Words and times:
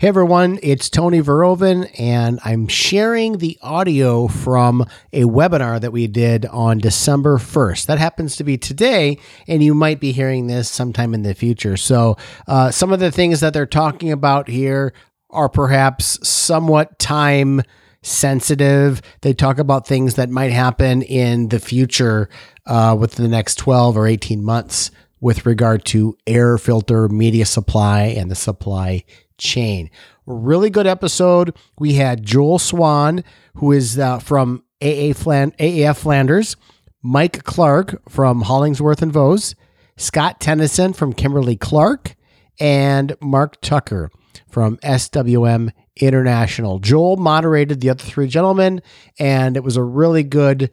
Hey 0.00 0.08
everyone, 0.08 0.58
it's 0.62 0.88
Tony 0.88 1.20
Verhoeven, 1.20 1.90
and 2.00 2.40
I'm 2.42 2.68
sharing 2.68 3.36
the 3.36 3.58
audio 3.60 4.28
from 4.28 4.86
a 5.12 5.24
webinar 5.24 5.78
that 5.78 5.92
we 5.92 6.06
did 6.06 6.46
on 6.46 6.78
December 6.78 7.36
1st. 7.36 7.84
That 7.84 7.98
happens 7.98 8.36
to 8.36 8.44
be 8.44 8.56
today, 8.56 9.18
and 9.46 9.62
you 9.62 9.74
might 9.74 10.00
be 10.00 10.12
hearing 10.12 10.46
this 10.46 10.70
sometime 10.70 11.12
in 11.12 11.22
the 11.22 11.34
future. 11.34 11.76
So, 11.76 12.16
uh, 12.48 12.70
some 12.70 12.94
of 12.94 13.00
the 13.00 13.12
things 13.12 13.40
that 13.40 13.52
they're 13.52 13.66
talking 13.66 14.10
about 14.10 14.48
here 14.48 14.94
are 15.28 15.50
perhaps 15.50 16.26
somewhat 16.26 16.98
time 16.98 17.60
sensitive. 18.00 19.02
They 19.20 19.34
talk 19.34 19.58
about 19.58 19.86
things 19.86 20.14
that 20.14 20.30
might 20.30 20.52
happen 20.52 21.02
in 21.02 21.50
the 21.50 21.60
future 21.60 22.30
uh, 22.64 22.96
within 22.98 23.22
the 23.22 23.36
next 23.36 23.56
12 23.56 23.98
or 23.98 24.06
18 24.06 24.42
months 24.42 24.92
with 25.20 25.44
regard 25.44 25.84
to 25.84 26.16
air 26.26 26.56
filter 26.56 27.06
media 27.06 27.44
supply 27.44 28.04
and 28.04 28.30
the 28.30 28.34
supply 28.34 29.04
chain. 29.40 29.90
Really 30.26 30.70
good 30.70 30.86
episode. 30.86 31.56
We 31.78 31.94
had 31.94 32.24
Joel 32.24 32.60
Swan, 32.60 33.24
who 33.56 33.72
is 33.72 33.98
uh, 33.98 34.20
from 34.20 34.62
AA 34.80 35.12
Flan- 35.12 35.52
AAF 35.58 35.98
Flanders, 35.98 36.56
Mike 37.02 37.42
Clark 37.44 38.00
from 38.08 38.42
Hollingsworth 38.42 39.02
and 39.02 39.12
Vose, 39.12 39.54
Scott 39.96 40.40
Tennyson 40.40 40.92
from 40.92 41.12
Kimberly 41.12 41.56
Clark, 41.56 42.14
and 42.60 43.16
Mark 43.20 43.60
Tucker 43.60 44.10
from 44.48 44.76
SWM 44.78 45.72
International. 45.96 46.78
Joel 46.78 47.16
moderated 47.16 47.80
the 47.80 47.90
other 47.90 48.04
three 48.04 48.28
gentlemen, 48.28 48.82
and 49.18 49.56
it 49.56 49.64
was 49.64 49.76
a 49.76 49.82
really 49.82 50.22
good 50.22 50.70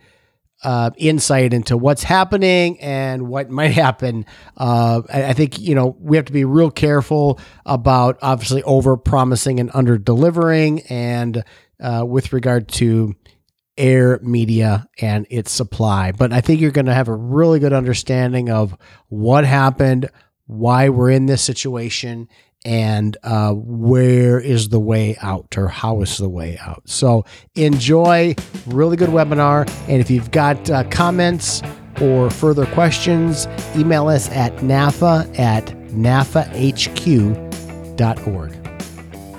uh, 0.63 0.91
insight 0.97 1.53
into 1.53 1.77
what's 1.77 2.03
happening 2.03 2.79
and 2.79 3.27
what 3.27 3.49
might 3.57 3.71
happen. 3.71 4.25
Uh, 4.55 5.01
I, 5.11 5.33
think 5.33 5.59
you 5.59 5.75
know 5.75 5.95
we 5.99 6.17
have 6.17 6.25
to 6.25 6.33
be 6.33 6.45
real 6.45 6.71
careful 6.71 7.39
about 7.65 8.17
obviously 8.21 8.63
over 8.63 8.97
promising 8.97 9.59
and 9.59 9.71
under 9.73 9.97
delivering, 9.97 10.81
and 10.89 11.43
uh, 11.79 12.03
with 12.07 12.33
regard 12.33 12.67
to 12.69 13.15
air 13.77 14.19
media 14.23 14.87
and 14.99 15.27
its 15.29 15.51
supply. 15.51 16.11
But 16.11 16.33
I 16.33 16.41
think 16.41 16.59
you're 16.61 16.71
going 16.71 16.87
to 16.87 16.93
have 16.93 17.07
a 17.07 17.15
really 17.15 17.59
good 17.59 17.73
understanding 17.73 18.49
of 18.49 18.75
what 19.07 19.45
happened, 19.45 20.09
why 20.47 20.89
we're 20.89 21.11
in 21.11 21.27
this 21.27 21.43
situation, 21.43 22.27
and 22.67 23.17
uh, 23.23 23.53
where 23.53 24.39
is 24.41 24.67
the 24.69 24.79
way 24.79 25.15
out 25.21 25.57
or 25.57 25.69
how 25.69 26.01
is 26.01 26.17
the 26.17 26.27
way 26.27 26.57
out. 26.59 26.81
So 26.85 27.23
enjoy, 27.55 28.35
really 28.65 28.97
good 28.97 29.07
webinar. 29.09 29.69
And 29.87 30.01
if 30.01 30.11
you've 30.11 30.31
got 30.31 30.69
uh, 30.69 30.83
comments 30.89 31.61
or 32.01 32.29
further 32.29 32.65
questions, 32.67 33.47
email 33.77 34.09
us 34.09 34.29
at 34.31 34.53
nafa 34.57 35.39
at 35.39 35.67
nafahq.org. 35.91 37.07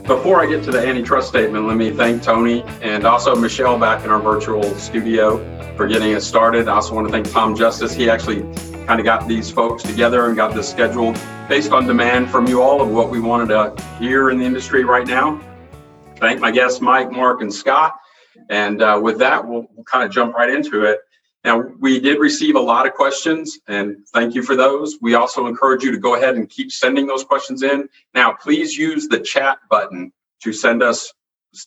Before 0.05 0.41
I 0.41 0.47
get 0.47 0.65
to 0.65 0.71
the 0.71 0.81
antitrust 0.89 1.29
statement, 1.29 1.67
let 1.67 1.77
me 1.77 1.91
thank 1.91 2.23
Tony 2.23 2.63
and 2.81 3.05
also 3.05 3.37
Michelle 3.37 3.79
back 3.79 4.07
in 4.07 4.11
our 4.11 4.21
virtual 4.21 4.63
studio 4.77 5.37
for 5.77 5.87
getting 5.87 6.15
us 6.15 6.27
started. 6.27 6.67
I 6.67 6.77
also 6.77 6.95
want 6.95 7.09
to 7.09 7.13
thank 7.13 7.31
Tom 7.31 7.55
Justice. 7.55 7.93
He 7.93 8.09
actually 8.09 8.41
kind 8.89 9.01
of 9.01 9.05
got 9.05 9.29
these 9.29 9.51
folks 9.51 9.83
together 9.83 10.29
and 10.29 10.35
got 10.35 10.55
this 10.55 10.67
scheduled 10.67 11.21
based 11.47 11.73
on 11.73 11.87
demand 11.87 12.31
from 12.31 12.47
you 12.47 12.63
all 12.63 12.81
of 12.81 12.89
what 12.89 13.11
we 13.11 13.21
wanted 13.21 13.49
to 13.49 13.85
hear 13.99 14.31
in 14.31 14.39
the 14.39 14.45
industry 14.47 14.83
right 14.83 15.07
now. 15.07 15.39
Thank 16.17 16.41
my 16.41 16.51
guests, 16.51 16.81
Mike, 16.81 17.13
Mark, 17.13 17.43
and 17.43 17.53
Scott. 17.53 17.99
And 18.49 18.81
uh, 18.81 18.99
with 19.03 19.19
that, 19.19 19.47
we'll, 19.47 19.67
we'll 19.75 19.85
kind 19.85 20.05
of 20.05 20.11
jump 20.11 20.35
right 20.35 20.49
into 20.49 20.85
it. 20.85 21.01
Now, 21.45 21.65
we 21.79 22.01
did 22.01 22.19
receive 22.19 22.55
a 22.55 22.61
lot 22.61 22.87
of 22.87 22.95
questions, 22.95 23.59
and 23.69 23.99
thank 24.15 24.35
you 24.35 24.43
for 24.43 24.57
those. 24.57 24.97
We 25.03 25.13
also 25.13 25.47
encourage 25.49 25.83
you 25.83 25.91
to 25.91 25.99
go 25.99 26.15
ahead 26.15 26.37
and 26.37 26.49
keep 26.49 26.73
sending 26.73 27.07
those 27.07 27.25
questions 27.25 27.63
in. 27.63 27.91
Now, 28.15 28.33
please 28.33 28.75
use 28.75 29.07
the 29.07 29.21
chat 29.21 29.59
button 29.69 30.15
to 30.45 30.53
send 30.55 30.83
us 30.83 31.13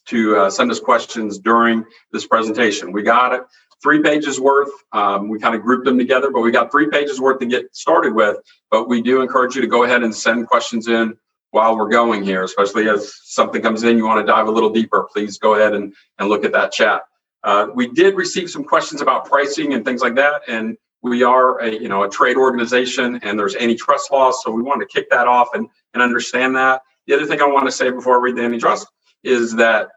to 0.06 0.36
uh, 0.38 0.50
send 0.50 0.72
us 0.72 0.80
questions 0.80 1.38
during 1.38 1.84
this 2.10 2.26
presentation. 2.26 2.90
We 2.90 3.04
got 3.04 3.32
it 3.32 3.42
three 3.82 4.02
pages 4.02 4.40
worth. 4.40 4.70
Um, 4.92 5.28
we 5.28 5.38
kind 5.38 5.54
of 5.54 5.62
grouped 5.62 5.84
them 5.84 5.98
together, 5.98 6.30
but 6.30 6.40
we 6.40 6.50
got 6.50 6.70
three 6.70 6.88
pages 6.88 7.20
worth 7.20 7.40
to 7.40 7.46
get 7.46 7.74
started 7.74 8.14
with. 8.14 8.36
But 8.70 8.88
we 8.88 9.02
do 9.02 9.20
encourage 9.20 9.54
you 9.54 9.60
to 9.62 9.66
go 9.66 9.84
ahead 9.84 10.02
and 10.02 10.14
send 10.14 10.46
questions 10.46 10.88
in 10.88 11.16
while 11.52 11.76
we're 11.76 11.88
going 11.88 12.24
here, 12.24 12.42
especially 12.42 12.88
as 12.88 13.14
something 13.24 13.62
comes 13.62 13.82
in, 13.82 13.98
you 13.98 14.06
want 14.06 14.26
to 14.26 14.30
dive 14.30 14.48
a 14.48 14.50
little 14.50 14.70
deeper, 14.70 15.06
please 15.12 15.38
go 15.38 15.54
ahead 15.54 15.74
and, 15.74 15.94
and 16.18 16.28
look 16.28 16.44
at 16.44 16.52
that 16.52 16.72
chat. 16.72 17.02
Uh, 17.44 17.66
we 17.74 17.88
did 17.88 18.14
receive 18.14 18.50
some 18.50 18.64
questions 18.64 19.02
about 19.02 19.26
pricing 19.26 19.74
and 19.74 19.84
things 19.84 20.00
like 20.00 20.14
that. 20.14 20.42
And 20.48 20.78
we 21.02 21.22
are 21.22 21.60
a, 21.60 21.70
you 21.70 21.88
know, 21.88 22.04
a 22.04 22.08
trade 22.08 22.36
organization 22.36 23.20
and 23.22 23.38
there's 23.38 23.54
antitrust 23.54 24.10
laws. 24.10 24.40
So 24.42 24.50
we 24.50 24.62
want 24.62 24.80
to 24.80 24.86
kick 24.86 25.10
that 25.10 25.26
off 25.28 25.48
and, 25.54 25.68
and 25.92 26.02
understand 26.02 26.56
that. 26.56 26.82
The 27.06 27.14
other 27.14 27.26
thing 27.26 27.42
I 27.42 27.46
want 27.46 27.66
to 27.66 27.72
say 27.72 27.90
before 27.90 28.18
I 28.18 28.22
read 28.22 28.36
the 28.36 28.44
antitrust 28.44 28.86
is 29.22 29.54
that 29.56 29.88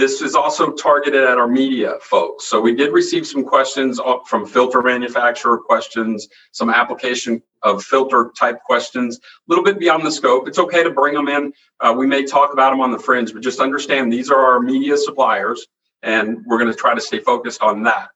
this 0.00 0.22
is 0.22 0.34
also 0.34 0.72
targeted 0.72 1.22
at 1.22 1.36
our 1.36 1.46
media 1.46 1.96
folks. 2.00 2.46
So 2.46 2.58
we 2.58 2.74
did 2.74 2.90
receive 2.90 3.26
some 3.26 3.44
questions 3.44 4.00
from 4.26 4.46
filter 4.46 4.80
manufacturer 4.80 5.58
questions, 5.58 6.26
some 6.52 6.70
application 6.70 7.42
of 7.62 7.84
filter 7.84 8.32
type 8.38 8.62
questions, 8.64 9.18
a 9.18 9.20
little 9.46 9.62
bit 9.62 9.78
beyond 9.78 10.06
the 10.06 10.10
scope. 10.10 10.48
It's 10.48 10.58
okay 10.58 10.82
to 10.82 10.90
bring 10.90 11.12
them 11.12 11.28
in. 11.28 11.52
Uh, 11.80 11.94
we 11.96 12.06
may 12.06 12.24
talk 12.24 12.54
about 12.54 12.70
them 12.70 12.80
on 12.80 12.92
the 12.92 12.98
fringe, 12.98 13.34
but 13.34 13.42
just 13.42 13.60
understand 13.60 14.10
these 14.10 14.30
are 14.30 14.40
our 14.40 14.58
media 14.58 14.96
suppliers, 14.96 15.66
and 16.02 16.38
we're 16.46 16.58
going 16.58 16.72
to 16.72 16.78
try 16.78 16.94
to 16.94 17.00
stay 17.00 17.18
focused 17.18 17.60
on 17.60 17.82
that. 17.82 18.08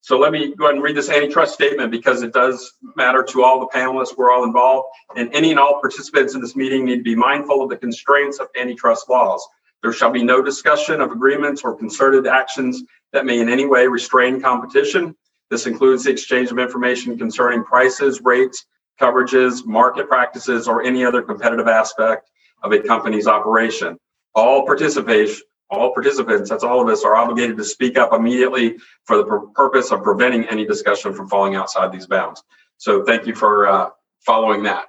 So 0.00 0.20
let 0.20 0.30
me 0.30 0.54
go 0.54 0.66
ahead 0.66 0.76
and 0.76 0.82
read 0.82 0.96
this 0.96 1.10
antitrust 1.10 1.54
statement 1.54 1.90
because 1.90 2.22
it 2.22 2.32
does 2.32 2.72
matter 2.96 3.24
to 3.30 3.42
all 3.42 3.58
the 3.58 3.66
panelists. 3.66 4.16
We're 4.16 4.32
all 4.32 4.44
involved, 4.44 4.88
and 5.16 5.28
any 5.34 5.50
and 5.50 5.58
all 5.58 5.80
participants 5.80 6.36
in 6.36 6.40
this 6.40 6.54
meeting 6.54 6.84
need 6.84 6.98
to 6.98 7.02
be 7.02 7.16
mindful 7.16 7.64
of 7.64 7.68
the 7.68 7.76
constraints 7.76 8.38
of 8.38 8.46
antitrust 8.56 9.08
laws. 9.08 9.44
There 9.82 9.92
shall 9.92 10.10
be 10.10 10.22
no 10.22 10.42
discussion 10.42 11.00
of 11.00 11.10
agreements 11.10 11.62
or 11.62 11.74
concerted 11.74 12.26
actions 12.26 12.82
that 13.12 13.26
may 13.26 13.40
in 13.40 13.48
any 13.48 13.66
way 13.66 13.86
restrain 13.86 14.40
competition. 14.40 15.16
This 15.50 15.66
includes 15.66 16.04
the 16.04 16.10
exchange 16.10 16.50
of 16.50 16.58
information 16.58 17.18
concerning 17.18 17.64
prices, 17.64 18.20
rates, 18.22 18.64
coverages, 19.00 19.66
market 19.66 20.08
practices, 20.08 20.68
or 20.68 20.82
any 20.82 21.04
other 21.04 21.20
competitive 21.20 21.68
aspect 21.68 22.30
of 22.62 22.72
a 22.72 22.78
company's 22.78 23.26
operation. 23.26 23.98
All 24.34 24.64
participation, 24.64 25.42
all 25.68 25.92
participants, 25.92 26.48
that's 26.48 26.64
all 26.64 26.80
of 26.80 26.88
us, 26.88 27.04
are 27.04 27.16
obligated 27.16 27.56
to 27.56 27.64
speak 27.64 27.98
up 27.98 28.12
immediately 28.12 28.76
for 29.04 29.16
the 29.16 29.50
purpose 29.54 29.90
of 29.90 30.02
preventing 30.02 30.44
any 30.44 30.64
discussion 30.64 31.12
from 31.12 31.28
falling 31.28 31.56
outside 31.56 31.90
these 31.90 32.06
bounds. 32.06 32.42
So 32.76 33.04
thank 33.04 33.26
you 33.26 33.34
for 33.34 33.66
uh, 33.66 33.90
following 34.20 34.62
that. 34.62 34.86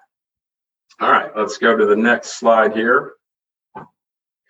All 0.99 1.11
right, 1.11 1.31
let's 1.35 1.57
go 1.57 1.75
to 1.75 1.85
the 1.85 1.95
next 1.95 2.39
slide 2.39 2.73
here. 2.73 3.13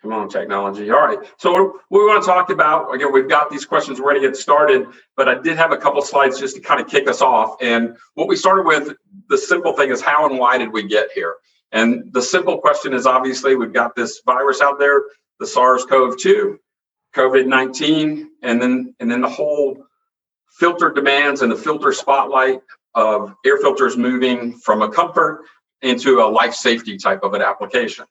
Come 0.04 0.12
on, 0.12 0.28
technology. 0.28 0.90
All 0.90 1.00
right. 1.00 1.18
So 1.38 1.50
what 1.50 1.80
we 1.88 2.00
want 2.00 2.22
to 2.22 2.28
talk 2.28 2.50
about, 2.50 2.94
again, 2.94 3.10
we've 3.10 3.26
got 3.26 3.48
these 3.48 3.64
questions 3.64 3.98
ready 3.98 4.20
to 4.20 4.26
get 4.26 4.36
started, 4.36 4.86
but 5.16 5.30
I 5.30 5.40
did 5.40 5.56
have 5.56 5.72
a 5.72 5.78
couple 5.78 6.02
slides 6.02 6.38
just 6.38 6.56
to 6.56 6.60
kind 6.60 6.78
of 6.78 6.88
kick 6.88 7.08
us 7.08 7.22
off. 7.22 7.56
And 7.62 7.96
what 8.12 8.28
we 8.28 8.36
started 8.36 8.66
with, 8.66 8.92
the 9.30 9.38
simple 9.38 9.72
thing 9.72 9.90
is 9.90 10.02
how 10.02 10.28
and 10.28 10.38
why 10.38 10.58
did 10.58 10.70
we 10.74 10.82
get 10.82 11.10
here? 11.12 11.36
And 11.72 12.12
the 12.12 12.20
simple 12.20 12.58
question 12.58 12.92
is 12.92 13.06
obviously 13.06 13.56
we've 13.56 13.72
got 13.72 13.96
this 13.96 14.20
virus 14.26 14.60
out 14.60 14.78
there, 14.78 15.04
the 15.40 15.46
SARS-CoV-2, 15.46 16.58
COVID-19, 17.16 18.26
and 18.42 18.60
then 18.60 18.94
and 19.00 19.10
then 19.10 19.22
the 19.22 19.30
whole 19.30 19.86
filter 20.58 20.90
demands 20.90 21.40
and 21.40 21.50
the 21.50 21.56
filter 21.56 21.94
spotlight 21.94 22.60
of 22.94 23.34
air 23.46 23.56
filters 23.56 23.96
moving 23.96 24.52
from 24.52 24.82
a 24.82 24.90
comfort 24.90 25.46
into 25.80 26.20
a 26.20 26.28
life 26.28 26.52
safety 26.52 26.98
type 26.98 27.20
of 27.22 27.32
an 27.32 27.40
application 27.40 28.04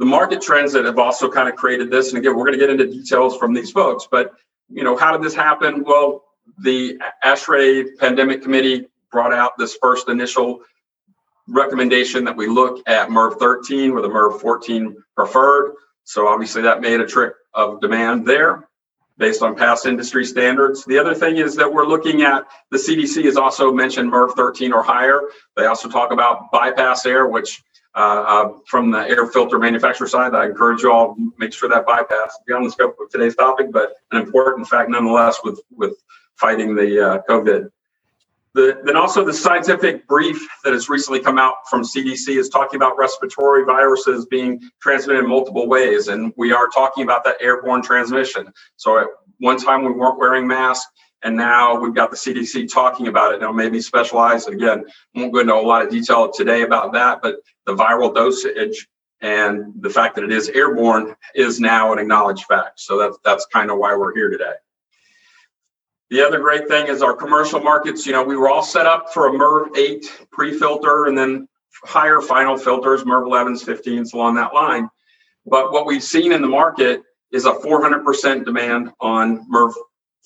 the 0.00 0.06
market 0.06 0.40
trends 0.40 0.72
that 0.72 0.86
have 0.86 0.98
also 0.98 1.30
kind 1.30 1.48
of 1.48 1.54
created 1.54 1.90
this 1.90 2.08
and 2.08 2.18
again 2.18 2.34
we're 2.34 2.46
going 2.46 2.58
to 2.58 2.66
get 2.66 2.70
into 2.70 2.86
details 2.86 3.36
from 3.36 3.52
these 3.52 3.70
folks 3.70 4.08
but 4.10 4.32
you 4.68 4.82
know 4.82 4.96
how 4.96 5.12
did 5.12 5.22
this 5.22 5.34
happen 5.34 5.84
well 5.84 6.24
the 6.58 6.98
ASHRAE 7.22 7.98
pandemic 7.98 8.42
committee 8.42 8.88
brought 9.12 9.32
out 9.32 9.52
this 9.58 9.76
first 9.80 10.08
initial 10.08 10.62
recommendation 11.46 12.24
that 12.24 12.36
we 12.36 12.46
look 12.46 12.82
at 12.88 13.10
MERV 13.10 13.38
13 13.38 13.94
with 13.94 14.04
a 14.04 14.08
MERV 14.08 14.40
14 14.40 14.96
preferred 15.14 15.74
so 16.04 16.26
obviously 16.26 16.62
that 16.62 16.80
made 16.80 17.00
a 17.00 17.06
trick 17.06 17.34
of 17.52 17.80
demand 17.80 18.26
there 18.26 18.66
based 19.18 19.42
on 19.42 19.54
past 19.54 19.84
industry 19.84 20.24
standards. 20.24 20.82
The 20.86 20.98
other 20.98 21.14
thing 21.14 21.36
is 21.36 21.54
that 21.56 21.70
we're 21.70 21.84
looking 21.84 22.22
at 22.22 22.46
the 22.70 22.78
CDC 22.78 23.26
has 23.26 23.36
also 23.36 23.70
mentioned 23.70 24.10
MERV 24.10 24.34
13 24.34 24.72
or 24.72 24.82
higher. 24.82 25.20
They 25.56 25.66
also 25.66 25.90
talk 25.90 26.10
about 26.10 26.50
bypass 26.50 27.04
air, 27.04 27.28
which 27.28 27.62
uh, 27.94 27.98
uh, 27.98 28.52
from 28.66 28.90
the 28.90 29.00
air 29.00 29.26
filter 29.26 29.58
manufacturer 29.58 30.06
side. 30.06 30.34
I 30.34 30.46
encourage 30.46 30.82
you 30.82 30.92
all 30.92 31.16
make 31.38 31.52
sure 31.52 31.68
that 31.68 31.86
bypass 31.86 32.38
beyond 32.46 32.66
the 32.66 32.70
scope 32.70 32.96
of 33.00 33.10
today's 33.10 33.34
topic, 33.34 33.72
but 33.72 33.94
an 34.12 34.22
important 34.22 34.68
fact 34.68 34.90
nonetheless 34.90 35.38
with 35.42 35.60
with 35.72 35.96
fighting 36.36 36.74
the 36.74 37.04
uh, 37.04 37.18
COVID. 37.28 37.70
The, 38.52 38.80
then 38.84 38.96
also 38.96 39.24
the 39.24 39.32
scientific 39.32 40.08
brief 40.08 40.44
that 40.64 40.72
has 40.72 40.88
recently 40.88 41.20
come 41.20 41.38
out 41.38 41.54
from 41.68 41.82
CDC 41.82 42.36
is 42.36 42.48
talking 42.48 42.76
about 42.76 42.98
respiratory 42.98 43.64
viruses 43.64 44.26
being 44.26 44.60
transmitted 44.80 45.20
in 45.20 45.28
multiple 45.28 45.68
ways, 45.68 46.08
and 46.08 46.32
we 46.36 46.52
are 46.52 46.68
talking 46.68 47.04
about 47.04 47.22
that 47.24 47.36
airborne 47.40 47.82
transmission. 47.82 48.52
So 48.76 48.98
at 48.98 49.06
one 49.38 49.56
time 49.56 49.84
we 49.84 49.92
weren't 49.92 50.18
wearing 50.18 50.46
masks. 50.48 50.90
And 51.22 51.36
now 51.36 51.78
we've 51.78 51.94
got 51.94 52.10
the 52.10 52.16
CDC 52.16 52.72
talking 52.72 53.08
about 53.08 53.34
it. 53.34 53.40
Now, 53.40 53.52
maybe 53.52 53.80
specialized. 53.80 54.48
Again, 54.48 54.84
won't 55.14 55.32
go 55.32 55.40
into 55.40 55.54
a 55.54 55.60
lot 55.60 55.84
of 55.84 55.90
detail 55.90 56.30
today 56.30 56.62
about 56.62 56.92
that, 56.94 57.20
but 57.22 57.36
the 57.66 57.74
viral 57.74 58.14
dosage 58.14 58.88
and 59.20 59.72
the 59.80 59.90
fact 59.90 60.14
that 60.14 60.24
it 60.24 60.32
is 60.32 60.48
airborne 60.48 61.14
is 61.34 61.60
now 61.60 61.92
an 61.92 61.98
acknowledged 61.98 62.44
fact. 62.44 62.80
So 62.80 62.98
that's 62.98 63.18
that's 63.24 63.46
kind 63.46 63.70
of 63.70 63.78
why 63.78 63.94
we're 63.94 64.14
here 64.14 64.30
today. 64.30 64.54
The 66.08 66.22
other 66.26 66.40
great 66.40 66.66
thing 66.66 66.88
is 66.88 67.02
our 67.02 67.14
commercial 67.14 67.60
markets. 67.60 68.06
You 68.06 68.12
know, 68.12 68.24
we 68.24 68.36
were 68.36 68.48
all 68.48 68.62
set 68.62 68.86
up 68.86 69.12
for 69.12 69.28
a 69.28 69.30
MERV 69.30 69.76
8 69.76 70.26
pre-filter 70.32 71.06
and 71.06 71.16
then 71.16 71.46
higher 71.84 72.20
final 72.20 72.56
filters, 72.56 73.04
MERV 73.04 73.28
11s, 73.28 73.64
15s 73.64 74.12
along 74.14 74.34
that 74.34 74.52
line. 74.52 74.88
But 75.46 75.70
what 75.72 75.86
we've 75.86 76.02
seen 76.02 76.32
in 76.32 76.42
the 76.42 76.48
market 76.48 77.02
is 77.30 77.44
a 77.44 77.52
400% 77.52 78.44
demand 78.44 78.90
on 79.00 79.46
MERV 79.48 79.72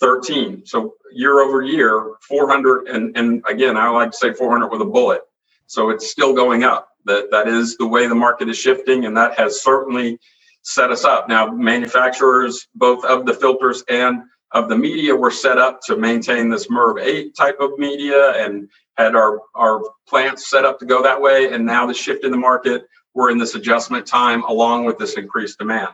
13. 0.01 0.67
So 0.67 0.95
year 1.13 1.41
over 1.41 1.63
year, 1.63 2.15
400, 2.29 2.89
and, 2.89 3.17
and 3.17 3.43
again, 3.49 3.77
I 3.77 3.89
like 3.91 4.11
to 4.11 4.17
say 4.17 4.33
400 4.33 4.69
with 4.69 4.81
a 4.81 4.87
bullet. 4.87 5.23
So 5.67 5.91
it's 5.91 6.11
still 6.11 6.35
going 6.35 6.65
up. 6.65 6.89
That 7.07 7.31
that 7.33 7.49
is 7.49 7.77
the 7.77 7.87
way 7.87 8.07
the 8.07 8.15
market 8.15 8.49
is 8.49 8.57
shifting, 8.59 9.05
and 9.05 9.17
that 9.17 9.39
has 9.39 9.63
certainly 9.63 10.19
set 10.63 10.91
us 10.91 11.05
up. 11.05 11.29
Now, 11.29 11.47
manufacturers, 11.49 12.67
both 12.75 13.05
of 13.05 13.27
the 13.27 13.35
filters 13.35 13.85
and 13.89 14.23
of 14.53 14.69
the 14.69 14.77
media, 14.77 15.15
were 15.15 15.31
set 15.31 15.59
up 15.59 15.81
to 15.83 15.97
maintain 15.97 16.49
this 16.49 16.69
MERV 16.69 17.01
8 17.03 17.37
type 17.37 17.59
of 17.61 17.79
media 17.79 18.33
and 18.43 18.69
had 18.97 19.15
our, 19.15 19.41
our 19.55 19.83
plants 20.09 20.49
set 20.49 20.65
up 20.65 20.79
to 20.79 20.87
go 20.87 21.03
that 21.03 21.21
way. 21.21 21.53
And 21.53 21.67
now 21.67 21.87
the 21.87 21.95
shift 21.95 22.25
in 22.25 22.31
the 22.31 22.39
market, 22.39 22.87
we're 23.15 23.31
in 23.31 23.39
this 23.39 23.55
adjustment 23.55 24.07
time 24.07 24.45
along 24.45 24.85
with 24.85 24.99
this 24.99 25.15
increased 25.15 25.59
demand. 25.59 25.91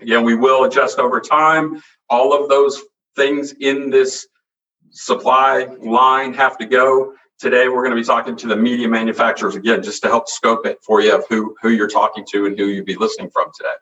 Again, 0.00 0.24
we 0.24 0.34
will 0.34 0.64
adjust 0.64 0.98
over 0.98 1.20
time. 1.20 1.82
All 2.10 2.32
of 2.32 2.48
those 2.48 2.82
things 3.16 3.52
in 3.60 3.90
this 3.90 4.26
supply 4.90 5.64
line 5.80 6.34
have 6.34 6.58
to 6.58 6.66
go. 6.66 7.14
Today, 7.38 7.68
we're 7.68 7.82
going 7.82 7.90
to 7.90 8.00
be 8.00 8.04
talking 8.04 8.36
to 8.36 8.46
the 8.46 8.56
media 8.56 8.88
manufacturers 8.88 9.54
again, 9.56 9.82
just 9.82 10.02
to 10.02 10.08
help 10.08 10.28
scope 10.28 10.66
it 10.66 10.78
for 10.82 11.00
you 11.00 11.14
of 11.16 11.24
who, 11.28 11.54
who 11.62 11.70
you're 11.70 11.88
talking 11.88 12.24
to 12.30 12.46
and 12.46 12.58
who 12.58 12.66
you'd 12.66 12.86
be 12.86 12.94
listening 12.94 13.30
from 13.30 13.50
today. 13.56 13.74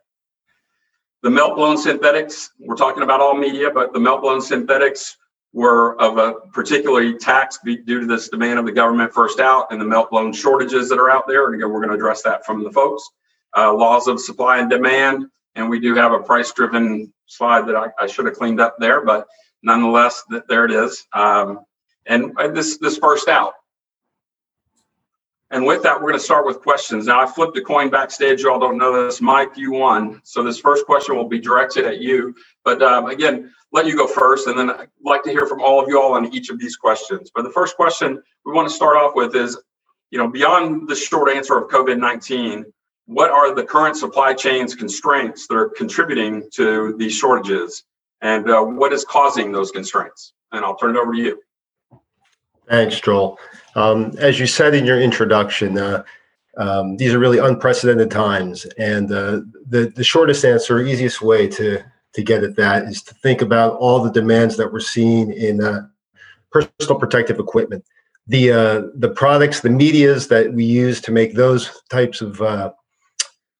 The 1.22 1.30
melt 1.30 1.54
blown 1.54 1.76
synthetics, 1.76 2.50
we're 2.58 2.76
talking 2.76 3.02
about 3.02 3.20
all 3.20 3.34
media, 3.34 3.70
but 3.70 3.92
the 3.92 4.00
melt 4.00 4.22
blown 4.22 4.40
synthetics 4.40 5.16
were 5.52 6.00
of 6.00 6.18
a 6.18 6.34
particularly 6.52 7.16
tax 7.16 7.58
due 7.64 8.00
to 8.00 8.06
this 8.06 8.28
demand 8.28 8.58
of 8.58 8.64
the 8.64 8.72
government 8.72 9.12
first 9.12 9.38
out 9.38 9.66
and 9.70 9.80
the 9.80 9.84
melt 9.84 10.10
blown 10.10 10.32
shortages 10.32 10.88
that 10.88 10.98
are 10.98 11.10
out 11.10 11.28
there. 11.28 11.46
And 11.46 11.54
again, 11.54 11.70
we're 11.70 11.80
going 11.80 11.90
to 11.90 11.94
address 11.94 12.22
that 12.22 12.44
from 12.44 12.64
the 12.64 12.72
folks. 12.72 13.08
Uh, 13.56 13.72
laws 13.72 14.08
of 14.08 14.18
supply 14.18 14.58
and 14.58 14.70
demand. 14.70 15.26
And 15.54 15.68
we 15.68 15.80
do 15.80 15.94
have 15.94 16.12
a 16.12 16.20
price 16.20 16.52
driven 16.52 17.12
slide 17.26 17.66
that 17.68 17.76
I, 17.76 17.88
I, 18.00 18.06
should 18.06 18.26
have 18.26 18.34
cleaned 18.34 18.60
up 18.60 18.76
there, 18.78 19.04
but 19.04 19.26
nonetheless, 19.62 20.22
th- 20.30 20.44
there 20.48 20.64
it 20.64 20.70
is. 20.70 21.06
Um, 21.12 21.60
and 22.06 22.34
this 22.54 22.78
this 22.78 22.98
first 22.98 23.28
out. 23.28 23.54
And 25.52 25.66
with 25.66 25.82
that, 25.82 25.96
we're 25.96 26.08
going 26.08 26.18
to 26.18 26.24
start 26.24 26.46
with 26.46 26.62
questions. 26.62 27.06
Now, 27.06 27.20
I 27.20 27.26
flipped 27.26 27.56
a 27.58 27.60
coin 27.60 27.90
backstage. 27.90 28.40
You 28.40 28.50
all 28.50 28.58
don't 28.58 28.78
know 28.78 29.04
this. 29.04 29.20
Mike, 29.20 29.54
you 29.54 29.72
won. 29.72 30.22
So 30.24 30.42
this 30.42 30.58
first 30.58 30.86
question 30.86 31.14
will 31.14 31.28
be 31.28 31.38
directed 31.38 31.84
at 31.84 32.00
you. 32.00 32.34
But 32.64 32.82
um, 32.82 33.06
again, 33.06 33.52
let 33.70 33.84
you 33.84 33.94
go 33.94 34.06
first, 34.06 34.46
and 34.46 34.58
then 34.58 34.70
I'd 34.70 34.88
like 35.04 35.22
to 35.24 35.30
hear 35.30 35.46
from 35.46 35.60
all 35.60 35.80
of 35.80 35.88
you 35.88 36.00
all 36.00 36.14
on 36.14 36.32
each 36.34 36.48
of 36.48 36.58
these 36.58 36.76
questions. 36.76 37.30
But 37.34 37.42
the 37.42 37.50
first 37.50 37.76
question 37.76 38.22
we 38.46 38.52
want 38.52 38.66
to 38.68 38.74
start 38.74 38.96
off 38.96 39.12
with 39.14 39.36
is, 39.36 39.60
you 40.10 40.16
know, 40.16 40.28
beyond 40.28 40.88
the 40.88 40.94
short 40.96 41.30
answer 41.30 41.58
of 41.58 41.68
COVID-19, 41.68 42.64
what 43.06 43.30
are 43.30 43.54
the 43.54 43.64
current 43.64 43.96
supply 43.96 44.34
chains 44.34 44.74
constraints 44.74 45.46
that 45.48 45.56
are 45.56 45.68
contributing 45.68 46.48
to 46.54 46.94
these 46.98 47.14
shortages, 47.14 47.84
and 48.20 48.48
uh, 48.50 48.62
what 48.62 48.92
is 48.92 49.04
causing 49.04 49.52
those 49.52 49.70
constraints? 49.70 50.32
And 50.52 50.64
I'll 50.64 50.76
turn 50.76 50.96
it 50.96 50.98
over 50.98 51.12
to 51.12 51.18
you. 51.18 51.42
Thanks, 52.68 53.00
Joel. 53.00 53.38
Um, 53.74 54.14
as 54.18 54.38
you 54.38 54.46
said 54.46 54.74
in 54.74 54.84
your 54.84 55.00
introduction, 55.00 55.78
uh, 55.78 56.04
um, 56.58 56.96
these 56.96 57.14
are 57.14 57.18
really 57.18 57.38
unprecedented 57.38 58.10
times, 58.10 58.66
and 58.78 59.10
uh, 59.10 59.40
the 59.68 59.92
the 59.94 60.04
shortest 60.04 60.44
answer, 60.44 60.80
easiest 60.80 61.22
way 61.22 61.48
to 61.48 61.82
to 62.12 62.22
get 62.22 62.44
at 62.44 62.56
that 62.56 62.84
is 62.84 63.02
to 63.02 63.14
think 63.14 63.40
about 63.40 63.78
all 63.78 64.02
the 64.02 64.12
demands 64.12 64.56
that 64.58 64.72
we're 64.72 64.80
seeing 64.80 65.32
in 65.32 65.62
uh, 65.62 65.86
personal 66.50 66.98
protective 66.98 67.38
equipment, 67.38 67.84
the 68.26 68.52
uh, 68.52 68.82
the 68.94 69.08
products, 69.08 69.60
the 69.60 69.70
medias 69.70 70.28
that 70.28 70.52
we 70.52 70.64
use 70.64 71.00
to 71.00 71.10
make 71.10 71.34
those 71.34 71.82
types 71.90 72.20
of 72.20 72.40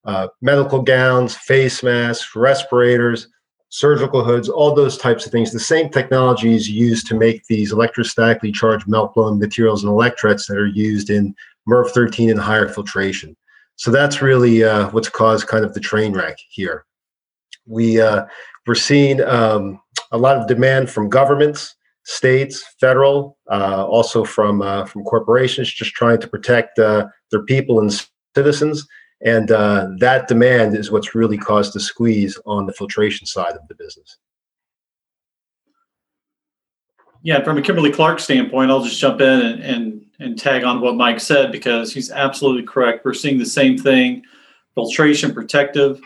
uh, 0.05 0.29
medical 0.41 0.83
gowns, 0.83 1.37
face 1.37 1.83
masks, 1.83 2.35
respirators, 2.35 3.29
surgical 3.69 4.23
hoods, 4.23 4.49
all 4.49 4.75
those 4.75 4.99
types 4.99 5.25
of 5.25 5.33
things. 5.33 5.51
The 5.51 5.61
same 5.61 5.89
technology 5.89 6.55
is 6.55 6.69
used 6.69 7.07
to 7.07 7.15
make 7.15 7.47
these 7.47 7.73
electrostatically 7.73 8.53
charged 8.53 8.87
melt 8.87 9.15
blown 9.15 9.39
materials 9.39 9.83
and 9.83 9.91
electrets 9.91 10.47
that 10.47 10.59
are 10.59 10.67
used 10.67 11.09
in 11.09 11.35
MERV 11.69 11.91
13 11.91 12.31
and 12.31 12.41
higher 12.41 12.69
filtration. 12.69 13.35
So 13.77 13.91
that's 13.91 14.21
really 14.21 14.63
uh, 14.63 14.91
what's 14.91 15.09
caused 15.09 15.47
kind 15.47 15.65
of 15.65 15.73
the 15.73 15.81
train 15.81 16.13
wreck 16.13 16.37
here. 16.51 16.85
We 17.67 18.01
uh, 18.01 18.27
we're 18.67 18.75
seeing 18.75 19.23
um, 19.23 19.81
a 20.11 20.19
lot 20.19 20.37
of 20.37 20.47
demand 20.47 20.91
from 20.91 21.09
governments, 21.09 21.75
states, 22.05 22.63
federal, 22.79 23.39
uh, 23.51 23.87
also 23.87 24.25
from 24.25 24.61
uh, 24.61 24.85
from 24.85 25.05
corporations, 25.05 25.73
just 25.73 25.95
trying 25.95 26.21
to 26.21 26.29
protect 26.29 26.79
uh, 26.79 27.07
their 27.31 27.43
people 27.45 27.81
and 27.81 28.07
citizens 28.35 28.87
and 29.25 29.51
uh, 29.53 29.89
that 29.99 30.27
demand 30.27 30.77
is 30.77 30.91
what's 30.91 31.15
really 31.15 31.39
caused 31.39 31.75
the 31.75 31.81
squeeze 31.81 32.39
on 32.45 32.67
the 32.67 32.73
filtration 32.73 33.27
side 33.27 33.55
of 33.55 33.67
the 33.69 33.75
business. 33.75 34.19
Yeah, 37.23 37.45
from 37.45 37.57
a 37.57 37.63
Kimberly 37.63 37.93
Clark 37.93 38.19
standpoint, 38.19 38.73
I'll 38.73 38.83
just 38.83 38.99
jump 38.99 39.21
in 39.21 39.41
and, 39.41 39.63
and, 39.63 40.07
and 40.19 40.39
tag 40.39 40.65
on 40.65 40.81
what 40.81 40.97
Mike 40.97 41.21
said 41.21 41.53
because 41.53 41.93
he's 41.93 42.11
absolutely 42.11 42.65
correct. 42.65 43.05
We're 43.05 43.15
seeing 43.15 43.39
the 43.39 43.47
same 43.47 43.79
thing, 43.79 44.25
filtration, 44.75 45.33
protective. 45.33 46.01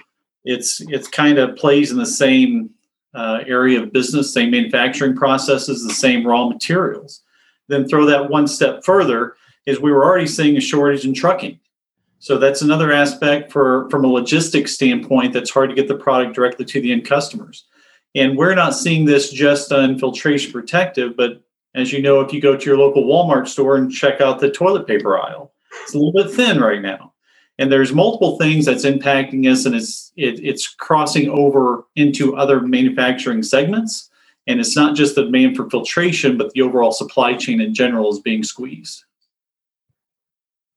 It's 0.45 0.81
it's 0.83 1.09
kind 1.09 1.39
of 1.39 1.57
plays 1.57 1.91
in 1.91 1.97
the 1.97 2.07
same 2.07 2.71
uh, 3.15 3.41
area 3.47 3.83
of 3.83 3.95
business, 3.95 4.33
same 4.33 4.51
manufacturing 4.51 5.17
processes, 5.17 5.83
the 5.83 5.95
same 5.95 6.27
raw 6.27 6.49
materials. 6.49 7.23
Then 7.69 7.89
throw 7.89 8.05
that 8.05 8.29
one 8.29 8.47
step 8.47 8.85
further 8.85 9.37
is 9.65 9.81
we 9.81 9.91
were 9.91 10.05
already 10.05 10.27
seeing 10.27 10.57
a 10.59 10.61
shortage 10.61 11.07
in 11.07 11.15
trucking. 11.15 11.59
So 12.19 12.39
that's 12.39 12.63
another 12.63 12.93
aspect 12.93 13.53
for 13.53 13.89
from 13.91 14.05
a 14.05 14.09
logistics 14.09 14.73
standpoint 14.73 15.33
that's 15.33 15.51
hard 15.51 15.71
to 15.71 15.77
get 15.77 15.89
the 15.89 15.97
product 15.97 16.35
directly 16.35 16.65
to 16.65 16.81
the 16.81 16.93
end 16.93 17.05
customers. 17.05 17.67
And 18.15 18.37
we're 18.37 18.55
not 18.55 18.75
seeing 18.75 19.05
this 19.05 19.31
just 19.31 19.73
on 19.73 19.99
filtration 19.99 20.53
protective, 20.53 21.17
but 21.17 21.43
as 21.75 21.93
you 21.93 22.01
know, 22.01 22.21
if 22.21 22.33
you 22.33 22.41
go 22.41 22.57
to 22.57 22.65
your 22.65 22.79
local 22.79 23.05
Walmart 23.05 23.47
store 23.47 23.77
and 23.77 23.93
check 23.93 24.23
out 24.23 24.41
the 24.41 24.51
toilet 24.51 24.87
paper 24.87 25.19
aisle, 25.19 25.53
it's 25.83 25.95
a 25.95 25.99
little 25.99 26.13
bit 26.13 26.35
thin 26.35 26.59
right 26.59 26.81
now. 26.81 27.13
And 27.59 27.71
there's 27.71 27.93
multiple 27.93 28.39
things 28.39 28.65
that's 28.65 28.85
impacting 28.85 29.51
us, 29.51 29.65
and 29.67 29.75
it's 29.75 30.13
it, 30.17 30.41
it's 30.43 30.67
crossing 30.67 31.29
over 31.31 31.85
into 31.97 32.37
other 32.37 32.61
manufacturing 32.61 33.43
segments. 33.43 34.11
And 34.47 34.61
it's 34.61 34.77
not 34.77 34.95
just 34.95 35.15
the 35.17 35.25
demand 35.25 35.57
for 35.57 35.69
filtration, 35.69 36.37
but 36.39 36.53
the 36.53 36.63
overall 36.63 36.93
supply 36.93 37.35
chain 37.35 37.61
in 37.61 37.75
general 37.75 38.13
is 38.13 38.21
being 38.21 38.45
squeezed. 38.45 39.05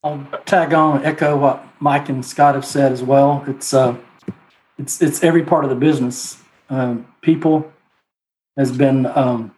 I'll 0.02 0.26
tag 0.46 0.74
on 0.74 1.04
echo 1.04 1.38
what 1.38 1.66
Mike 1.80 2.08
and 2.08 2.26
Scott 2.26 2.56
have 2.56 2.66
said 2.66 2.94
as 2.94 3.04
well. 3.04 3.44
It's 3.48 3.74
uh, 3.74 3.98
it's 4.78 5.02
it's 5.02 5.24
every 5.24 5.44
part 5.44 5.66
of 5.66 5.70
the 5.70 5.76
business. 5.76 6.38
Um, 6.70 7.06
people 7.22 7.70
has 8.58 8.72
been 8.72 9.06
um, 9.08 9.54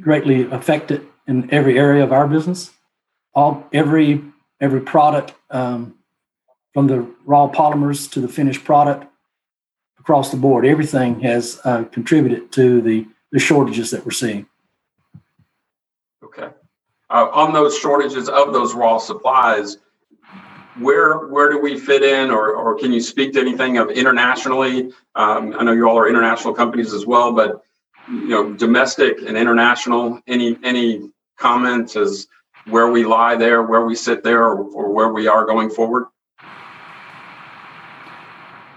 greatly 0.00 0.48
affected 0.50 1.06
in 1.26 1.52
every 1.52 1.76
area 1.76 2.04
of 2.04 2.12
our 2.12 2.28
business. 2.28 2.70
All 3.34 3.66
every 3.72 4.22
every 4.60 4.80
product 4.80 5.34
um, 5.50 5.96
from 6.72 6.86
the 6.86 7.04
raw 7.24 7.48
polymers 7.48 8.08
to 8.12 8.20
the 8.20 8.28
finished 8.28 8.64
product 8.64 9.06
across 9.98 10.30
the 10.30 10.36
board, 10.36 10.64
everything 10.64 11.20
has 11.20 11.60
uh, 11.64 11.82
contributed 11.84 12.52
to 12.52 12.80
the 12.80 13.08
the 13.32 13.40
shortages 13.40 13.90
that 13.90 14.04
we're 14.04 14.12
seeing. 14.12 14.46
Uh, 17.10 17.28
on 17.32 17.52
those 17.52 17.76
shortages 17.76 18.28
of 18.28 18.52
those 18.52 18.72
raw 18.72 18.96
supplies, 18.96 19.78
where 20.78 21.26
where 21.26 21.50
do 21.50 21.60
we 21.60 21.78
fit 21.78 22.02
in, 22.02 22.30
or 22.30 22.54
or 22.54 22.78
can 22.78 22.92
you 22.92 23.00
speak 23.00 23.32
to 23.32 23.40
anything 23.40 23.78
of 23.78 23.90
internationally? 23.90 24.92
Um, 25.16 25.54
I 25.58 25.64
know 25.64 25.72
you 25.72 25.88
all 25.88 25.98
are 25.98 26.08
international 26.08 26.54
companies 26.54 26.94
as 26.94 27.06
well, 27.06 27.32
but 27.32 27.62
you 28.08 28.28
know, 28.28 28.52
domestic 28.52 29.18
and 29.26 29.36
international. 29.36 30.20
Any 30.28 30.56
any 30.62 31.10
comments 31.36 31.96
as 31.96 32.28
where 32.66 32.88
we 32.88 33.04
lie 33.04 33.34
there, 33.34 33.62
where 33.64 33.84
we 33.84 33.96
sit 33.96 34.22
there, 34.22 34.44
or, 34.44 34.62
or 34.70 34.92
where 34.92 35.08
we 35.08 35.26
are 35.26 35.44
going 35.44 35.68
forward? 35.68 36.06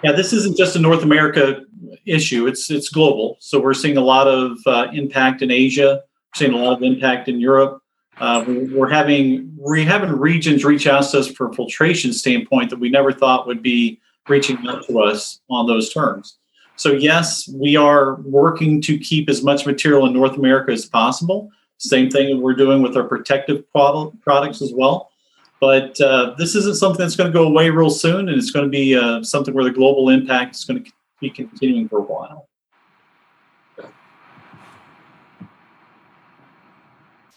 Yeah, 0.03 0.11
this 0.13 0.33
isn't 0.33 0.57
just 0.57 0.75
a 0.75 0.79
North 0.79 1.03
America 1.03 1.61
issue; 2.07 2.47
it's 2.47 2.71
it's 2.71 2.89
global. 2.89 3.37
So 3.39 3.59
we're 3.59 3.75
seeing 3.75 3.97
a 3.97 4.01
lot 4.01 4.27
of 4.27 4.57
uh, 4.65 4.87
impact 4.91 5.43
in 5.43 5.51
Asia. 5.51 6.01
We're 6.01 6.37
seeing 6.39 6.53
a 6.53 6.57
lot 6.57 6.73
of 6.73 6.81
impact 6.81 7.29
in 7.29 7.39
Europe. 7.39 7.82
Uh, 8.17 8.43
we're 8.47 8.89
having 8.89 9.51
we're 9.57 9.83
having 9.83 10.11
regions 10.11 10.63
reach 10.63 10.87
out 10.87 11.03
to 11.03 11.19
us 11.19 11.27
for 11.27 11.51
filtration 11.53 12.13
standpoint 12.13 12.69
that 12.69 12.79
we 12.79 12.89
never 12.89 13.11
thought 13.11 13.47
would 13.47 13.63
be 13.63 13.99
reaching 14.29 14.57
out 14.67 14.85
to 14.87 14.99
us 14.99 15.41
on 15.49 15.67
those 15.67 15.91
terms. 15.93 16.37
So 16.75 16.91
yes, 16.93 17.47
we 17.49 17.75
are 17.75 18.15
working 18.21 18.81
to 18.81 18.97
keep 18.97 19.29
as 19.29 19.43
much 19.43 19.65
material 19.65 20.05
in 20.05 20.13
North 20.13 20.37
America 20.37 20.71
as 20.71 20.85
possible. 20.85 21.49
Same 21.77 22.09
thing 22.09 22.41
we're 22.41 22.55
doing 22.55 22.81
with 22.81 22.95
our 22.95 23.03
protective 23.03 23.69
product, 23.71 24.21
products 24.21 24.61
as 24.61 24.71
well. 24.73 25.11
But 25.59 25.99
uh, 26.01 26.35
this 26.37 26.55
isn't 26.55 26.75
something 26.75 26.99
that's 26.99 27.15
going 27.15 27.31
to 27.31 27.37
go 27.37 27.47
away 27.47 27.69
real 27.69 27.89
soon, 27.89 28.27
and 28.27 28.37
it's 28.37 28.51
going 28.51 28.65
to 28.65 28.69
be 28.69 28.95
uh, 28.95 29.23
something 29.23 29.53
where 29.53 29.63
the 29.63 29.71
global 29.71 30.09
impact 30.09 30.55
is 30.55 30.65
going 30.65 30.83
to 30.83 30.91
be 31.21 31.29
continuing 31.29 31.87
for 31.87 31.99
a 31.99 32.01
while. 32.01 32.49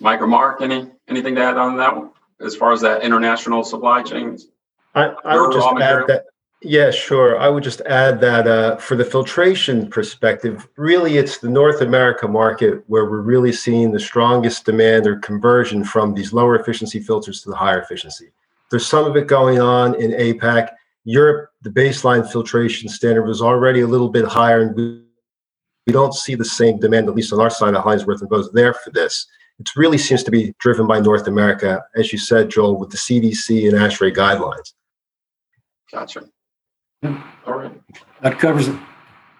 Mike 0.00 0.20
or 0.20 0.26
Mark, 0.26 0.60
any 0.60 0.90
anything 1.08 1.34
to 1.36 1.42
add 1.42 1.56
on 1.56 1.76
that 1.76 1.96
one 1.96 2.10
as 2.40 2.54
far 2.54 2.72
as 2.72 2.80
that 2.82 3.02
international 3.02 3.64
supply 3.64 4.02
chains? 4.02 4.48
I, 4.94 5.14
I 5.24 5.40
would 5.40 5.52
just 5.52 5.68
add 5.80 6.06
that. 6.08 6.24
Yeah, 6.62 6.90
sure. 6.90 7.38
I 7.38 7.48
would 7.48 7.62
just 7.62 7.82
add 7.82 8.18
that 8.22 8.48
uh, 8.48 8.76
for 8.76 8.96
the 8.96 9.04
filtration 9.04 9.88
perspective, 9.88 10.66
really 10.76 11.18
it's 11.18 11.38
the 11.38 11.50
North 11.50 11.82
America 11.82 12.26
market 12.26 12.82
where 12.86 13.04
we're 13.04 13.20
really 13.20 13.52
seeing 13.52 13.92
the 13.92 14.00
strongest 14.00 14.64
demand 14.64 15.06
or 15.06 15.16
conversion 15.16 15.84
from 15.84 16.14
these 16.14 16.32
lower 16.32 16.56
efficiency 16.56 16.98
filters 16.98 17.42
to 17.42 17.50
the 17.50 17.56
higher 17.56 17.80
efficiency. 17.80 18.30
There's 18.70 18.86
some 18.86 19.04
of 19.04 19.16
it 19.16 19.28
going 19.28 19.60
on 19.60 20.00
in 20.00 20.12
APAC. 20.12 20.70
Europe, 21.04 21.50
the 21.62 21.70
baseline 21.70 22.28
filtration 22.28 22.88
standard 22.88 23.26
was 23.26 23.42
already 23.42 23.82
a 23.82 23.86
little 23.86 24.08
bit 24.08 24.24
higher, 24.24 24.62
and 24.62 24.74
we, 24.74 25.02
we 25.86 25.92
don't 25.92 26.14
see 26.14 26.34
the 26.34 26.44
same 26.44 26.80
demand, 26.80 27.08
at 27.08 27.14
least 27.14 27.32
on 27.32 27.40
our 27.40 27.50
side 27.50 27.74
of 27.74 27.82
Hollingsworth 27.84 28.22
and 28.22 28.30
Vose, 28.30 28.50
there 28.52 28.74
for 28.74 28.90
this. 28.90 29.26
It 29.58 29.68
really 29.76 29.98
seems 29.98 30.22
to 30.24 30.30
be 30.30 30.54
driven 30.58 30.86
by 30.86 31.00
North 31.00 31.26
America, 31.26 31.82
as 31.96 32.12
you 32.12 32.18
said, 32.18 32.50
Joel, 32.50 32.78
with 32.78 32.90
the 32.90 32.98
CDC 32.98 33.68
and 33.68 33.78
ASHRAE 33.78 34.14
guidelines. 34.14 34.74
Gotcha. 35.90 36.24
Yeah. 37.02 37.22
All 37.46 37.54
right. 37.54 37.72
That 38.22 38.38
covers 38.38 38.68
it. 38.68 38.76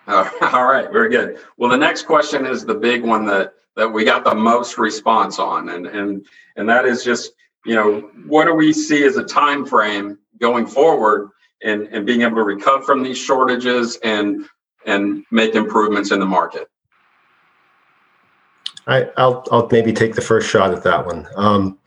Uh, 0.06 0.28
all 0.52 0.66
right, 0.66 0.90
very 0.92 1.10
good. 1.10 1.38
Well, 1.56 1.70
the 1.70 1.76
next 1.76 2.02
question 2.02 2.46
is 2.46 2.64
the 2.64 2.74
big 2.74 3.02
one 3.02 3.26
that 3.26 3.54
that 3.74 3.88
we 3.88 4.04
got 4.04 4.24
the 4.24 4.34
most 4.34 4.78
response 4.78 5.38
on, 5.38 5.68
and 5.68 5.86
and 5.86 6.26
and 6.56 6.68
that 6.68 6.86
is 6.86 7.04
just 7.04 7.32
you 7.64 7.74
know 7.74 8.10
what 8.26 8.44
do 8.44 8.54
we 8.54 8.72
see 8.72 9.04
as 9.04 9.16
a 9.16 9.24
time 9.24 9.66
frame 9.66 10.18
going 10.40 10.66
forward, 10.66 11.30
and 11.62 11.88
and 11.88 12.06
being 12.06 12.22
able 12.22 12.36
to 12.36 12.44
recover 12.44 12.82
from 12.84 13.02
these 13.02 13.18
shortages 13.18 13.98
and 14.04 14.46
and 14.86 15.24
make 15.30 15.54
improvements 15.54 16.12
in 16.12 16.20
the 16.20 16.26
market. 16.26 16.68
I, 18.86 19.08
will 19.18 19.44
I'll 19.50 19.68
maybe 19.70 19.92
take 19.92 20.14
the 20.14 20.20
first 20.20 20.48
shot 20.48 20.72
at 20.72 20.84
that 20.84 21.06
one. 21.06 21.26
Um, 21.36 21.78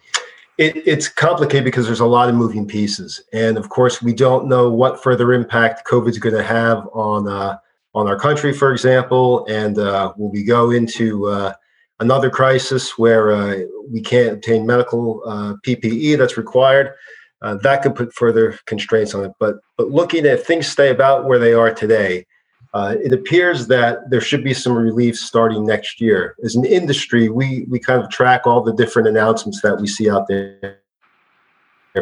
it, 0.57 0.75
it's 0.85 1.07
complicated 1.07 1.63
because 1.63 1.85
there's 1.85 2.01
a 2.01 2.05
lot 2.05 2.27
of 2.27 2.35
moving 2.35 2.67
pieces, 2.67 3.21
and 3.31 3.57
of 3.57 3.69
course, 3.69 4.01
we 4.01 4.13
don't 4.13 4.47
know 4.47 4.69
what 4.69 5.01
further 5.01 5.31
impact 5.31 5.87
COVID 5.87 6.09
is 6.09 6.19
going 6.19 6.35
to 6.35 6.43
have 6.43 6.85
on 6.91 7.29
uh, 7.29 7.57
on 7.95 8.07
our 8.07 8.19
country, 8.19 8.53
for 8.53 8.71
example, 8.71 9.45
and 9.47 9.79
uh, 9.79 10.13
will 10.17 10.29
we 10.29 10.43
go 10.43 10.71
into 10.71 11.27
uh, 11.27 11.53
another 11.99 12.29
crisis 12.29 12.97
where 12.97 13.31
uh, 13.31 13.59
we 13.89 14.01
can't 14.01 14.33
obtain 14.33 14.65
medical 14.65 15.21
uh, 15.25 15.53
PPE 15.65 16.17
that's 16.17 16.37
required? 16.37 16.93
Uh, 17.41 17.55
that 17.55 17.81
could 17.81 17.95
put 17.95 18.13
further 18.13 18.59
constraints 18.65 19.15
on 19.15 19.23
it. 19.23 19.31
But 19.39 19.55
but 19.77 19.89
looking 19.89 20.25
at 20.25 20.45
things 20.45 20.67
stay 20.67 20.89
about 20.89 21.25
where 21.25 21.39
they 21.39 21.53
are 21.53 21.73
today, 21.73 22.25
uh, 22.73 22.95
it 23.03 23.11
appears 23.11 23.67
that 23.67 24.09
there 24.09 24.21
should 24.21 24.43
be 24.43 24.53
some 24.53 24.73
relief 24.73 25.17
starting 25.17 25.65
next 25.65 25.99
year. 25.99 26.35
As 26.43 26.55
an 26.55 26.65
industry, 26.65 27.29
we 27.29 27.65
we 27.69 27.79
kind 27.79 28.01
of 28.01 28.09
track 28.09 28.45
all 28.45 28.61
the 28.61 28.73
different 28.73 29.07
announcements 29.07 29.61
that 29.61 29.79
we 29.79 29.87
see 29.87 30.09
out 30.09 30.27
there 30.27 30.79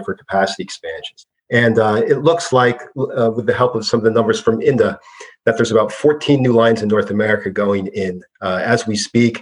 for 0.04 0.14
capacity 0.14 0.64
expansions. 0.64 1.26
And 1.50 1.80
uh, 1.80 2.04
it 2.06 2.18
looks 2.18 2.52
like, 2.52 2.82
uh, 2.98 3.32
with 3.32 3.46
the 3.46 3.54
help 3.54 3.76
of 3.76 3.86
some 3.86 4.00
of 4.00 4.04
the 4.04 4.12
numbers 4.12 4.40
from 4.40 4.62
INDA, 4.62 5.00
that 5.46 5.56
there's 5.56 5.72
about 5.72 5.94
14 5.94 6.42
new 6.42 6.52
lines 6.52 6.82
in 6.82 6.90
North 6.90 7.10
America 7.10 7.50
going 7.50 7.88
in 7.88 8.22
uh, 8.42 8.60
as 8.64 8.86
we 8.86 8.98
speak. 8.98 9.40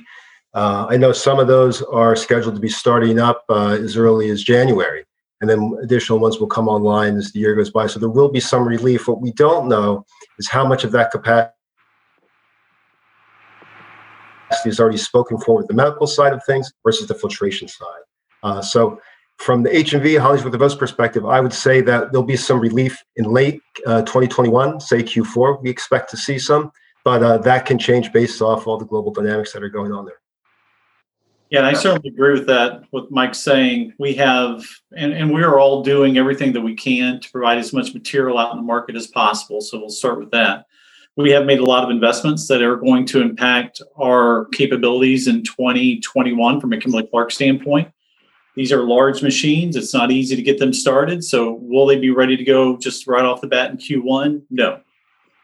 Uh, 0.54 0.86
I 0.88 0.98
know 0.98 1.12
some 1.12 1.40
of 1.40 1.48
those 1.48 1.82
are 1.82 2.16
scheduled 2.16 2.56
to 2.56 2.62
be 2.62 2.70
starting 2.70 3.20
up 3.20 3.44
uh, 3.50 3.78
as 3.82 3.98
early 3.98 4.30
as 4.30 4.44
January, 4.44 5.04
and 5.42 5.50
then 5.50 5.76
additional 5.82 6.20
ones 6.20 6.40
will 6.40 6.48
come 6.48 6.70
online 6.70 7.18
as 7.18 7.32
the 7.32 7.40
year 7.40 7.56
goes 7.56 7.72
by. 7.72 7.88
So 7.88 8.00
there 8.00 8.10
will 8.10 8.30
be 8.30 8.40
some 8.40 8.68
relief. 8.68 9.08
What 9.08 9.22
we 9.22 9.32
don't 9.32 9.68
know 9.68 10.06
is 10.40 10.50
how 10.50 10.66
much 10.66 10.84
of 10.84 10.92
that 10.92 11.12
capacity 11.12 11.52
is 14.66 14.80
already 14.80 14.98
spoken 14.98 15.38
for 15.40 15.58
with 15.58 15.68
the 15.68 15.74
medical 15.74 16.08
side 16.08 16.34
of 16.34 16.42
things 16.46 16.72
versus 16.84 17.08
the 17.08 17.14
filtration 17.14 17.68
side. 17.68 18.02
Uh, 18.44 18.62
so 18.62 19.00
from 19.38 19.64
the 19.64 19.70
HMV 19.70 20.44
the 20.44 20.58
DeVos 20.58 20.78
perspective, 20.78 21.26
I 21.26 21.40
would 21.40 21.54
say 21.54 21.82
that 21.82 22.12
there'll 22.12 22.26
be 22.26 22.38
some 22.38 22.60
relief 22.60 22.98
in 23.18 23.26
late 23.26 23.62
uh, 23.86 24.02
2021, 24.02 24.80
say 24.80 25.04
Q4. 25.04 25.62
We 25.62 25.70
expect 25.70 26.10
to 26.12 26.18
see 26.18 26.40
some, 26.40 26.72
but 27.04 27.22
uh, 27.22 27.38
that 27.40 27.66
can 27.66 27.78
change 27.78 28.14
based 28.14 28.42
off 28.42 28.68
all 28.68 28.78
the 28.78 28.86
global 28.86 29.12
dynamics 29.12 29.52
that 29.54 29.64
are 29.64 29.70
going 29.70 29.92
on 29.92 30.06
there. 30.06 30.20
Yeah, 31.50 31.60
and 31.60 31.68
I 31.68 31.74
certainly 31.74 32.10
agree 32.10 32.34
with 32.34 32.48
that. 32.48 32.84
with 32.92 33.12
Mike 33.12 33.36
saying, 33.36 33.94
we 34.00 34.16
have, 34.16 34.66
and, 34.96 35.14
and 35.14 35.32
we 35.32 35.44
are 35.44 35.60
all 35.60 35.84
doing 35.84 36.18
everything 36.18 36.54
that 36.54 36.62
we 36.62 36.76
can 36.76 37.20
to 37.20 37.32
provide 37.32 37.60
as 37.60 37.72
much 37.72 37.94
material 37.94 38.38
out 38.38 38.52
in 38.52 38.58
the 38.58 38.64
market 38.64 38.96
as 38.96 39.08
possible. 39.08 39.62
So 39.62 39.78
we'll 39.80 39.90
start 39.90 40.20
with 40.20 40.32
that. 40.32 40.66
We 41.18 41.32
have 41.32 41.46
made 41.46 41.60
a 41.60 41.66
lot 41.66 41.84
of 41.84 41.92
investments 41.92 42.48
that 42.48 42.62
are 42.62 42.76
going 42.76 43.06
to 43.08 43.22
impact 43.22 43.82
our 43.98 44.46
capabilities 44.54 45.28
in 45.28 45.44
2021 45.44 46.60
from 46.60 46.74
a 46.74 46.78
Kimberly 46.78 47.08
Clark 47.08 47.32
standpoint. 47.32 47.90
These 48.56 48.72
are 48.72 48.84
large 48.84 49.22
machines. 49.22 49.76
It's 49.76 49.94
not 49.94 50.12
easy 50.12 50.36
to 50.36 50.42
get 50.42 50.60
them 50.60 50.74
started. 50.74 51.24
So 51.24 51.60
will 51.62 51.86
they 51.86 51.98
be 51.98 52.10
ready 52.10 52.36
to 52.36 52.44
go 52.44 52.76
just 52.78 53.08
right 53.08 53.24
off 53.24 53.42
the 53.42 53.48
bat 53.48 53.70
in 53.70 53.78
Q1? 53.78 54.44
No. 54.50 54.80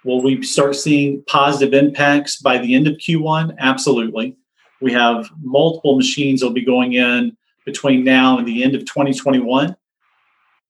Will 0.04 0.22
we 0.22 0.42
start 0.42 0.76
seeing 0.76 1.24
positive 1.28 1.74
impacts 1.74 2.42
by 2.42 2.58
the 2.58 2.74
end 2.74 2.88
of 2.88 2.96
Q1? 2.96 3.56
Absolutely. 3.60 4.36
We 4.82 4.92
have 4.94 5.30
multiple 5.42 5.96
machines 5.96 6.40
that 6.40 6.48
will 6.48 6.54
be 6.54 6.66
going 6.66 6.94
in 6.94 7.38
between 7.66 8.04
now 8.04 8.38
and 8.38 8.48
the 8.48 8.64
end 8.64 8.76
of 8.76 8.82
2021. 8.82 9.76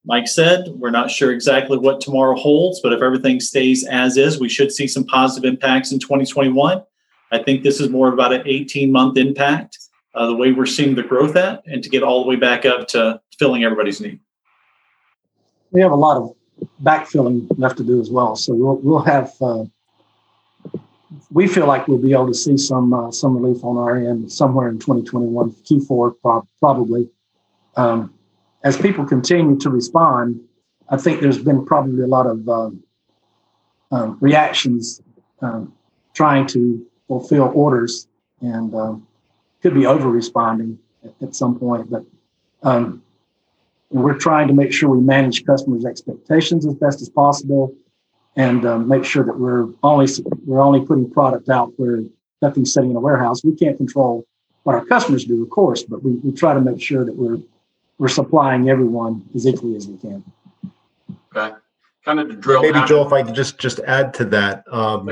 Mike 0.04 0.28
said, 0.28 0.68
we're 0.76 0.90
not 0.90 1.12
sure 1.12 1.32
exactly 1.32 1.78
what 1.78 2.02
tomorrow 2.02 2.36
holds, 2.36 2.82
but 2.82 2.92
if 2.92 3.02
everything 3.02 3.40
stays 3.40 3.86
as 3.86 4.18
is, 4.18 4.40
we 4.40 4.50
should 4.50 4.72
see 4.72 4.88
some 4.88 5.06
positive 5.06 5.48
impacts 5.48 5.92
in 5.92 6.00
2021. 6.00 6.84
I 7.32 7.44
think 7.44 7.64
this 7.64 7.80
is 7.80 7.90
more 7.90 8.12
about 8.12 8.34
an 8.34 8.42
18 8.46 8.92
month 8.92 9.18
impact, 9.18 9.78
uh, 10.16 10.26
the 10.26 10.36
way 10.36 10.52
we're 10.52 10.66
seeing 10.66 10.96
the 10.96 11.04
growth 11.04 11.36
at, 11.36 11.64
and 11.66 11.84
to 11.84 11.90
get 11.90 12.04
all 12.04 12.24
the 12.24 12.30
way 12.30 12.36
back 12.36 12.66
up 12.66 12.88
to 12.90 13.22
filling 13.38 13.64
everybody's 13.64 14.02
need. 14.02 14.20
We 15.72 15.82
have 15.82 15.92
a 15.92 15.96
lot 15.96 16.18
of 16.18 16.36
backfilling 16.84 17.48
left 17.58 17.78
to 17.78 17.84
do 17.84 18.02
as 18.02 18.10
well. 18.10 18.36
So 18.36 18.54
we'll, 18.54 18.78
we'll 18.78 19.04
have 19.04 19.34
uh, 19.40 19.66
we 21.30 21.48
feel 21.48 21.68
like 21.68 21.88
we'll 21.88 21.98
be 21.98 22.14
able 22.14 22.28
to 22.28 22.34
see 22.34 22.58
some 22.58 22.94
uh, 22.94 23.12
some 23.12 23.38
relief 23.38 23.64
on 23.64 23.78
our 23.78 23.98
end 23.98 24.32
somewhere 24.32 24.70
in 24.70 24.80
2021, 24.80 25.52
Q4 25.52 26.14
pro- 26.22 26.48
probably. 26.60 27.10
Um, 27.76 28.14
as 28.64 28.78
people 28.78 29.06
continue 29.06 29.58
to 29.60 29.70
respond, 29.70 30.42
I 30.90 30.98
think 30.98 31.22
there's 31.22 31.38
been 31.38 31.66
probably 31.66 32.04
a 32.04 32.08
lot 32.08 32.28
of 32.28 32.48
um, 32.48 32.84
uh, 33.92 34.08
reactions 34.20 35.02
um, 35.42 35.74
trying 36.14 36.48
to 36.48 36.86
fulfill 37.08 37.52
orders 37.54 38.08
and 38.42 38.74
um, 38.76 39.08
could 39.62 39.74
be 39.74 39.86
over 39.86 40.10
responding 40.10 40.80
at, 41.04 41.14
at, 41.22 41.36
some 41.36 41.58
point. 41.58 41.90
But 41.90 42.04
um, 42.64 43.02
we're 43.90 44.18
trying 44.18 44.48
to 44.48 44.54
make 44.54 44.72
sure 44.72 44.90
we 44.90 45.02
manage 45.02 45.46
customers' 45.46 45.86
expectations 45.86 46.66
as 46.66 46.76
best 46.76 47.02
as 47.02 47.10
possible 47.10 47.76
and 48.36 48.66
um, 48.66 48.88
make 48.88 49.04
sure 49.06 49.24
that 49.24 49.38
we're 49.38 49.68
only 49.84 50.08
we're 50.46 50.62
only 50.62 50.86
putting 50.86 51.10
product 51.10 51.50
out 51.50 51.74
where 51.78 52.04
nothing's 52.42 52.74
sitting 52.74 52.92
in 52.92 52.96
a 52.96 53.00
warehouse. 53.00 53.44
We 53.44 53.56
can't 53.56 53.78
control 53.78 54.26
what 54.64 54.76
our 54.76 54.86
customers 54.86 55.26
do, 55.26 55.42
of 55.44 55.50
course, 55.50 55.84
but 55.84 56.04
we, 56.04 56.12
we 56.12 56.32
try 56.32 56.54
to 56.54 56.62
make 56.62 56.82
sure 56.82 57.06
that 57.06 57.16
we're 57.16 57.40
we're 57.98 58.08
supplying 58.08 58.70
everyone 58.70 59.28
as 59.36 59.46
equally 59.46 59.76
as 59.76 59.88
we 59.88 59.98
can. 59.98 60.24
Okay, 61.36 61.56
kind 62.06 62.20
of 62.20 62.30
to 62.30 62.36
drill. 62.36 62.62
Maybe 62.62 62.82
Joel, 62.88 63.06
if 63.06 63.14
I 63.14 63.24
could 63.24 63.36
just 63.36 63.60
just 63.60 63.80
add 63.82 64.14
to 64.16 64.26
that, 64.26 64.64
um, 64.72 65.10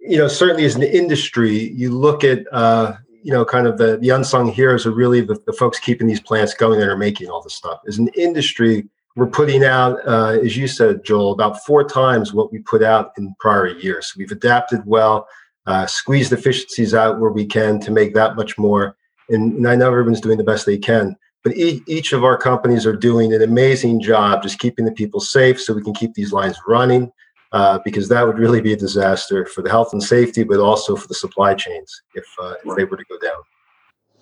you 0.00 0.18
know, 0.18 0.28
certainly 0.28 0.64
as 0.64 0.74
an 0.74 0.82
industry, 0.82 1.70
you 1.72 1.90
look 1.90 2.24
at 2.24 2.46
uh, 2.52 2.96
you 3.22 3.32
know, 3.32 3.44
kind 3.44 3.66
of 3.66 3.78
the 3.78 3.98
the 3.98 4.10
unsung 4.10 4.50
heroes 4.50 4.86
are 4.86 4.90
really 4.92 5.20
the, 5.20 5.40
the 5.46 5.52
folks 5.52 5.78
keeping 5.78 6.06
these 6.06 6.20
plants 6.20 6.54
going 6.54 6.80
and 6.80 6.90
are 6.90 6.96
making 6.96 7.28
all 7.28 7.42
this 7.42 7.54
stuff. 7.54 7.80
As 7.86 7.98
an 7.98 8.08
industry, 8.08 8.88
we're 9.16 9.26
putting 9.26 9.64
out, 9.64 9.98
uh, 10.06 10.38
as 10.42 10.56
you 10.56 10.66
said, 10.66 11.04
Joel, 11.04 11.32
about 11.32 11.64
four 11.64 11.84
times 11.84 12.32
what 12.32 12.50
we 12.52 12.60
put 12.60 12.82
out 12.82 13.12
in 13.18 13.34
prior 13.38 13.68
years. 13.68 14.06
So 14.06 14.14
we've 14.18 14.32
adapted 14.32 14.80
well, 14.86 15.28
uh, 15.66 15.86
squeezed 15.86 16.32
efficiencies 16.32 16.94
out 16.94 17.20
where 17.20 17.30
we 17.30 17.44
can 17.44 17.78
to 17.80 17.90
make 17.90 18.14
that 18.14 18.36
much 18.36 18.56
more. 18.58 18.96
And, 19.28 19.54
and 19.54 19.68
I 19.68 19.76
know 19.76 19.88
everyone's 19.88 20.20
doing 20.20 20.38
the 20.38 20.44
best 20.44 20.66
they 20.66 20.78
can, 20.78 21.16
but 21.44 21.56
e- 21.56 21.82
each 21.86 22.12
of 22.12 22.24
our 22.24 22.36
companies 22.36 22.86
are 22.86 22.96
doing 22.96 23.32
an 23.34 23.42
amazing 23.42 24.00
job 24.00 24.42
just 24.42 24.58
keeping 24.58 24.84
the 24.84 24.92
people 24.92 25.20
safe 25.20 25.60
so 25.60 25.74
we 25.74 25.82
can 25.82 25.94
keep 25.94 26.14
these 26.14 26.32
lines 26.32 26.58
running. 26.66 27.12
Uh, 27.52 27.78
because 27.84 28.08
that 28.08 28.26
would 28.26 28.38
really 28.38 28.62
be 28.62 28.72
a 28.72 28.76
disaster 28.76 29.44
for 29.44 29.60
the 29.60 29.68
health 29.68 29.92
and 29.92 30.02
safety, 30.02 30.42
but 30.42 30.58
also 30.58 30.96
for 30.96 31.06
the 31.06 31.14
supply 31.14 31.52
chains 31.52 32.00
if, 32.14 32.24
uh, 32.42 32.54
if 32.64 32.74
they 32.76 32.84
were 32.84 32.96
to 32.96 33.04
go 33.10 33.18
down. 33.18 33.42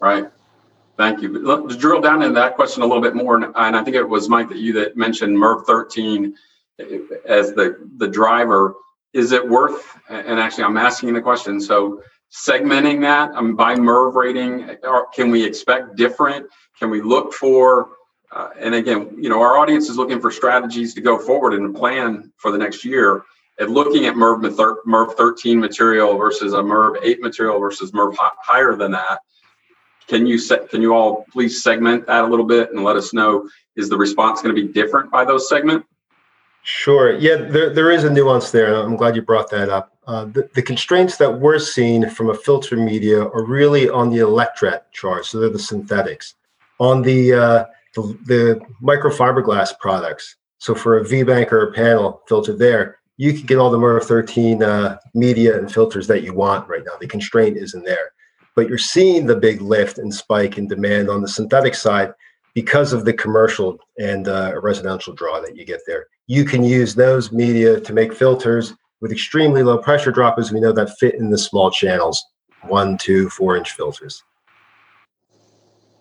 Right. 0.01 0.29
Thank 1.01 1.23
you. 1.23 1.39
Let's 1.39 1.77
drill 1.77 2.03
down 2.03 2.21
into 2.21 2.35
that 2.35 2.57
question 2.57 2.83
a 2.83 2.87
little 2.87 3.01
bit 3.01 3.15
more. 3.15 3.37
And 3.37 3.57
I 3.57 3.83
think 3.83 3.97
it 3.97 4.07
was 4.07 4.29
Mike 4.29 4.51
that 4.51 4.59
you 4.59 4.75
that 4.75 4.99
mentioned 4.99 5.35
MERV 5.35 5.65
13 5.65 6.35
as 7.27 7.55
the, 7.55 7.89
the 7.97 8.07
driver. 8.07 8.75
Is 9.15 9.33
it 9.33 9.49
worth, 9.49 9.97
and 10.11 10.39
actually 10.39 10.65
I'm 10.65 10.77
asking 10.77 11.15
the 11.15 11.23
question, 11.23 11.59
so 11.59 12.03
segmenting 12.31 13.01
that 13.01 13.31
um, 13.35 13.57
by 13.57 13.77
MERV 13.77 14.15
rating, 14.15 14.77
can 15.15 15.31
we 15.31 15.43
expect 15.43 15.97
different? 15.97 16.47
Can 16.79 16.91
we 16.91 17.01
look 17.01 17.33
for 17.33 17.93
uh, 18.31 18.51
and 18.59 18.75
again, 18.75 19.17
you 19.19 19.31
know, 19.31 19.41
our 19.41 19.57
audience 19.57 19.89
is 19.89 19.97
looking 19.97 20.21
for 20.21 20.31
strategies 20.31 20.93
to 20.95 21.01
go 21.01 21.19
forward 21.19 21.55
and 21.55 21.75
plan 21.75 22.31
for 22.37 22.53
the 22.53 22.59
next 22.59 22.85
year. 22.85 23.23
And 23.59 23.73
looking 23.73 24.05
at 24.05 24.17
MERV, 24.17 24.43
MERV 24.87 25.17
13 25.17 25.59
material 25.59 26.19
versus 26.19 26.53
a 26.53 26.59
MERV 26.59 26.99
8 27.03 27.23
material 27.23 27.59
versus 27.59 27.91
MERV 27.93 28.15
higher 28.19 28.77
than 28.77 28.93
that, 28.93 29.21
can 30.11 30.27
you 30.27 30.39
can 30.69 30.83
you 30.83 30.93
all 30.93 31.25
please 31.33 31.63
segment 31.63 32.07
that 32.07 32.25
a 32.25 32.27
little 32.27 32.45
bit 32.45 32.71
and 32.73 32.83
let 32.83 32.97
us 32.97 33.15
know 33.15 33.49
is 33.77 33.89
the 33.89 33.97
response 33.97 34.43
going 34.43 34.55
to 34.55 34.61
be 34.61 34.71
different 34.71 35.11
by 35.11 35.25
those 35.25 35.49
segment? 35.49 35.87
Sure. 36.63 37.17
Yeah, 37.17 37.37
there, 37.37 37.71
there 37.71 37.91
is 37.91 38.05
a 38.05 38.11
nuance 38.11 38.51
there. 38.51 38.75
I'm 38.75 38.97
glad 38.97 39.17
you 39.17 39.23
brought 39.23 39.51
that 39.51 39.71
up. 39.71 39.97
Uh, 40.07 40.27
the, 40.27 40.51
the, 40.55 40.63
constraints 40.63 41.17
that 41.17 41.41
we're 41.41 41.59
seeing 41.59 42.11
from 42.11 42.29
a 42.29 42.35
filter 42.35 42.77
media 42.77 43.23
are 43.23 43.45
really 43.45 43.89
on 43.89 44.11
the 44.11 44.19
electret 44.19 44.81
charge, 44.93 45.27
so 45.27 45.39
they're 45.39 45.49
the 45.49 45.59
synthetics. 45.59 46.35
On 46.79 47.01
the, 47.01 47.33
uh, 47.33 47.65
the, 47.95 48.19
the 48.27 48.61
microfiberglass 48.83 49.79
products, 49.79 50.37
so 50.59 50.75
for 50.75 50.99
a 50.99 51.05
V-bank 51.05 51.53
or 51.53 51.69
a 51.69 51.73
panel 51.73 52.23
filter 52.29 52.55
there, 52.55 52.99
you 53.17 53.33
can 53.33 53.47
get 53.47 53.59
all 53.59 53.71
the 53.71 53.79
MERV 53.79 54.05
13 54.05 54.63
uh, 54.63 54.99
media 55.15 55.59
and 55.59 55.73
filters 55.73 56.07
that 56.09 56.23
you 56.25 56.35
want 56.35 56.69
right 56.69 56.83
now. 56.85 56.93
The 57.01 57.07
constraint 57.07 57.57
isn't 57.57 57.85
there. 57.85 58.13
But 58.61 58.69
you're 58.69 58.77
seeing 58.77 59.25
the 59.25 59.37
big 59.37 59.63
lift 59.63 59.97
and 59.97 60.13
spike 60.13 60.59
in 60.59 60.69
demand 60.69 61.09
on 61.09 61.23
the 61.23 61.29
synthetic 61.29 61.75
side 61.75 62.13
because 62.53 62.93
of 62.93 63.07
the 63.07 63.13
commercial 63.15 63.79
and 63.99 64.29
uh, 64.29 64.53
residential 64.61 65.15
draw 65.15 65.41
that 65.41 65.57
you 65.57 65.65
get 65.65 65.81
there. 65.87 66.09
You 66.27 66.45
can 66.45 66.63
use 66.63 66.95
those 66.95 67.33
media 67.33 67.81
to 67.81 67.93
make 67.95 68.13
filters 68.13 68.75
with 69.01 69.13
extremely 69.13 69.63
low 69.63 69.79
pressure 69.79 70.13
drop, 70.13 70.39
as 70.39 70.53
we 70.53 70.61
know 70.61 70.73
that 70.73 70.99
fit 70.99 71.15
in 71.15 71.31
the 71.31 71.39
small 71.39 71.71
channels, 71.71 72.23
one, 72.65 72.99
two, 72.99 73.31
four 73.31 73.57
inch 73.57 73.71
filters. 73.73 74.23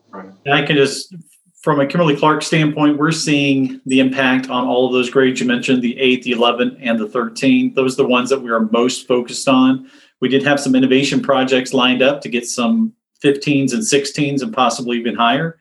Right. 0.09 0.29
And 0.45 0.53
I 0.53 0.65
can 0.65 0.75
just, 0.75 1.15
from 1.61 1.79
a 1.79 1.87
Kimberly 1.87 2.17
Clark 2.17 2.41
standpoint, 2.41 2.97
we're 2.97 3.13
seeing 3.13 3.79
the 3.85 4.01
impact 4.01 4.49
on 4.49 4.67
all 4.67 4.85
of 4.85 4.91
those 4.91 5.09
grades 5.09 5.39
you 5.39 5.47
mentioned 5.47 5.81
the 5.81 5.97
8, 5.97 6.23
the 6.23 6.31
11, 6.31 6.75
and 6.81 6.99
the 6.99 7.07
13. 7.07 7.73
Those 7.73 7.93
are 7.93 8.03
the 8.03 8.09
ones 8.09 8.29
that 8.29 8.41
we 8.41 8.51
are 8.51 8.59
most 8.59 9.07
focused 9.07 9.47
on. 9.47 9.89
We 10.19 10.29
did 10.29 10.43
have 10.43 10.59
some 10.59 10.75
innovation 10.75 11.21
projects 11.21 11.73
lined 11.73 12.01
up 12.01 12.21
to 12.21 12.29
get 12.29 12.45
some 12.45 12.93
15s 13.23 13.73
and 13.73 13.81
16s 13.81 14.41
and 14.41 14.53
possibly 14.53 14.97
even 14.97 15.15
higher 15.15 15.59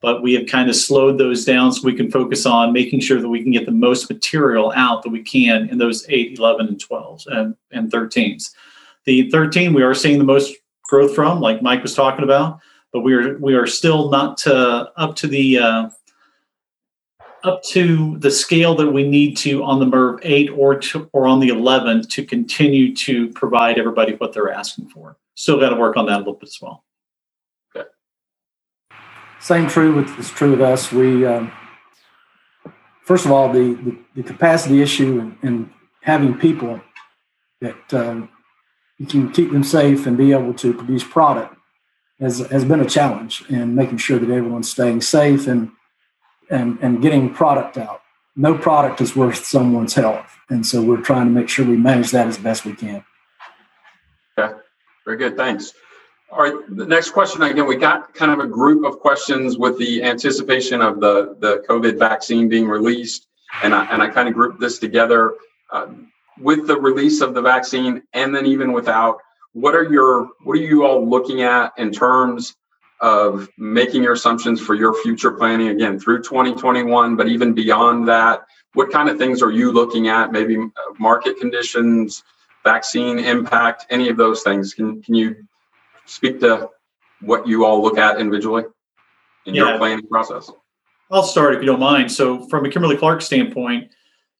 but 0.00 0.22
we 0.22 0.34
have 0.34 0.46
kind 0.46 0.68
of 0.68 0.76
slowed 0.76 1.18
those 1.18 1.44
down 1.44 1.72
so 1.72 1.84
we 1.84 1.94
can 1.94 2.10
focus 2.10 2.46
on 2.46 2.72
making 2.72 3.00
sure 3.00 3.20
that 3.20 3.28
we 3.28 3.42
can 3.42 3.52
get 3.52 3.66
the 3.66 3.72
most 3.72 4.08
material 4.08 4.72
out 4.76 5.02
that 5.02 5.10
we 5.10 5.22
can 5.22 5.68
in 5.70 5.78
those 5.78 6.06
8 6.08 6.38
11 6.38 6.68
and 6.68 6.78
12s 6.78 7.26
and, 7.26 7.56
and 7.72 7.90
13s 7.90 8.50
the 9.04 9.30
13 9.30 9.72
we 9.72 9.82
are 9.82 9.94
seeing 9.94 10.18
the 10.18 10.24
most 10.24 10.54
growth 10.84 11.14
from 11.14 11.40
like 11.40 11.62
mike 11.62 11.82
was 11.82 11.94
talking 11.94 12.24
about 12.24 12.60
but 12.92 13.00
we 13.00 13.14
are 13.14 13.38
we 13.38 13.54
are 13.54 13.66
still 13.66 14.10
not 14.10 14.36
to, 14.38 14.90
up 14.96 15.14
to 15.16 15.26
the 15.26 15.58
uh, 15.58 15.90
up 17.44 17.62
to 17.62 18.18
the 18.18 18.30
scale 18.30 18.74
that 18.76 18.90
we 18.90 19.08
need 19.08 19.36
to 19.38 19.62
on 19.62 19.78
the 19.78 19.86
MERV 19.86 20.20
8 20.22 20.50
or 20.50 20.76
to, 20.76 21.08
or 21.12 21.26
on 21.26 21.40
the 21.40 21.48
11 21.48 22.08
to 22.08 22.24
continue 22.24 22.94
to 22.96 23.28
provide 23.30 23.78
everybody 23.78 24.14
what 24.14 24.32
they're 24.32 24.50
asking 24.50 24.88
for. 24.88 25.16
Still 25.34 25.60
got 25.60 25.70
to 25.70 25.76
work 25.76 25.96
on 25.96 26.06
that 26.06 26.16
a 26.16 26.18
little 26.18 26.34
bit 26.34 26.48
as 26.48 26.58
well. 26.60 26.84
Same 29.40 29.68
true 29.68 29.94
with 29.94 30.18
is 30.18 30.30
true 30.30 30.50
with 30.50 30.60
us. 30.60 30.90
We 30.90 31.24
um, 31.24 31.52
first 33.04 33.24
of 33.24 33.30
all 33.30 33.52
the, 33.52 33.74
the, 33.74 33.98
the 34.16 34.22
capacity 34.22 34.82
issue 34.82 35.20
and, 35.20 35.38
and, 35.42 35.72
having 36.02 36.38
people 36.38 36.80
that 37.60 37.92
um, 37.92 38.30
you 38.98 39.04
can 39.04 39.30
keep 39.30 39.52
them 39.52 39.64
safe 39.64 40.06
and 40.06 40.16
be 40.16 40.32
able 40.32 40.54
to 40.54 40.72
produce 40.72 41.04
product 41.04 41.54
has 42.18 42.38
has 42.50 42.64
been 42.64 42.80
a 42.80 42.88
challenge 42.88 43.44
in 43.50 43.74
making 43.74 43.98
sure 43.98 44.18
that 44.18 44.30
everyone's 44.30 44.70
staying 44.70 45.00
safe 45.00 45.46
and 45.46 45.70
and 46.50 46.78
and 46.80 47.02
getting 47.02 47.32
product 47.32 47.76
out. 47.78 48.02
No 48.36 48.56
product 48.56 49.00
is 49.00 49.16
worth 49.16 49.44
someone's 49.44 49.94
health, 49.94 50.30
and 50.48 50.64
so 50.64 50.82
we're 50.82 51.00
trying 51.00 51.26
to 51.26 51.32
make 51.32 51.48
sure 51.48 51.66
we 51.66 51.76
manage 51.76 52.10
that 52.12 52.26
as 52.26 52.38
best 52.38 52.64
we 52.64 52.74
can. 52.74 53.04
Okay, 54.38 54.54
very 55.04 55.16
good. 55.16 55.36
Thanks. 55.36 55.72
All 56.30 56.40
right, 56.40 56.54
the 56.76 56.84
next 56.84 57.10
question 57.10 57.42
again, 57.42 57.66
we 57.66 57.76
got 57.76 58.12
kind 58.14 58.30
of 58.30 58.38
a 58.38 58.46
group 58.46 58.84
of 58.84 58.98
questions 59.00 59.56
with 59.56 59.78
the 59.78 60.02
anticipation 60.02 60.82
of 60.82 61.00
the, 61.00 61.36
the 61.40 61.64
COVID 61.66 61.98
vaccine 61.98 62.50
being 62.50 62.68
released. 62.68 63.26
And 63.62 63.74
I, 63.74 63.86
and 63.86 64.02
I 64.02 64.08
kind 64.08 64.28
of 64.28 64.34
grouped 64.34 64.60
this 64.60 64.78
together 64.78 65.36
uh, 65.72 65.86
with 66.38 66.66
the 66.66 66.78
release 66.78 67.22
of 67.22 67.32
the 67.32 67.40
vaccine 67.40 68.02
and 68.12 68.34
then 68.34 68.44
even 68.44 68.72
without. 68.72 69.18
What 69.54 69.74
are 69.74 69.90
your 69.90 70.28
what 70.44 70.52
are 70.52 70.62
you 70.62 70.84
all 70.84 71.08
looking 71.08 71.40
at 71.42 71.72
in 71.78 71.90
terms 71.90 72.54
of 73.00 73.48
making 73.58 74.02
your 74.02 74.14
assumptions 74.14 74.60
for 74.60 74.74
your 74.74 74.94
future 75.02 75.32
planning 75.32 75.68
again 75.68 75.98
through 75.98 76.22
2021, 76.22 77.16
but 77.16 77.28
even 77.28 77.54
beyond 77.54 78.08
that? 78.08 78.44
What 78.74 78.90
kind 78.90 79.08
of 79.08 79.18
things 79.18 79.42
are 79.42 79.50
you 79.50 79.72
looking 79.72 80.08
at? 80.08 80.32
Maybe 80.32 80.56
uh, 80.56 80.94
market 80.98 81.38
conditions, 81.38 82.24
vaccine 82.64 83.18
impact, 83.18 83.86
any 83.90 84.08
of 84.08 84.16
those 84.16 84.42
things. 84.42 84.74
Can 84.74 85.02
can 85.02 85.14
you 85.14 85.36
speak 86.06 86.40
to 86.40 86.70
what 87.20 87.46
you 87.46 87.64
all 87.64 87.82
look 87.82 87.98
at 87.98 88.20
individually 88.20 88.64
in 89.46 89.54
yeah. 89.54 89.68
your 89.68 89.78
planning 89.78 90.06
process? 90.06 90.50
I'll 91.10 91.22
start 91.22 91.54
if 91.54 91.60
you 91.60 91.66
don't 91.66 91.80
mind. 91.80 92.12
So, 92.12 92.46
from 92.48 92.66
a 92.66 92.70
Kimberly 92.70 92.96
Clark 92.96 93.22
standpoint, 93.22 93.90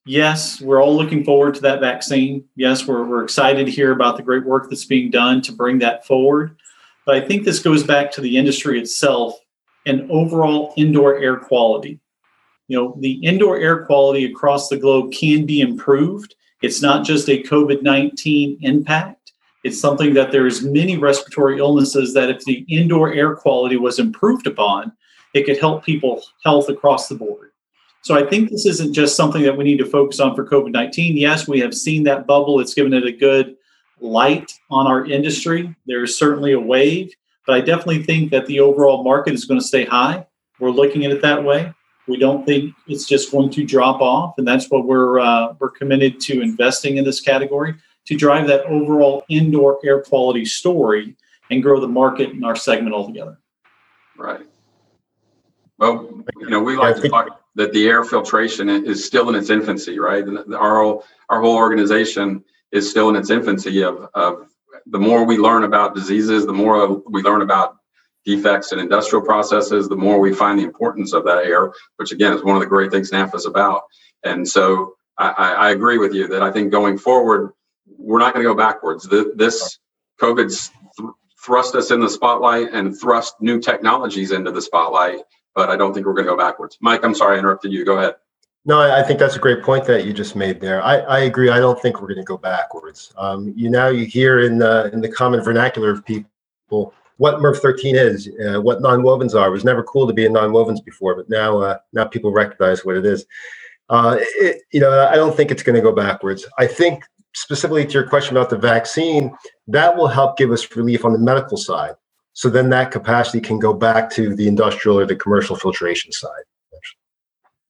yes, 0.05 0.61
we're 0.61 0.81
all 0.81 0.95
looking 0.95 1.23
forward 1.23 1.55
to 1.55 1.61
that 1.61 1.79
vaccine. 1.79 2.45
Yes, 2.55 2.87
we're, 2.87 3.03
we're 3.03 3.23
excited 3.23 3.65
to 3.65 3.71
hear 3.71 3.91
about 3.91 4.17
the 4.17 4.23
great 4.23 4.45
work 4.45 4.69
that's 4.69 4.85
being 4.85 5.09
done 5.09 5.41
to 5.43 5.51
bring 5.51 5.79
that 5.79 6.05
forward. 6.05 6.57
But 7.09 7.23
I 7.23 7.27
think 7.27 7.43
this 7.43 7.57
goes 7.57 7.81
back 7.81 8.11
to 8.11 8.21
the 8.21 8.37
industry 8.37 8.79
itself 8.79 9.33
and 9.87 10.05
overall 10.11 10.75
indoor 10.77 11.17
air 11.17 11.37
quality. 11.37 11.99
You 12.67 12.77
know, 12.77 12.97
the 12.99 13.13
indoor 13.25 13.57
air 13.57 13.83
quality 13.87 14.25
across 14.25 14.69
the 14.69 14.77
globe 14.77 15.11
can 15.11 15.47
be 15.47 15.61
improved. 15.61 16.35
It's 16.61 16.83
not 16.83 17.03
just 17.03 17.27
a 17.27 17.41
COVID 17.41 17.81
19 17.81 18.59
impact 18.61 19.33
it's 19.63 19.81
something 19.81 20.13
that 20.13 20.31
there's 20.31 20.61
many 20.61 20.97
respiratory 20.97 21.57
illnesses 21.57 22.13
that 22.13 22.29
if 22.29 22.45
the 22.45 22.63
indoor 22.69 23.11
air 23.11 23.35
quality 23.35 23.75
was 23.75 23.97
improved 23.97 24.45
upon, 24.45 24.91
it 25.33 25.47
could 25.47 25.59
help 25.59 25.83
people 25.83 26.21
health 26.45 26.69
across 26.69 27.07
the 27.07 27.15
board. 27.15 27.49
So 28.03 28.15
I 28.15 28.29
think 28.29 28.51
this 28.51 28.67
isn't 28.67 28.93
just 28.93 29.17
something 29.17 29.41
that 29.41 29.57
we 29.57 29.63
need 29.63 29.79
to 29.79 29.85
focus 29.85 30.19
on 30.19 30.35
for 30.35 30.47
COVID 30.47 30.71
19. 30.71 31.17
Yes, 31.17 31.47
we 31.47 31.59
have 31.59 31.73
seen 31.73 32.03
that 32.03 32.27
bubble, 32.27 32.59
it's 32.59 32.75
given 32.75 32.93
it 32.93 33.07
a 33.07 33.11
good 33.11 33.55
light 34.01 34.51
on 34.69 34.87
our 34.87 35.05
industry. 35.05 35.75
There's 35.85 36.17
certainly 36.17 36.53
a 36.53 36.59
wave, 36.59 37.13
but 37.45 37.55
I 37.55 37.61
definitely 37.61 38.03
think 38.03 38.31
that 38.31 38.45
the 38.45 38.59
overall 38.59 39.03
market 39.03 39.33
is 39.33 39.45
going 39.45 39.59
to 39.59 39.65
stay 39.65 39.85
high. 39.85 40.25
We're 40.59 40.71
looking 40.71 41.05
at 41.05 41.11
it 41.11 41.21
that 41.21 41.43
way. 41.43 41.73
We 42.07 42.17
don't 42.17 42.45
think 42.45 42.73
it's 42.87 43.07
just 43.07 43.31
going 43.31 43.51
to 43.51 43.65
drop 43.65 44.01
off, 44.01 44.35
and 44.37 44.47
that's 44.47 44.69
what 44.69 44.85
we're 44.85 45.19
uh, 45.19 45.53
we're 45.59 45.69
committed 45.69 46.19
to 46.21 46.41
investing 46.41 46.97
in 46.97 47.05
this 47.05 47.21
category 47.21 47.75
to 48.05 48.15
drive 48.15 48.47
that 48.47 48.65
overall 48.65 49.23
indoor 49.29 49.79
air 49.85 50.01
quality 50.01 50.43
story 50.43 51.15
and 51.51 51.61
grow 51.61 51.79
the 51.79 51.87
market 51.87 52.31
in 52.31 52.43
our 52.43 52.55
segment 52.55 52.95
altogether. 52.95 53.37
Right. 54.17 54.41
Well, 55.77 56.23
you 56.39 56.49
know, 56.49 56.61
we 56.61 56.75
like 56.75 56.95
to 56.97 57.09
talk 57.09 57.41
that 57.55 57.73
the 57.73 57.87
air 57.87 58.03
filtration 58.03 58.69
is 58.69 59.05
still 59.05 59.29
in 59.29 59.35
its 59.35 59.49
infancy, 59.49 59.99
right? 59.99 60.23
And 60.23 60.55
our 60.55 60.81
whole, 60.81 61.05
our 61.29 61.41
whole 61.41 61.55
organization 61.55 62.43
is 62.71 62.89
still 62.89 63.09
in 63.09 63.15
its 63.15 63.29
infancy 63.29 63.83
of, 63.83 64.09
of 64.13 64.47
the 64.85 64.99
more 64.99 65.25
we 65.25 65.37
learn 65.37 65.63
about 65.63 65.95
diseases, 65.95 66.45
the 66.45 66.53
more 66.53 67.01
we 67.09 67.21
learn 67.21 67.41
about 67.41 67.77
defects 68.25 68.71
in 68.71 68.79
industrial 68.79 69.23
processes, 69.23 69.87
the 69.87 69.95
more 69.95 70.19
we 70.19 70.33
find 70.33 70.59
the 70.59 70.63
importance 70.63 71.13
of 71.13 71.23
that 71.25 71.45
air, 71.45 71.73
which 71.97 72.11
again 72.11 72.33
is 72.33 72.43
one 72.43 72.55
of 72.55 72.61
the 72.61 72.67
great 72.67 72.91
things 72.91 73.11
NAFA 73.11 73.35
is 73.35 73.45
about. 73.45 73.83
And 74.23 74.47
so 74.47 74.95
I, 75.17 75.29
I 75.29 75.71
agree 75.71 75.97
with 75.97 76.13
you 76.13 76.27
that 76.29 76.41
I 76.41 76.51
think 76.51 76.71
going 76.71 76.97
forward, 76.97 77.51
we're 77.97 78.19
not 78.19 78.33
going 78.33 78.45
to 78.45 78.49
go 78.49 78.55
backwards. 78.55 79.03
The, 79.03 79.33
this 79.35 79.79
COVID's 80.21 80.71
th- 80.97 81.09
thrust 81.43 81.75
us 81.75 81.91
in 81.91 81.99
the 81.99 82.09
spotlight 82.09 82.69
and 82.73 82.97
thrust 82.97 83.35
new 83.39 83.59
technologies 83.59 84.31
into 84.31 84.51
the 84.51 84.61
spotlight, 84.61 85.19
but 85.55 85.69
I 85.69 85.75
don't 85.75 85.93
think 85.93 86.05
we're 86.05 86.13
going 86.13 86.25
to 86.25 86.31
go 86.31 86.37
backwards. 86.37 86.77
Mike, 86.81 87.03
I'm 87.03 87.15
sorry 87.15 87.35
I 87.35 87.39
interrupted 87.39 87.71
you. 87.71 87.85
Go 87.85 87.97
ahead. 87.97 88.15
No, 88.65 88.81
I 88.81 89.01
think 89.03 89.19
that's 89.19 89.35
a 89.35 89.39
great 89.39 89.63
point 89.63 89.85
that 89.85 90.05
you 90.05 90.13
just 90.13 90.35
made 90.35 90.59
there. 90.59 90.83
I, 90.83 90.97
I 90.97 91.19
agree. 91.21 91.49
I 91.49 91.59
don't 91.59 91.81
think 91.81 92.01
we're 92.01 92.07
going 92.07 92.17
to 92.17 92.23
go 92.23 92.37
backwards. 92.37 93.13
Um, 93.17 93.53
you 93.55 93.69
now 93.69 93.87
you 93.87 94.05
hear 94.05 94.41
in 94.41 94.57
the 94.57 94.89
in 94.91 95.01
the 95.01 95.09
common 95.09 95.41
vernacular 95.41 95.89
of 95.91 96.05
people 96.05 96.93
what 97.17 97.39
MERV 97.39 97.57
13 97.57 97.95
is, 97.95 98.29
uh, 98.45 98.61
what 98.61 98.81
non-wovens 98.81 99.33
are. 99.33 99.47
It 99.47 99.51
was 99.51 99.65
never 99.65 99.83
cool 99.83 100.07
to 100.07 100.13
be 100.13 100.25
in 100.25 100.33
non-wovens 100.33 100.83
before, 100.83 101.15
but 101.15 101.29
now 101.29 101.59
uh, 101.59 101.77
now 101.93 102.05
people 102.05 102.31
recognize 102.31 102.85
what 102.85 102.95
it 102.95 103.05
is. 103.05 103.25
Uh, 103.89 104.17
it, 104.19 104.61
you 104.71 104.79
know, 104.79 105.07
I 105.07 105.15
don't 105.15 105.35
think 105.35 105.51
it's 105.51 105.63
going 105.63 105.75
to 105.75 105.81
go 105.81 105.93
backwards. 105.93 106.45
I 106.57 106.67
think 106.67 107.03
specifically 107.33 107.85
to 107.85 107.91
your 107.91 108.07
question 108.07 108.35
about 108.35 108.49
the 108.49 108.57
vaccine, 108.57 109.35
that 109.67 109.95
will 109.95 110.07
help 110.07 110.37
give 110.37 110.51
us 110.51 110.75
relief 110.75 111.05
on 111.05 111.13
the 111.13 111.19
medical 111.19 111.57
side. 111.57 111.95
So 112.33 112.49
then 112.49 112.69
that 112.69 112.91
capacity 112.91 113.41
can 113.41 113.59
go 113.59 113.73
back 113.73 114.09
to 114.11 114.35
the 114.35 114.47
industrial 114.47 114.99
or 114.99 115.05
the 115.05 115.15
commercial 115.15 115.55
filtration 115.55 116.11
side. 116.11 116.43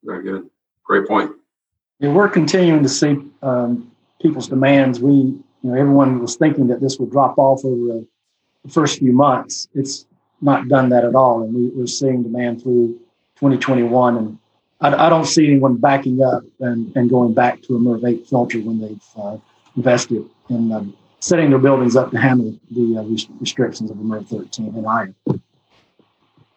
Very 0.04 0.24
good. 0.24 0.50
Great 0.90 1.08
point. 1.08 1.32
Yeah, 2.00 2.10
we're 2.10 2.30
continuing 2.30 2.82
to 2.82 2.90
see 2.90 3.20
um, 3.44 3.92
people's 4.20 4.48
demands. 4.48 5.00
We, 5.00 5.12
you 5.12 5.44
know, 5.62 5.76
everyone 5.76 6.20
was 6.20 6.36
thinking 6.36 6.68
that 6.68 6.82
this 6.82 6.98
would 6.98 7.12
drop 7.12 7.38
off 7.38 7.64
over 7.64 8.06
the 8.66 8.72
first 8.72 8.98
few 8.98 9.14
months. 9.14 9.68
It's 9.76 10.08
not 10.42 10.68
done 10.68 10.90
that 10.90 11.06
at 11.06 11.14
all, 11.14 11.44
and 11.44 11.54
we, 11.54 11.68
we're 11.70 11.86
seeing 11.86 12.24
demand 12.24 12.64
through 12.64 13.00
2021. 13.36 14.18
And 14.18 14.40
I, 14.82 15.06
I 15.06 15.10
don't 15.10 15.26
see 15.26 15.46
anyone 15.46 15.78
backing 15.78 16.24
up 16.24 16.42
and, 16.60 16.92
and 16.96 17.08
going 17.08 17.36
back 17.36 17.62
to 17.64 17.76
a 17.76 17.80
MERV 17.80 18.22
8 18.22 18.28
filter 18.28 18.60
when 18.60 18.82
they've 18.82 19.04
uh, 19.16 19.38
invested 19.78 20.26
in 20.50 20.72
um, 20.72 20.98
setting 21.20 21.52
their 21.52 21.60
buildings 21.60 21.96
up 21.96 22.10
to 22.12 22.18
handle 22.18 22.58
the 22.72 22.98
uh, 22.98 23.04
restrictions 23.40 23.92
of 23.92 24.00
a 24.00 24.02
MERV 24.02 24.28
13 24.28 24.74
and 24.76 24.86
higher. 24.88 25.14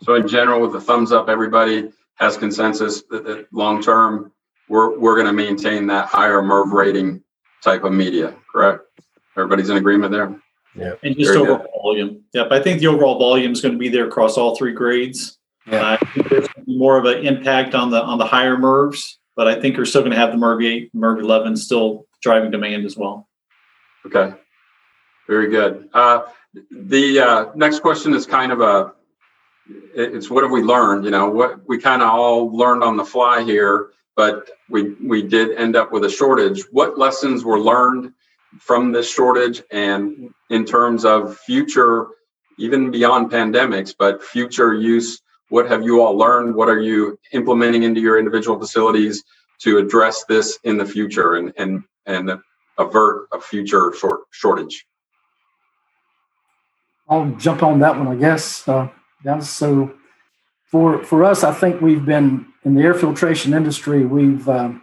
So 0.01 0.15
in 0.15 0.27
general, 0.27 0.63
with 0.63 0.73
the 0.73 0.81
thumbs 0.81 1.13
up, 1.13 1.29
everybody 1.29 1.93
has 2.17 2.37
consensus 2.37 3.03
that, 3.11 3.25
that 3.25 3.47
long 3.53 3.83
term, 3.83 4.33
we're, 4.69 4.99
we're 4.99 5.15
going 5.15 5.27
to 5.27 5.33
maintain 5.33 5.87
that 5.89 6.07
higher 6.07 6.41
MERV 6.43 6.73
rating 6.73 7.23
type 7.63 7.85
of 7.85 7.93
media, 7.93 8.35
correct? 8.51 8.83
Everybody's 9.37 9.71
in 9.71 9.77
agreement 9.77 10.13
there? 10.13 10.35
Yeah. 10.75 10.95
And 11.03 11.17
just 11.17 11.33
Very 11.33 11.43
overall 11.43 11.59
good. 11.59 11.69
volume. 11.83 12.23
Yep. 12.33 12.49
I 12.51 12.63
think 12.63 12.81
the 12.81 12.87
overall 12.87 13.19
volume 13.19 13.53
is 13.53 13.61
going 13.61 13.73
to 13.73 13.79
be 13.79 13.89
there 13.89 14.07
across 14.07 14.37
all 14.39 14.57
three 14.57 14.73
grades. 14.73 15.39
Yeah. 15.67 15.81
Uh, 15.81 15.99
I 16.01 16.07
think 16.07 16.29
there's 16.29 16.49
gonna 16.49 16.65
be 16.65 16.77
more 16.79 16.99
of 16.99 17.05
an 17.05 17.25
impact 17.27 17.75
on 17.75 17.91
the 17.91 18.03
on 18.03 18.19
the 18.19 18.25
higher 18.25 18.57
MERVs, 18.57 19.17
but 19.37 19.47
I 19.47 19.61
think 19.61 19.77
we're 19.77 19.85
still 19.85 20.01
going 20.01 20.11
to 20.13 20.17
have 20.19 20.33
the 20.33 20.39
MERV 20.39 20.65
8, 20.65 20.95
MERV 20.95 21.21
11 21.21 21.57
still 21.57 22.07
driving 22.21 22.51
demand 22.51 22.85
as 22.85 22.97
well. 22.97 23.29
Okay. 24.07 24.35
Very 25.29 25.51
good. 25.51 25.89
Uh, 25.93 26.23
the 26.71 27.21
uh, 27.21 27.47
next 27.55 27.81
question 27.81 28.13
is 28.15 28.27
kind 28.27 28.51
of 28.51 28.61
a, 28.61 28.79
it- 28.81 28.93
it's 29.69 30.31
what 30.31 30.43
have 30.43 30.51
we 30.51 30.63
learned? 30.63 31.05
You 31.05 31.11
know, 31.11 31.29
what 31.29 31.67
we 31.69 31.79
kind 31.79 32.03
of 32.03 32.09
all 32.09 32.55
learned 32.57 32.83
on 32.83 32.97
the 32.97 33.05
fly 33.05 33.43
here, 33.43 33.91
but 34.17 34.51
we 34.69 34.95
we 34.95 35.23
did 35.23 35.57
end 35.57 35.77
up 35.77 35.93
with 35.93 36.05
a 36.05 36.11
shortage. 36.11 36.63
What 36.71 36.99
lessons 36.99 37.45
were 37.45 37.61
learned 37.61 38.13
from 38.59 38.93
this 38.93 39.11
shortage, 39.11 39.63
and 39.71 40.31
in 40.51 40.65
terms 40.65 41.05
of 41.05 41.39
future, 41.39 42.09
even 42.59 42.91
beyond 42.91 43.31
pandemics, 43.31 43.95
but 43.97 44.23
future 44.23 44.75
use? 44.75 45.21
What 45.49 45.69
have 45.69 45.83
you 45.83 46.03
all 46.03 46.17
learned? 46.17 46.55
What 46.55 46.69
are 46.69 46.81
you 46.81 47.19
implementing 47.33 47.83
into 47.83 48.01
your 48.01 48.19
individual 48.19 48.59
facilities 48.59 49.23
to 49.61 49.79
address 49.79 50.25
this 50.25 50.59
in 50.65 50.77
the 50.79 50.87
future 50.87 51.35
and 51.35 51.53
and 51.57 51.85
and 52.07 52.31
avert 52.79 53.29
a 53.33 53.41
future 53.41 53.93
short 53.99 54.23
shortage? 54.31 54.87
I'll 57.09 57.31
jump 57.33 57.63
on 57.63 57.81
that 57.81 57.99
one, 57.99 58.09
I 58.09 58.15
guess. 58.15 58.67
Uh, 58.67 58.89
yeah, 59.25 59.39
so 59.41 59.95
for 60.65 61.05
for 61.05 61.25
us, 61.25 61.45
I 61.45 61.53
think 61.53 61.81
we've 61.81 62.05
been 62.05 62.47
in 62.65 62.75
the 62.75 62.83
air 62.83 62.95
filtration 62.95 63.55
industry. 63.55 64.05
We've 64.05 64.49
um, 64.49 64.83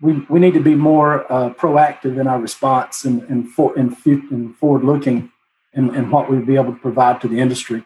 we 0.00 0.24
we 0.28 0.40
need 0.40 0.54
to 0.54 0.62
be 0.62 0.74
more 0.74 1.30
uh, 1.30 1.50
proactive 1.50 2.20
in 2.20 2.26
our 2.26 2.40
response 2.40 3.04
and 3.04 3.22
and 3.24 3.48
for 3.48 3.76
and, 3.78 3.96
and 4.04 4.56
forward 4.56 4.84
looking 4.84 5.30
and 5.74 5.94
in 5.94 6.10
what 6.10 6.30
we'd 6.30 6.46
be 6.46 6.56
able 6.56 6.72
to 6.72 6.78
provide 6.78 7.20
to 7.20 7.28
the 7.28 7.38
industry. 7.38 7.84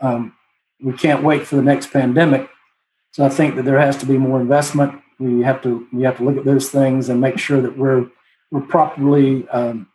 Um, 0.00 0.34
we 0.80 0.92
can't 0.92 1.22
wait 1.22 1.46
for 1.46 1.56
the 1.56 1.62
next 1.62 1.92
pandemic, 1.92 2.48
so 3.12 3.24
I 3.24 3.28
think 3.28 3.56
that 3.56 3.64
there 3.64 3.78
has 3.78 3.96
to 3.98 4.06
be 4.06 4.16
more 4.16 4.40
investment. 4.40 5.00
We 5.18 5.42
have 5.42 5.62
to 5.62 5.86
we 5.92 6.02
have 6.02 6.16
to 6.18 6.24
look 6.24 6.36
at 6.36 6.44
those 6.44 6.70
things 6.70 7.08
and 7.08 7.20
make 7.20 7.38
sure 7.38 7.60
that 7.60 7.76
we're 7.76 8.06
we're 8.50 8.62
properly 8.62 9.46
um, 9.48 9.88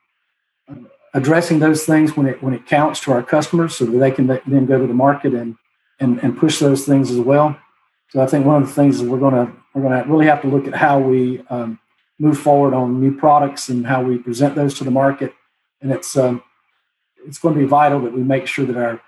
addressing 1.14 1.60
those 1.60 1.86
things 1.86 2.18
when 2.18 2.28
it 2.28 2.42
when 2.42 2.54
it 2.54 2.66
counts 2.66 3.00
to 3.02 3.12
our 3.12 3.24
customers, 3.24 3.76
so 3.76 3.86
that 3.86 3.98
they 3.98 4.12
can 4.12 4.28
then 4.28 4.66
go 4.66 4.80
to 4.80 4.88
the 4.88 4.94
market 4.94 5.34
and 5.34 5.56
and, 6.00 6.20
and 6.24 6.38
push 6.38 6.60
those 6.60 6.86
things 6.86 7.12
as 7.12 7.20
well. 7.20 7.58
So 8.10 8.22
I 8.22 8.28
think 8.28 8.46
one 8.46 8.62
of 8.62 8.68
the 8.68 8.74
things 8.74 9.02
is 9.02 9.04
we're 9.04 9.20
gonna 9.20 9.52
we're 9.74 9.84
gonna 9.84 10.06
really 10.08 10.28
have 10.28 10.42
to 10.42 10.48
look 10.48 10.68
at 10.68 10.76
how 10.76 11.00
we 11.00 11.44
um, 11.50 11.80
move 12.20 12.38
forward 12.38 12.74
on 12.74 13.02
new 13.02 13.16
products 13.16 13.70
and 13.70 13.86
how 13.86 14.02
we 14.04 14.18
present 14.18 14.56
those 14.56 14.74
to 14.76 14.84
the 14.84 14.92
market, 14.92 15.34
and 15.82 15.92
it's 15.92 16.16
um, 16.16 16.44
it's 17.26 17.40
going 17.40 17.56
to 17.56 17.60
be 17.62 17.66
vital 17.66 18.00
that 18.02 18.14
we 18.14 18.22
make 18.22 18.48
sure 18.48 18.66
that 18.66 18.78
our 18.78 19.02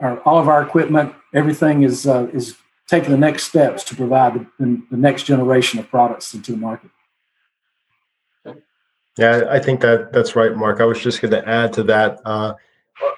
our 0.00 0.20
all 0.20 0.38
of 0.38 0.48
our 0.48 0.62
equipment, 0.62 1.14
everything 1.34 1.82
is 1.82 2.06
uh, 2.06 2.28
is 2.32 2.56
taking 2.86 3.10
the 3.10 3.18
next 3.18 3.44
steps 3.44 3.84
to 3.84 3.94
provide 3.94 4.34
the, 4.58 4.82
the 4.90 4.96
next 4.96 5.24
generation 5.24 5.78
of 5.78 5.88
products 5.90 6.32
into 6.32 6.52
the 6.52 6.58
market. 6.58 6.90
Yeah, 9.18 9.46
I 9.50 9.58
think 9.58 9.80
that 9.80 10.12
that's 10.12 10.36
right, 10.36 10.56
Mark. 10.56 10.80
I 10.80 10.84
was 10.84 11.00
just 11.00 11.20
going 11.20 11.32
to 11.32 11.46
add 11.46 11.72
to 11.72 11.82
that. 11.84 12.20
Uh, 12.24 12.54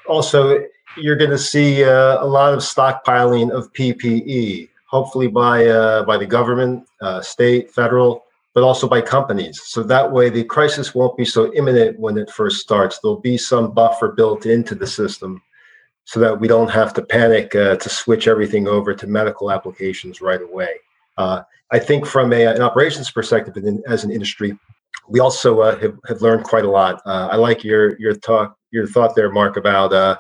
also, 0.09 0.65
you're 0.97 1.17
going 1.17 1.31
to 1.31 1.39
see 1.39 1.85
uh, 1.85 2.25
a 2.25 2.27
lot 2.27 2.55
of 2.55 2.61
stockpiling 2.61 3.51
of 3.51 3.71
PPE, 3.75 4.71
hopefully 4.87 5.29
by 5.29 5.67
uh, 5.67 6.05
by 6.05 6.17
the 6.17 6.27
government, 6.27 6.89
uh, 7.03 7.21
state, 7.21 7.71
federal, 7.71 8.25
but 8.55 8.63
also 8.63 8.89
by 8.89 9.03
companies. 9.03 9.61
So 9.65 9.83
that 9.83 10.11
way, 10.11 10.31
the 10.31 10.43
crisis 10.43 10.95
won't 10.95 11.19
be 11.19 11.27
so 11.27 11.53
imminent 11.53 12.01
when 12.01 12.17
it 12.17 12.31
first 12.31 12.63
starts. 12.63 12.99
There'll 12.99 13.21
be 13.21 13.37
some 13.37 13.73
buffer 13.73 14.13
built 14.13 14.47
into 14.47 14.75
the 14.75 14.87
system, 14.87 15.43
so 16.07 16.19
that 16.19 16.41
we 16.41 16.49
don't 16.49 16.71
have 16.71 16.95
to 16.95 17.03
panic 17.03 17.55
uh, 17.55 17.77
to 17.77 17.89
switch 17.91 18.27
everything 18.27 18.67
over 18.67 18.95
to 18.95 19.07
medical 19.07 19.51
applications 19.51 20.23
right 20.23 20.41
away. 20.41 20.71
Uh, 21.19 21.43
I 21.71 21.79
think 21.79 22.07
from 22.07 22.33
a, 22.33 22.47
an 22.47 22.63
operations 22.63 23.11
perspective, 23.11 23.63
as 23.87 24.03
an 24.03 24.11
industry, 24.11 24.59
we 25.11 25.21
also 25.21 25.61
uh, 25.61 25.79
have, 25.79 25.99
have 26.09 26.23
learned 26.23 26.45
quite 26.45 26.65
a 26.65 26.71
lot. 26.71 27.03
Uh, 27.05 27.29
I 27.31 27.37
like 27.37 27.65
your 27.65 27.99
your 27.99 28.15
talk, 28.15 28.57
your 28.71 28.87
thought 28.87 29.15
there, 29.15 29.31
Mark, 29.31 29.57
about 29.57 29.93
uh, 29.93 30.17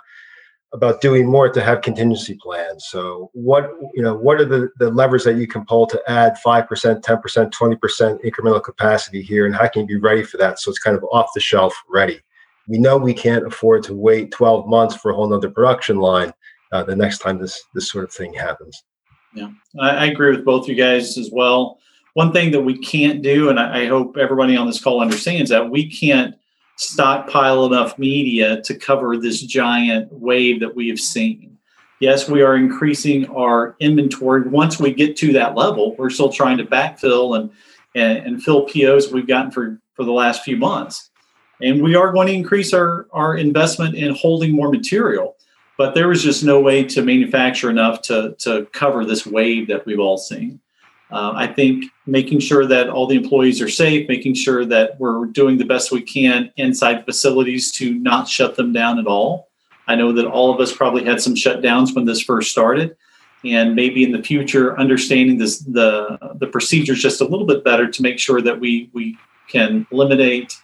about 0.72 1.00
doing 1.00 1.26
more 1.26 1.48
to 1.48 1.62
have 1.62 1.80
contingency 1.80 2.36
plans. 2.40 2.86
So, 2.88 3.30
what 3.32 3.70
you 3.94 4.02
know, 4.02 4.14
what 4.14 4.40
are 4.40 4.44
the, 4.44 4.68
the 4.78 4.90
levers 4.90 5.24
that 5.24 5.36
you 5.36 5.46
can 5.46 5.64
pull 5.64 5.86
to 5.86 6.02
add 6.08 6.38
five 6.38 6.68
percent, 6.68 7.04
ten 7.04 7.20
percent, 7.20 7.52
twenty 7.52 7.76
percent 7.76 8.20
incremental 8.22 8.62
capacity 8.62 9.22
here, 9.22 9.46
and 9.46 9.54
how 9.54 9.68
can 9.68 9.82
you 9.82 9.86
be 9.86 9.96
ready 9.96 10.24
for 10.24 10.36
that? 10.38 10.58
So 10.58 10.70
it's 10.70 10.80
kind 10.80 10.96
of 10.96 11.04
off 11.12 11.30
the 11.34 11.40
shelf 11.40 11.74
ready. 11.88 12.20
We 12.68 12.78
know 12.78 12.96
we 12.96 13.14
can't 13.14 13.46
afford 13.46 13.84
to 13.84 13.94
wait 13.94 14.32
twelve 14.32 14.68
months 14.68 14.96
for 14.96 15.12
a 15.12 15.14
whole 15.14 15.28
nother 15.28 15.50
production 15.50 15.96
line. 15.98 16.32
Uh, 16.72 16.84
the 16.84 16.96
next 16.96 17.18
time 17.18 17.38
this 17.38 17.62
this 17.74 17.90
sort 17.90 18.04
of 18.04 18.12
thing 18.12 18.32
happens. 18.34 18.82
Yeah, 19.34 19.50
I, 19.80 19.90
I 19.90 20.04
agree 20.06 20.30
with 20.30 20.44
both 20.44 20.68
you 20.68 20.74
guys 20.74 21.16
as 21.16 21.30
well. 21.32 21.78
One 22.14 22.32
thing 22.32 22.50
that 22.52 22.62
we 22.62 22.76
can't 22.78 23.22
do, 23.22 23.48
and 23.50 23.60
I, 23.60 23.82
I 23.82 23.86
hope 23.86 24.16
everybody 24.16 24.56
on 24.56 24.66
this 24.66 24.82
call 24.82 25.00
understands 25.00 25.50
that 25.50 25.70
we 25.70 25.90
can't 25.90 26.34
stockpile 26.76 27.66
enough 27.66 27.98
media 27.98 28.62
to 28.62 28.74
cover 28.74 29.16
this 29.16 29.42
giant 29.42 30.12
wave 30.12 30.60
that 30.60 30.74
we 30.74 30.88
have 30.88 30.98
seen. 30.98 31.58
Yes, 32.00 32.28
we 32.28 32.40
are 32.42 32.56
increasing 32.56 33.26
our 33.28 33.76
inventory. 33.78 34.48
Once 34.48 34.80
we 34.80 34.92
get 34.92 35.16
to 35.18 35.34
that 35.34 35.54
level, 35.54 35.94
we're 35.96 36.10
still 36.10 36.32
trying 36.32 36.56
to 36.58 36.64
backfill 36.64 37.38
and 37.38 37.50
and, 37.94 38.18
and 38.18 38.42
fill 38.42 38.66
POs 38.66 39.12
we've 39.12 39.26
gotten 39.26 39.50
for 39.50 39.80
for 39.94 40.04
the 40.04 40.12
last 40.12 40.42
few 40.42 40.56
months. 40.56 41.10
And 41.62 41.82
we 41.82 41.94
are 41.94 42.12
going 42.12 42.28
to 42.28 42.32
increase 42.32 42.72
our, 42.72 43.06
our 43.12 43.36
investment 43.36 43.94
in 43.94 44.14
holding 44.14 44.52
more 44.52 44.70
material. 44.70 45.36
But 45.76 45.94
there 45.94 46.08
was 46.08 46.22
just 46.22 46.42
no 46.42 46.58
way 46.60 46.84
to 46.84 47.02
manufacture 47.02 47.68
enough 47.68 48.00
to, 48.02 48.34
to 48.38 48.66
cover 48.72 49.04
this 49.04 49.26
wave 49.26 49.68
that 49.68 49.84
we've 49.84 50.00
all 50.00 50.16
seen. 50.16 50.60
Uh, 51.12 51.32
I 51.34 51.46
think 51.46 51.86
making 52.06 52.40
sure 52.40 52.66
that 52.66 52.88
all 52.88 53.06
the 53.06 53.16
employees 53.16 53.60
are 53.60 53.68
safe, 53.68 54.08
making 54.08 54.34
sure 54.34 54.64
that 54.64 54.98
we're 55.00 55.26
doing 55.26 55.58
the 55.58 55.64
best 55.64 55.90
we 55.90 56.02
can 56.02 56.52
inside 56.56 57.04
facilities 57.04 57.72
to 57.72 57.94
not 57.94 58.28
shut 58.28 58.56
them 58.56 58.72
down 58.72 58.98
at 58.98 59.06
all. 59.06 59.48
I 59.88 59.96
know 59.96 60.12
that 60.12 60.26
all 60.26 60.54
of 60.54 60.60
us 60.60 60.72
probably 60.72 61.04
had 61.04 61.20
some 61.20 61.34
shutdowns 61.34 61.96
when 61.96 62.04
this 62.04 62.20
first 62.22 62.52
started, 62.52 62.96
and 63.44 63.74
maybe 63.74 64.04
in 64.04 64.12
the 64.12 64.22
future, 64.22 64.78
understanding 64.78 65.38
this 65.38 65.58
the 65.58 66.16
the 66.36 66.46
procedures 66.46 67.02
just 67.02 67.20
a 67.20 67.24
little 67.24 67.46
bit 67.46 67.64
better 67.64 67.90
to 67.90 68.02
make 68.02 68.18
sure 68.18 68.40
that 68.40 68.60
we 68.60 68.88
we 68.92 69.18
can 69.48 69.86
eliminate 69.90 70.56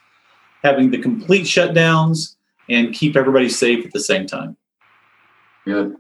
having 0.63 0.91
the 0.91 0.99
complete 0.99 1.45
shutdowns 1.45 2.37
and 2.69 2.95
keep 2.95 3.17
everybody 3.17 3.49
safe 3.49 3.85
at 3.85 3.93
the 3.93 4.01
same 4.01 4.27
time. 4.27 4.57
Good. 5.65 5.97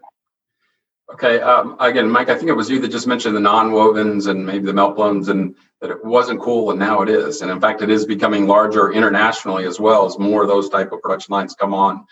Okay. 1.12 1.40
Um, 1.40 1.76
again, 1.78 2.10
Mike, 2.10 2.28
I 2.28 2.34
think 2.34 2.48
it 2.48 2.54
was 2.54 2.68
you 2.68 2.80
that 2.80 2.88
just 2.88 3.06
mentioned 3.06 3.36
the 3.36 3.40
non-wovens 3.40 4.26
and 4.26 4.44
maybe 4.44 4.66
the 4.66 4.72
melt 4.72 4.96
blowns 4.96 5.28
and 5.28 5.54
that 5.80 5.90
it 5.90 6.04
wasn't 6.04 6.40
cool 6.40 6.70
and 6.70 6.80
now 6.80 7.02
it 7.02 7.08
is. 7.08 7.42
And 7.42 7.50
in 7.50 7.60
fact, 7.60 7.80
it 7.82 7.90
is 7.90 8.04
becoming 8.04 8.46
larger 8.46 8.92
internationally 8.92 9.66
as 9.66 9.78
well 9.78 10.04
as 10.04 10.18
more 10.18 10.42
of 10.42 10.48
those 10.48 10.68
type 10.68 10.90
of 10.92 11.00
production 11.00 11.32
lines 11.32 11.54
come 11.54 11.74
on. 11.74 12.06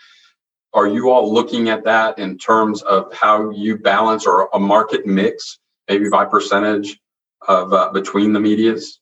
Are 0.73 0.87
you 0.87 1.09
all 1.09 1.33
looking 1.33 1.69
at 1.69 1.83
that 1.85 2.19
in 2.19 2.37
terms 2.37 2.81
of 2.83 3.13
how 3.13 3.49
you 3.49 3.77
balance 3.77 4.25
or 4.25 4.49
a 4.53 4.59
market 4.59 5.05
mix, 5.05 5.59
maybe 5.89 6.09
by 6.09 6.25
percentage 6.25 6.99
of 7.47 7.73
uh, 7.73 7.91
between 7.91 8.33
the 8.33 8.39
medias? 8.39 8.99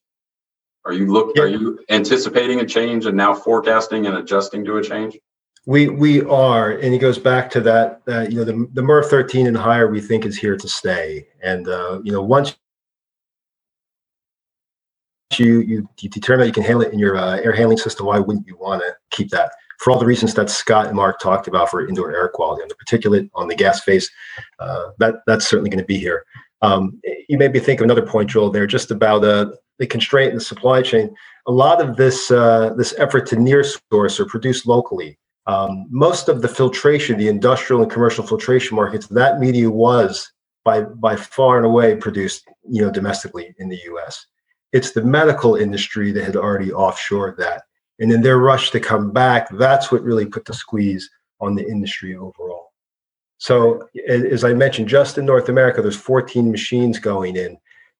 Are 0.85 0.93
you 0.93 1.11
look? 1.11 1.37
Are 1.39 1.47
you 1.47 1.79
anticipating 1.89 2.59
a 2.59 2.65
change 2.65 3.05
and 3.05 3.15
now 3.15 3.33
forecasting 3.33 4.05
and 4.05 4.17
adjusting 4.17 4.65
to 4.65 4.77
a 4.77 4.83
change? 4.83 5.17
We 5.65 5.87
we 5.87 6.21
are, 6.23 6.71
and 6.71 6.93
it 6.93 6.99
goes 6.99 7.17
back 7.17 7.49
to 7.51 7.61
that. 7.61 8.01
Uh, 8.07 8.21
you 8.21 8.35
know, 8.35 8.43
the 8.43 8.67
the 8.73 8.81
MERV 8.81 9.05
13 9.05 9.47
and 9.47 9.55
higher 9.55 9.89
we 9.89 10.01
think 10.01 10.25
is 10.25 10.37
here 10.37 10.57
to 10.57 10.67
stay. 10.67 11.25
And 11.41 11.67
uh, 11.69 12.01
you 12.03 12.11
know, 12.11 12.21
once 12.21 12.57
you 15.37 15.61
you, 15.61 15.89
you 15.99 16.09
determine 16.09 16.41
that 16.41 16.47
you 16.47 16.53
can 16.53 16.63
handle 16.63 16.81
it 16.81 16.91
in 16.91 16.99
your 16.99 17.15
uh, 17.15 17.37
air 17.37 17.53
handling 17.53 17.77
system, 17.77 18.07
why 18.07 18.19
wouldn't 18.19 18.45
you 18.45 18.57
want 18.57 18.81
to 18.81 18.93
keep 19.11 19.29
that? 19.29 19.51
For 19.79 19.91
all 19.91 19.99
the 19.99 20.05
reasons 20.05 20.33
that 20.35 20.49
Scott 20.49 20.87
and 20.87 20.95
Mark 20.95 21.19
talked 21.19 21.47
about 21.47 21.69
for 21.69 21.85
indoor 21.87 22.13
air 22.13 22.27
quality, 22.27 22.61
on 22.61 22.69
the 22.69 22.75
particulate, 22.75 23.29
on 23.33 23.47
the 23.47 23.55
gas 23.55 23.81
phase, 23.81 24.09
uh, 24.59 24.89
that 24.99 25.15
that's 25.27 25.47
certainly 25.47 25.69
going 25.69 25.79
to 25.79 25.85
be 25.85 25.97
here. 25.97 26.25
Um, 26.61 26.99
you 27.29 27.37
made 27.37 27.53
me 27.53 27.59
think 27.59 27.79
of 27.79 27.85
another 27.85 28.05
point, 28.05 28.29
Joel. 28.29 28.51
There, 28.51 28.67
just 28.67 28.91
about 28.91 29.23
uh, 29.23 29.51
the 29.79 29.87
constraint 29.87 30.31
in 30.31 30.35
the 30.35 30.43
supply 30.43 30.81
chain. 30.81 31.13
A 31.47 31.51
lot 31.51 31.81
of 31.81 31.95
this 31.95 32.31
uh, 32.31 32.73
this 32.77 32.93
effort 32.97 33.25
to 33.27 33.37
near 33.37 33.63
source 33.63 34.19
or 34.19 34.25
produce 34.25 34.65
locally 34.65 35.17
um, 35.45 35.87
most 35.89 36.29
of 36.29 36.41
the 36.41 36.47
filtration, 36.47 37.17
the 37.17 37.27
industrial 37.27 37.81
and 37.81 37.91
commercial 37.91 38.25
filtration 38.25 38.75
markets, 38.75 39.07
that 39.07 39.39
media 39.39 39.69
was 39.69 40.31
by 40.63 40.81
by 40.81 41.15
far 41.15 41.57
and 41.57 41.65
away 41.65 41.95
produced 41.95 42.47
you 42.69 42.81
know 42.81 42.91
domestically 42.91 43.53
in 43.59 43.69
the 43.69 43.79
U.S. 43.85 44.25
It's 44.71 44.91
the 44.91 45.03
medical 45.03 45.55
industry 45.55 46.11
that 46.13 46.23
had 46.23 46.35
already 46.35 46.69
offshored 46.69 47.37
that, 47.37 47.63
and 47.99 48.11
in 48.11 48.21
their 48.21 48.37
rush 48.37 48.71
to 48.71 48.79
come 48.79 49.11
back, 49.11 49.47
that's 49.57 49.91
what 49.91 50.03
really 50.03 50.25
put 50.25 50.45
the 50.45 50.53
squeeze 50.53 51.09
on 51.41 51.55
the 51.55 51.67
industry 51.67 52.15
overall. 52.15 52.71
So, 53.37 53.89
as 54.07 54.45
I 54.45 54.53
mentioned, 54.53 54.87
just 54.87 55.17
in 55.17 55.25
North 55.25 55.49
America, 55.49 55.81
there's 55.81 55.97
14 55.97 56.49
machines 56.49 56.97
going 56.97 57.35
in. 57.35 57.57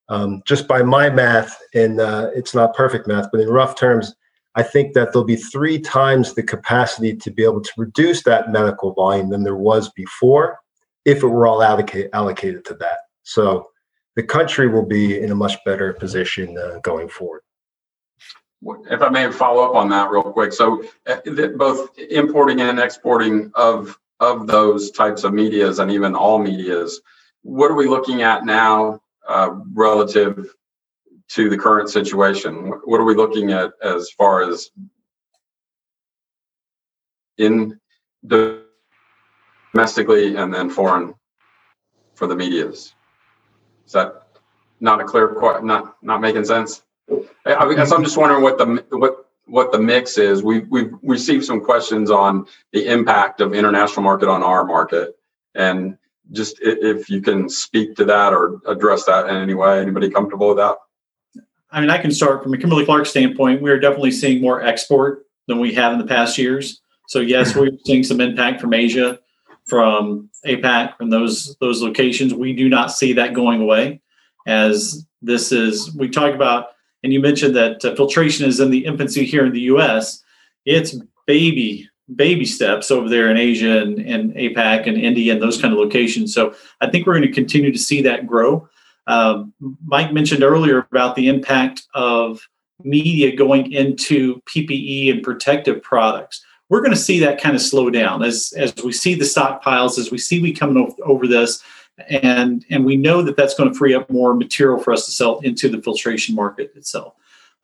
Um, 0.09 0.41
just 0.45 0.67
by 0.67 0.83
my 0.83 1.09
math, 1.09 1.57
and 1.73 1.99
uh, 1.99 2.29
it's 2.33 2.53
not 2.53 2.75
perfect 2.75 3.07
math, 3.07 3.29
but 3.31 3.41
in 3.41 3.49
rough 3.49 3.75
terms, 3.75 4.15
I 4.55 4.63
think 4.63 4.93
that 4.93 5.11
there'll 5.11 5.25
be 5.25 5.35
three 5.35 5.79
times 5.79 6.33
the 6.33 6.43
capacity 6.43 7.15
to 7.15 7.31
be 7.31 7.43
able 7.43 7.61
to 7.61 7.71
reduce 7.77 8.23
that 8.23 8.51
medical 8.51 8.93
volume 8.93 9.29
than 9.29 9.43
there 9.43 9.55
was 9.55 9.89
before 9.89 10.59
if 11.05 11.23
it 11.23 11.27
were 11.27 11.47
all 11.47 11.63
allocate, 11.63 12.09
allocated 12.13 12.63
to 12.65 12.75
that. 12.75 12.99
So 13.23 13.67
the 14.15 14.23
country 14.23 14.67
will 14.67 14.85
be 14.85 15.19
in 15.19 15.31
a 15.31 15.35
much 15.35 15.57
better 15.65 15.93
position 15.93 16.57
uh, 16.57 16.79
going 16.79 17.09
forward. 17.09 17.41
If 18.89 19.01
I 19.01 19.09
may 19.09 19.29
follow 19.31 19.63
up 19.63 19.75
on 19.75 19.89
that 19.89 20.09
real 20.09 20.23
quick. 20.23 20.53
So 20.53 20.83
uh, 21.07 21.17
both 21.57 21.97
importing 21.97 22.61
and 22.61 22.79
exporting 22.79 23.51
of 23.55 23.97
of 24.19 24.47
those 24.47 24.91
types 24.91 25.25
of 25.25 25.33
medias 25.33 25.79
and 25.79 25.91
even 25.91 26.15
all 26.15 26.39
medias, 26.39 27.01
what 27.41 27.69
are 27.69 27.75
we 27.75 27.87
looking 27.87 28.21
at 28.21 28.45
now 28.45 29.01
uh, 29.27 29.49
relative 29.73 30.53
to 31.33 31.49
the 31.49 31.57
current 31.57 31.89
situation? 31.89 32.71
What 32.85 32.99
are 32.99 33.05
we 33.05 33.15
looking 33.15 33.51
at 33.51 33.73
as 33.83 34.11
far 34.11 34.43
as 34.43 34.69
in 37.37 37.79
domestically 39.73 40.35
and 40.35 40.53
then 40.53 40.69
foreign 40.69 41.15
for 42.13 42.27
the 42.27 42.35
medias? 42.35 42.93
Is 43.85 43.93
that 43.93 44.27
not 44.79 45.01
a 45.01 45.03
clear, 45.03 45.35
not 45.63 45.95
not 46.03 46.21
making 46.21 46.45
sense? 46.45 46.83
I 47.45 47.73
guess 47.75 47.91
I'm 47.91 48.03
just 48.03 48.17
wondering 48.17 48.43
what 48.43 48.57
the 48.57 48.85
what 48.91 49.25
what 49.45 49.71
the 49.71 49.79
mix 49.79 50.17
is. 50.17 50.43
We 50.43 50.59
we've 50.59 50.93
received 51.01 51.45
some 51.45 51.61
questions 51.61 52.11
on 52.11 52.45
the 52.71 52.87
impact 52.87 53.41
of 53.41 53.53
international 53.53 54.03
market 54.03 54.29
on 54.29 54.43
our 54.43 54.63
market, 54.63 55.15
and 55.55 55.97
just 56.31 56.59
if 56.61 57.09
you 57.09 57.21
can 57.21 57.49
speak 57.49 57.95
to 57.95 58.05
that 58.05 58.33
or 58.33 58.61
address 58.67 59.05
that 59.05 59.27
in 59.27 59.35
any 59.35 59.53
way. 59.53 59.81
Anybody 59.81 60.09
comfortable 60.09 60.49
with 60.49 60.57
that? 60.57 60.77
I 61.73 61.81
mean, 61.81 61.89
I 61.89 61.97
can 61.97 62.11
start 62.11 62.43
from 62.43 62.53
a 62.53 62.57
Kimberly 62.57 62.85
Clark 62.85 63.07
standpoint. 63.07 63.61
We're 63.61 63.79
definitely 63.79 64.11
seeing 64.11 64.41
more 64.41 64.61
export 64.61 65.25
than 65.47 65.59
we 65.59 65.73
have 65.73 65.91
in 65.91 65.99
the 65.99 66.05
past 66.05 66.37
years. 66.37 66.81
So 67.07 67.19
yes, 67.19 67.55
we're 67.55 67.71
seeing 67.85 68.03
some 68.03 68.21
impact 68.21 68.61
from 68.61 68.73
Asia, 68.73 69.19
from 69.65 70.29
APAC, 70.45 70.95
from 70.97 71.09
those 71.09 71.55
those 71.59 71.81
locations. 71.81 72.33
We 72.33 72.53
do 72.53 72.69
not 72.69 72.91
see 72.91 73.11
that 73.13 73.33
going 73.33 73.61
away, 73.61 74.01
as 74.45 75.05
this 75.21 75.51
is 75.51 75.93
we 75.95 76.09
talk 76.09 76.35
about. 76.35 76.67
And 77.01 77.11
you 77.11 77.19
mentioned 77.19 77.55
that 77.55 77.83
uh, 77.83 77.95
filtration 77.95 78.47
is 78.47 78.59
in 78.59 78.69
the 78.69 78.85
infancy 78.85 79.25
here 79.25 79.45
in 79.45 79.51
the 79.51 79.61
U.S. 79.61 80.23
It's 80.65 80.95
baby 81.25 81.89
baby 82.15 82.45
steps 82.45 82.91
over 82.91 83.09
there 83.09 83.31
in 83.31 83.37
Asia 83.37 83.81
and, 83.81 83.99
and 83.99 84.33
APAC 84.33 84.87
and 84.87 84.97
India 84.97 85.33
and 85.33 85.41
those 85.41 85.59
kind 85.59 85.73
of 85.73 85.79
locations. 85.79 86.33
So 86.33 86.53
I 86.81 86.89
think 86.89 87.07
we're 87.07 87.13
going 87.13 87.27
to 87.27 87.33
continue 87.33 87.71
to 87.71 87.79
see 87.79 88.01
that 88.01 88.27
grow. 88.27 88.67
Um, 89.07 89.53
Mike 89.85 90.13
mentioned 90.13 90.43
earlier 90.43 90.79
about 90.91 91.15
the 91.15 91.27
impact 91.27 91.83
of 91.93 92.47
media 92.83 93.35
going 93.35 93.71
into 93.71 94.41
PPE 94.43 95.11
and 95.11 95.23
protective 95.23 95.81
products. 95.81 96.43
We're 96.69 96.81
going 96.81 96.93
to 96.93 96.97
see 96.97 97.19
that 97.19 97.41
kind 97.41 97.55
of 97.55 97.61
slow 97.61 97.89
down 97.89 98.23
as 98.23 98.53
as 98.57 98.73
we 98.83 98.93
see 98.93 99.15
the 99.15 99.25
stockpiles, 99.25 99.97
as 99.99 100.11
we 100.11 100.17
see 100.17 100.41
we 100.41 100.53
coming 100.53 100.93
over 101.03 101.27
this, 101.27 101.61
and 102.09 102.65
and 102.69 102.85
we 102.85 102.95
know 102.95 103.21
that 103.21 103.35
that's 103.35 103.53
going 103.53 103.71
to 103.71 103.77
free 103.77 103.93
up 103.93 104.09
more 104.09 104.33
material 104.33 104.81
for 104.81 104.93
us 104.93 105.05
to 105.05 105.11
sell 105.11 105.39
into 105.39 105.69
the 105.69 105.81
filtration 105.81 106.33
market 106.33 106.71
itself. 106.75 107.13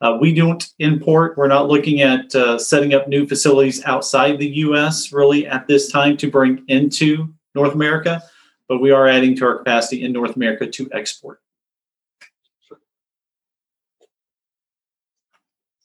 Uh, 0.02 0.16
we 0.18 0.32
don't 0.32 0.70
import. 0.78 1.36
We're 1.36 1.48
not 1.48 1.68
looking 1.68 2.00
at 2.00 2.34
uh, 2.34 2.58
setting 2.58 2.94
up 2.94 3.08
new 3.08 3.26
facilities 3.26 3.84
outside 3.84 4.38
the 4.38 4.48
U.S. 4.48 5.12
really 5.12 5.46
at 5.46 5.66
this 5.66 5.90
time 5.90 6.16
to 6.18 6.30
bring 6.30 6.64
into 6.68 7.28
North 7.54 7.74
America 7.74 8.22
but 8.70 8.80
we 8.80 8.92
are 8.92 9.08
adding 9.08 9.34
to 9.34 9.44
our 9.44 9.58
capacity 9.58 10.04
in 10.04 10.12
North 10.12 10.36
America 10.36 10.64
to 10.64 10.88
export. 10.92 11.40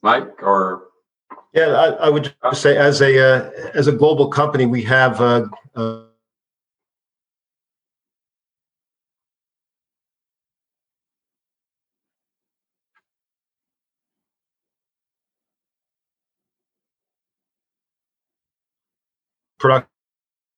Mike, 0.04 0.44
or 0.44 0.84
yeah, 1.52 1.70
I, 1.70 1.86
I 2.06 2.10
would 2.10 2.32
just 2.44 2.62
say 2.62 2.78
as 2.78 3.02
a 3.02 3.20
uh, 3.20 3.50
as 3.74 3.88
a 3.88 3.92
global 3.92 4.28
company, 4.28 4.68
we 4.68 4.84
have. 4.84 5.20
Uh, 5.20 5.48
uh, 5.76 6.04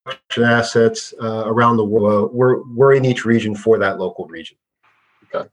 product 0.07 0.37
assets 0.39 1.13
uh, 1.21 1.43
around 1.45 1.77
the 1.77 1.83
world. 1.83 2.33
We're 2.33 2.63
we're 2.63 2.93
in 2.93 3.05
each 3.05 3.25
region 3.25 3.55
for 3.55 3.77
that 3.79 3.99
local 3.99 4.25
region. 4.27 4.57
Okay. 5.33 5.47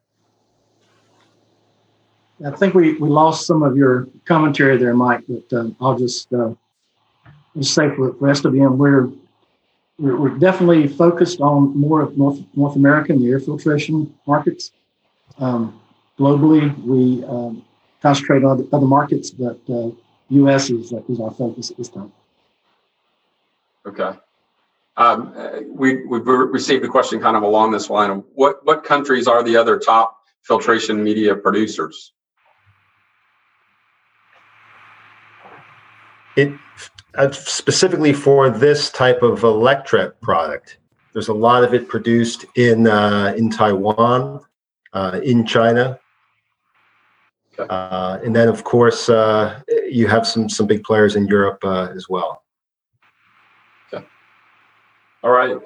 I 2.44 2.50
think 2.50 2.74
we, 2.74 2.94
we 2.94 3.08
lost 3.08 3.46
some 3.46 3.62
of 3.62 3.76
your 3.76 4.08
commentary 4.24 4.76
there, 4.76 4.94
Mike. 4.94 5.24
But 5.28 5.58
um, 5.58 5.76
I'll 5.80 5.98
just 5.98 6.32
uh, 6.32 6.54
just 7.56 7.74
say 7.74 7.88
for, 7.94 8.14
for 8.14 8.28
SWM, 8.28 8.76
we're, 8.76 9.10
we're 9.98 10.16
we're 10.16 10.38
definitely 10.38 10.88
focused 10.88 11.40
on 11.40 11.76
more 11.76 12.02
of 12.02 12.16
North 12.16 12.40
North 12.54 12.76
America 12.76 13.12
and 13.12 13.22
the 13.22 13.30
air 13.30 13.40
filtration 13.40 14.14
markets. 14.26 14.72
Um, 15.38 15.80
globally, 16.18 16.76
we 16.84 17.24
um, 17.24 17.64
concentrate 18.00 18.44
on 18.44 18.68
other 18.72 18.86
markets, 18.86 19.30
but 19.30 19.58
uh, 19.68 19.90
U.S. 20.30 20.70
is 20.70 20.92
is 21.08 21.20
our 21.20 21.30
focus 21.30 21.70
at 21.70 21.76
this 21.76 21.88
time. 21.88 22.12
Okay. 23.86 24.18
Um, 24.96 25.34
we, 25.68 26.06
we've 26.06 26.26
received 26.26 26.84
a 26.84 26.88
question 26.88 27.20
kind 27.20 27.36
of 27.36 27.42
along 27.42 27.72
this 27.72 27.90
line. 27.90 28.22
What, 28.34 28.64
what 28.64 28.84
countries 28.84 29.26
are 29.26 29.42
the 29.42 29.56
other 29.56 29.78
top 29.78 30.18
filtration 30.42 31.02
media 31.02 31.34
producers? 31.34 32.12
It 36.36 36.52
uh, 37.16 37.30
specifically 37.30 38.12
for 38.12 38.50
this 38.50 38.90
type 38.90 39.22
of 39.22 39.40
electret 39.40 40.20
product. 40.20 40.78
There's 41.12 41.28
a 41.28 41.34
lot 41.34 41.62
of 41.62 41.72
it 41.72 41.88
produced 41.88 42.44
in 42.56 42.88
uh, 42.88 43.34
in 43.36 43.50
Taiwan, 43.50 44.40
uh, 44.92 45.20
in 45.22 45.46
China. 45.46 46.00
Uh, 47.56 48.18
and 48.24 48.34
then 48.34 48.48
of 48.48 48.64
course 48.64 49.08
uh, 49.08 49.60
you 49.88 50.08
have 50.08 50.26
some 50.26 50.48
some 50.48 50.66
big 50.66 50.82
players 50.82 51.14
in 51.14 51.28
Europe 51.28 51.58
uh, 51.62 51.88
as 51.94 52.08
well. 52.08 52.42
All 55.24 55.30
right. 55.30 55.56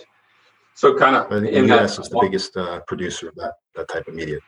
So 0.74 0.96
kind 0.96 1.16
of 1.16 1.32
I 1.32 1.40
think 1.40 1.52
in 1.52 1.68
US 1.72 1.98
is 1.98 2.08
the 2.08 2.20
biggest 2.20 2.56
uh, 2.56 2.80
producer 2.86 3.28
of 3.28 3.34
that 3.34 3.54
that 3.74 3.88
type 3.88 4.06
of 4.06 4.14
media. 4.14 4.38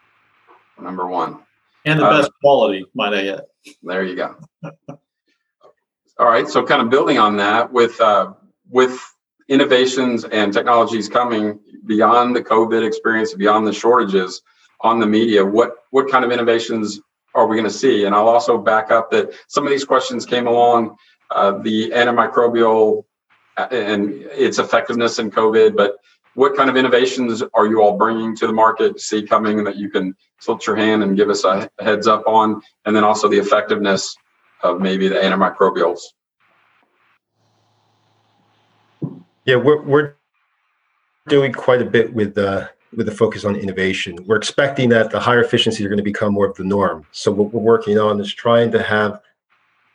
Number 0.80 1.06
one. 1.08 1.40
And 1.84 1.98
the 1.98 2.06
uh, 2.06 2.20
best 2.20 2.30
quality, 2.40 2.84
might 2.94 3.12
I 3.12 3.28
add. 3.28 3.42
There 3.82 4.04
you 4.04 4.14
go. 4.14 4.36
All 6.18 6.26
right. 6.26 6.46
So 6.46 6.64
kind 6.64 6.80
of 6.80 6.90
building 6.90 7.18
on 7.18 7.36
that 7.38 7.72
with 7.72 8.00
uh, 8.00 8.34
with 8.68 8.96
innovations 9.48 10.24
and 10.24 10.52
technologies 10.52 11.08
coming 11.08 11.58
beyond 11.86 12.36
the 12.36 12.42
COVID 12.42 12.86
experience, 12.86 13.34
beyond 13.34 13.66
the 13.66 13.72
shortages 13.72 14.42
on 14.82 15.00
the 15.00 15.06
media, 15.06 15.44
what 15.44 15.72
what 15.90 16.08
kind 16.08 16.24
of 16.24 16.30
innovations 16.30 17.00
are 17.34 17.48
we 17.48 17.56
going 17.56 17.68
to 17.68 17.76
see? 17.76 18.04
And 18.04 18.14
I'll 18.14 18.28
also 18.28 18.56
back 18.58 18.92
up 18.92 19.10
that 19.10 19.32
some 19.48 19.64
of 19.64 19.70
these 19.70 19.84
questions 19.84 20.24
came 20.24 20.46
along. 20.46 20.96
Uh, 21.32 21.58
the 21.58 21.90
antimicrobial 21.90 23.04
and 23.56 24.12
its 24.32 24.58
effectiveness 24.58 25.18
in 25.18 25.30
COVID, 25.30 25.76
but 25.76 25.96
what 26.34 26.56
kind 26.56 26.70
of 26.70 26.76
innovations 26.76 27.42
are 27.54 27.66
you 27.66 27.82
all 27.82 27.96
bringing 27.96 28.36
to 28.36 28.46
the 28.46 28.52
market, 28.52 29.00
see 29.00 29.22
coming 29.22 29.64
that 29.64 29.76
you 29.76 29.90
can 29.90 30.14
tilt 30.40 30.66
your 30.66 30.76
hand 30.76 31.02
and 31.02 31.16
give 31.16 31.28
us 31.28 31.44
a 31.44 31.68
heads 31.80 32.06
up 32.06 32.22
on, 32.26 32.62
and 32.86 32.94
then 32.94 33.04
also 33.04 33.28
the 33.28 33.38
effectiveness 33.38 34.16
of 34.62 34.80
maybe 34.80 35.08
the 35.08 35.16
antimicrobials? 35.16 36.00
Yeah, 39.44 39.56
we're, 39.56 39.82
we're 39.82 40.14
doing 41.28 41.52
quite 41.52 41.82
a 41.82 41.84
bit 41.84 42.12
with 42.12 42.34
the 42.34 42.48
uh, 42.48 42.66
with 42.96 43.06
the 43.06 43.12
focus 43.12 43.44
on 43.44 43.54
innovation. 43.54 44.18
We're 44.26 44.36
expecting 44.36 44.88
that 44.88 45.10
the 45.10 45.20
higher 45.20 45.40
efficiencies 45.40 45.86
are 45.86 45.88
going 45.88 45.98
to 45.98 46.02
become 46.02 46.32
more 46.32 46.46
of 46.46 46.56
the 46.56 46.64
norm. 46.64 47.06
So 47.12 47.30
what 47.30 47.54
we're 47.54 47.60
working 47.60 47.98
on 47.98 48.20
is 48.20 48.34
trying 48.34 48.72
to 48.72 48.82
have 48.82 49.20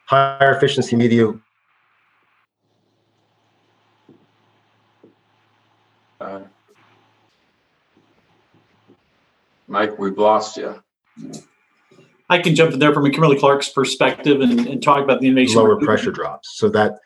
higher 0.06 0.56
efficiency 0.56 0.96
media 0.96 1.34
Uh, 6.26 6.42
Mike, 9.68 10.00
we've 10.00 10.18
lost 10.18 10.58
you. 10.58 10.82
I 12.30 12.40
can 12.40 12.56
jump 12.56 12.74
in 12.74 12.80
there 12.80 12.94
from 12.94 13.06
a 13.06 13.12
Kimberly 13.12 13.38
Clark's 13.38 13.70
perspective 13.70 14.42
and, 14.42 14.68
and 14.68 14.82
talk 14.82 15.04
about 15.04 15.22
the 15.22 15.28
innovation. 15.28 15.58
Lower 15.58 15.80
pressure 15.80 16.12
drops. 16.12 16.58
So 16.58 16.70
that 16.70 16.98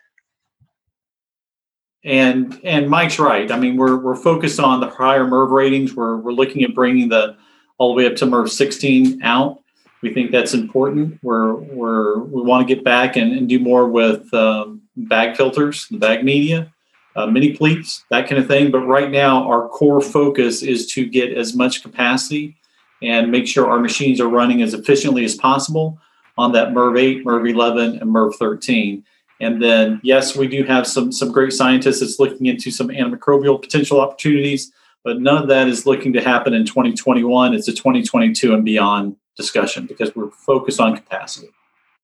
and 2.02 2.58
and 2.64 2.88
Mike's 2.88 3.18
right. 3.18 3.50
I 3.52 3.58
mean, 3.58 3.76
we're 3.76 3.96
we're 3.96 4.16
focused 4.16 4.58
on 4.58 4.80
the 4.80 4.88
higher 4.88 5.24
MERV 5.24 5.50
ratings. 5.50 5.94
We're 5.94 6.16
we're 6.16 6.32
looking 6.32 6.64
at 6.64 6.74
bringing 6.74 7.10
the 7.10 7.36
all 7.76 7.94
the 7.94 7.96
way 7.96 8.06
up 8.06 8.16
to 8.16 8.26
MERV 8.26 8.48
16 8.48 9.22
out. 9.22 9.62
We 10.02 10.14
think 10.14 10.30
that's 10.30 10.54
important. 10.54 11.18
We're 11.22 11.54
we're 11.54 12.20
we 12.20 12.40
want 12.40 12.66
to 12.66 12.74
get 12.74 12.82
back 12.84 13.16
and, 13.16 13.32
and 13.32 13.48
do 13.48 13.58
more 13.58 13.86
with 13.86 14.32
um, 14.32 14.80
bag 14.96 15.36
filters, 15.36 15.86
the 15.90 15.98
bag 15.98 16.24
media, 16.24 16.72
uh, 17.20 17.26
mini 17.26 17.52
pleats, 17.52 18.04
that 18.10 18.28
kind 18.28 18.40
of 18.40 18.48
thing. 18.48 18.70
But 18.70 18.80
right 18.80 19.10
now, 19.10 19.48
our 19.48 19.68
core 19.68 20.00
focus 20.00 20.62
is 20.62 20.86
to 20.92 21.06
get 21.06 21.36
as 21.36 21.54
much 21.54 21.82
capacity 21.82 22.56
and 23.02 23.30
make 23.30 23.46
sure 23.46 23.68
our 23.68 23.78
machines 23.78 24.20
are 24.20 24.28
running 24.28 24.62
as 24.62 24.74
efficiently 24.74 25.24
as 25.24 25.34
possible 25.34 25.98
on 26.36 26.52
that 26.52 26.68
MERV 26.68 26.98
8, 26.98 27.24
MERV 27.24 27.50
11, 27.50 27.98
and 27.98 28.10
MERV 28.10 28.34
13. 28.34 29.04
And 29.40 29.62
then, 29.62 30.00
yes, 30.02 30.36
we 30.36 30.46
do 30.48 30.64
have 30.64 30.86
some 30.86 31.10
some 31.12 31.32
great 31.32 31.52
scientists 31.52 32.00
that's 32.00 32.20
looking 32.20 32.46
into 32.46 32.70
some 32.70 32.88
antimicrobial 32.88 33.60
potential 33.60 34.00
opportunities, 34.00 34.70
but 35.02 35.20
none 35.20 35.42
of 35.42 35.48
that 35.48 35.66
is 35.66 35.86
looking 35.86 36.12
to 36.12 36.20
happen 36.22 36.52
in 36.52 36.66
2021. 36.66 37.54
It's 37.54 37.68
a 37.68 37.72
2022 37.72 38.52
and 38.52 38.64
beyond 38.64 39.16
discussion 39.36 39.86
because 39.86 40.14
we're 40.14 40.30
focused 40.30 40.78
on 40.78 40.94
capacity. 40.94 41.48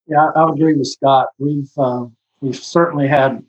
Yeah, 0.06 0.30
I, 0.34 0.50
agree 0.50 0.74
with 0.74 0.86
Scott. 0.86 1.28
We've 1.38 1.70
uh, 1.76 2.06
we've 2.40 2.56
certainly 2.56 3.06
had 3.06 3.44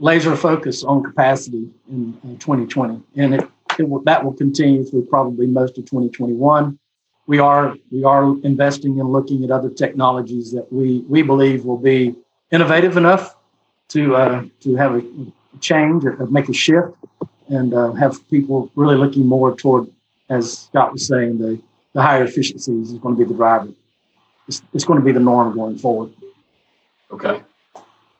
laser 0.00 0.34
focus 0.34 0.82
on 0.82 1.04
capacity 1.04 1.68
in, 1.88 2.18
in 2.24 2.36
2020, 2.38 3.00
and 3.16 3.34
it, 3.34 3.48
it 3.78 3.88
will, 3.88 4.00
that 4.00 4.24
will 4.24 4.32
continue 4.32 4.84
through 4.84 5.04
probably 5.06 5.46
most 5.46 5.78
of 5.78 5.84
2021. 5.84 6.78
We 7.26 7.38
are 7.38 7.76
we 7.92 8.02
are 8.02 8.24
investing 8.42 8.98
in 8.98 9.06
looking 9.06 9.44
at 9.44 9.52
other 9.52 9.70
technologies 9.70 10.50
that 10.52 10.72
we 10.72 11.04
we 11.08 11.22
believe 11.22 11.64
will 11.64 11.78
be 11.78 12.16
innovative 12.50 12.96
enough 12.96 13.36
to 13.90 14.16
uh, 14.16 14.44
to 14.60 14.74
have 14.74 14.96
a 14.96 15.02
change 15.60 16.04
or 16.04 16.26
make 16.26 16.48
a 16.48 16.52
shift 16.52 16.96
and 17.50 17.74
uh, 17.74 17.92
have 17.92 18.28
people 18.30 18.70
really 18.74 18.96
looking 18.96 19.26
more 19.26 19.54
toward, 19.54 19.90
as 20.28 20.58
Scott 20.58 20.92
was 20.92 21.06
saying, 21.06 21.38
the, 21.38 21.60
the 21.92 22.00
higher 22.00 22.24
efficiencies 22.24 22.92
is 22.92 22.98
going 22.98 23.16
to 23.16 23.18
be 23.18 23.28
the 23.28 23.34
driver. 23.34 23.68
It's, 24.46 24.62
it's 24.72 24.84
going 24.84 25.00
to 25.00 25.04
be 25.04 25.12
the 25.12 25.20
norm 25.20 25.54
going 25.54 25.76
forward. 25.76 26.12
Okay. 27.10 27.42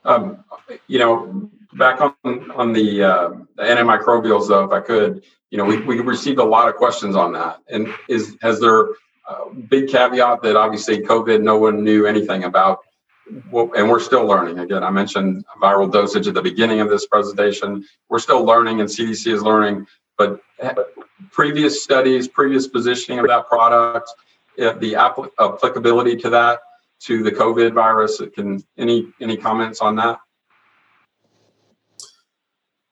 Um, 0.03 0.43
you 0.87 0.99
know, 0.99 1.49
back 1.73 2.01
on 2.01 2.51
on 2.51 2.73
the, 2.73 3.03
uh, 3.03 3.29
the 3.55 3.63
antimicrobials, 3.63 4.47
though, 4.47 4.63
if 4.63 4.71
I 4.71 4.79
could, 4.81 5.23
you 5.49 5.57
know, 5.57 5.65
we, 5.65 5.81
we 5.81 5.99
received 5.99 6.39
a 6.39 6.43
lot 6.43 6.69
of 6.69 6.75
questions 6.75 7.15
on 7.15 7.33
that. 7.33 7.59
And 7.69 7.93
is 8.07 8.37
has 8.41 8.59
there 8.59 8.89
a 9.27 9.53
big 9.69 9.89
caveat 9.89 10.41
that 10.41 10.55
obviously 10.55 10.99
COVID, 10.99 11.41
no 11.41 11.57
one 11.57 11.83
knew 11.83 12.05
anything 12.05 12.43
about 12.43 12.79
and 13.53 13.89
we're 13.89 13.99
still 13.99 14.25
learning. 14.25 14.59
Again, 14.59 14.83
I 14.83 14.89
mentioned 14.89 15.45
viral 15.61 15.91
dosage 15.91 16.27
at 16.27 16.33
the 16.33 16.41
beginning 16.41 16.81
of 16.81 16.89
this 16.89 17.07
presentation. 17.07 17.85
We're 18.09 18.19
still 18.19 18.43
learning, 18.43 18.81
and 18.81 18.89
CDC 18.89 19.31
is 19.31 19.41
learning. 19.41 19.87
But 20.17 20.41
uh, 20.61 20.73
previous 21.31 21.83
studies, 21.83 22.27
previous 22.27 22.67
positioning 22.67 23.19
of 23.19 23.27
that 23.27 23.47
product, 23.47 24.11
uh, 24.61 24.73
the 24.73 24.95
applicability 24.95 26.17
to 26.17 26.29
that 26.31 26.59
to 27.01 27.23
the 27.23 27.31
COVID 27.31 27.73
virus. 27.73 28.21
Can 28.35 28.63
any 28.77 29.07
any 29.19 29.37
comments 29.37 29.81
on 29.81 29.95
that? 29.95 30.19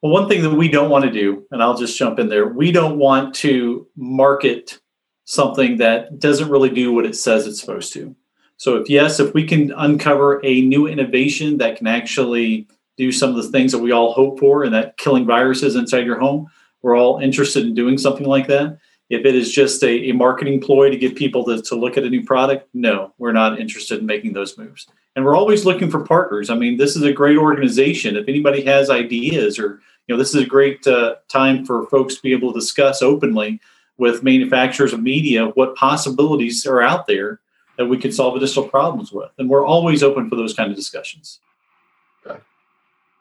Well, 0.02 0.12
one 0.12 0.28
thing 0.28 0.42
that 0.42 0.54
we 0.54 0.68
don't 0.68 0.90
want 0.90 1.04
to 1.04 1.10
do, 1.10 1.46
and 1.50 1.62
I'll 1.62 1.76
just 1.76 1.98
jump 1.98 2.18
in 2.18 2.28
there, 2.28 2.48
we 2.48 2.72
don't 2.72 2.98
want 2.98 3.34
to 3.36 3.86
market 3.96 4.80
something 5.24 5.76
that 5.76 6.18
doesn't 6.18 6.50
really 6.50 6.70
do 6.70 6.92
what 6.92 7.04
it 7.04 7.14
says 7.14 7.46
it's 7.46 7.60
supposed 7.60 7.92
to. 7.92 8.16
So 8.56 8.76
if 8.76 8.88
yes, 8.90 9.20
if 9.20 9.32
we 9.34 9.46
can 9.46 9.72
uncover 9.76 10.44
a 10.44 10.62
new 10.62 10.86
innovation 10.86 11.58
that 11.58 11.76
can 11.76 11.86
actually 11.86 12.66
do 12.96 13.12
some 13.12 13.30
of 13.30 13.36
the 13.36 13.50
things 13.50 13.72
that 13.72 13.78
we 13.78 13.92
all 13.92 14.12
hope 14.12 14.38
for 14.40 14.64
and 14.64 14.74
that 14.74 14.96
killing 14.96 15.26
viruses 15.26 15.76
inside 15.76 16.04
your 16.04 16.18
home, 16.18 16.46
we're 16.82 16.96
all 16.96 17.18
interested 17.18 17.64
in 17.64 17.74
doing 17.74 17.98
something 17.98 18.26
like 18.26 18.46
that. 18.48 18.78
If 19.08 19.24
it 19.26 19.34
is 19.34 19.52
just 19.52 19.82
a, 19.82 20.10
a 20.10 20.12
marketing 20.12 20.60
ploy 20.60 20.90
to 20.90 20.96
get 20.96 21.16
people 21.16 21.44
to, 21.44 21.60
to 21.62 21.74
look 21.74 21.96
at 21.96 22.04
a 22.04 22.10
new 22.10 22.24
product, 22.24 22.68
no, 22.72 23.12
we're 23.18 23.32
not 23.32 23.58
interested 23.60 24.00
in 24.00 24.06
making 24.06 24.32
those 24.32 24.56
moves. 24.56 24.86
And 25.16 25.24
we're 25.24 25.36
always 25.36 25.64
looking 25.64 25.90
for 25.90 26.04
partners. 26.04 26.48
I 26.48 26.54
mean, 26.54 26.76
this 26.76 26.96
is 26.96 27.02
a 27.02 27.12
great 27.12 27.36
organization. 27.36 28.16
If 28.16 28.28
anybody 28.28 28.62
has 28.64 28.88
ideas 28.88 29.58
or, 29.58 29.80
know, 30.10 30.18
this 30.18 30.34
is 30.34 30.42
a 30.42 30.46
great 30.46 30.86
uh, 30.86 31.16
time 31.28 31.64
for 31.64 31.86
folks 31.86 32.16
to 32.16 32.22
be 32.22 32.32
able 32.32 32.52
to 32.52 32.60
discuss 32.60 33.02
openly 33.02 33.60
with 33.98 34.22
manufacturers 34.22 34.92
of 34.92 35.02
media 35.02 35.46
what 35.48 35.76
possibilities 35.76 36.66
are 36.66 36.82
out 36.82 37.06
there 37.06 37.40
that 37.76 37.86
we 37.86 37.98
could 37.98 38.14
solve 38.14 38.36
additional 38.36 38.68
problems 38.68 39.12
with. 39.12 39.30
And 39.38 39.48
we're 39.48 39.64
always 39.64 40.02
open 40.02 40.28
for 40.28 40.36
those 40.36 40.54
kind 40.54 40.70
of 40.70 40.76
discussions. 40.76 41.40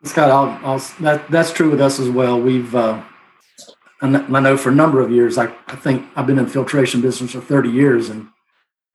Scott, 0.03 0.31
I'll, 0.31 0.65
I'll, 0.65 0.79
that, 1.01 1.29
that's 1.29 1.51
true 1.51 1.69
with 1.69 1.81
us 1.81 1.99
as 1.99 2.09
well. 2.09 2.39
We've, 2.39 2.73
uh, 2.73 3.03
I 4.01 4.07
know 4.07 4.55
for 4.55 4.69
a 4.69 4.75
number 4.75 5.01
of 5.01 5.11
years, 5.11 5.37
I, 5.37 5.53
I 5.67 5.75
think 5.75 6.07
I've 6.15 6.25
been 6.25 6.39
in 6.39 6.47
filtration 6.47 7.01
business 7.01 7.31
for 7.31 7.41
30 7.41 7.69
years 7.69 8.09
and 8.09 8.29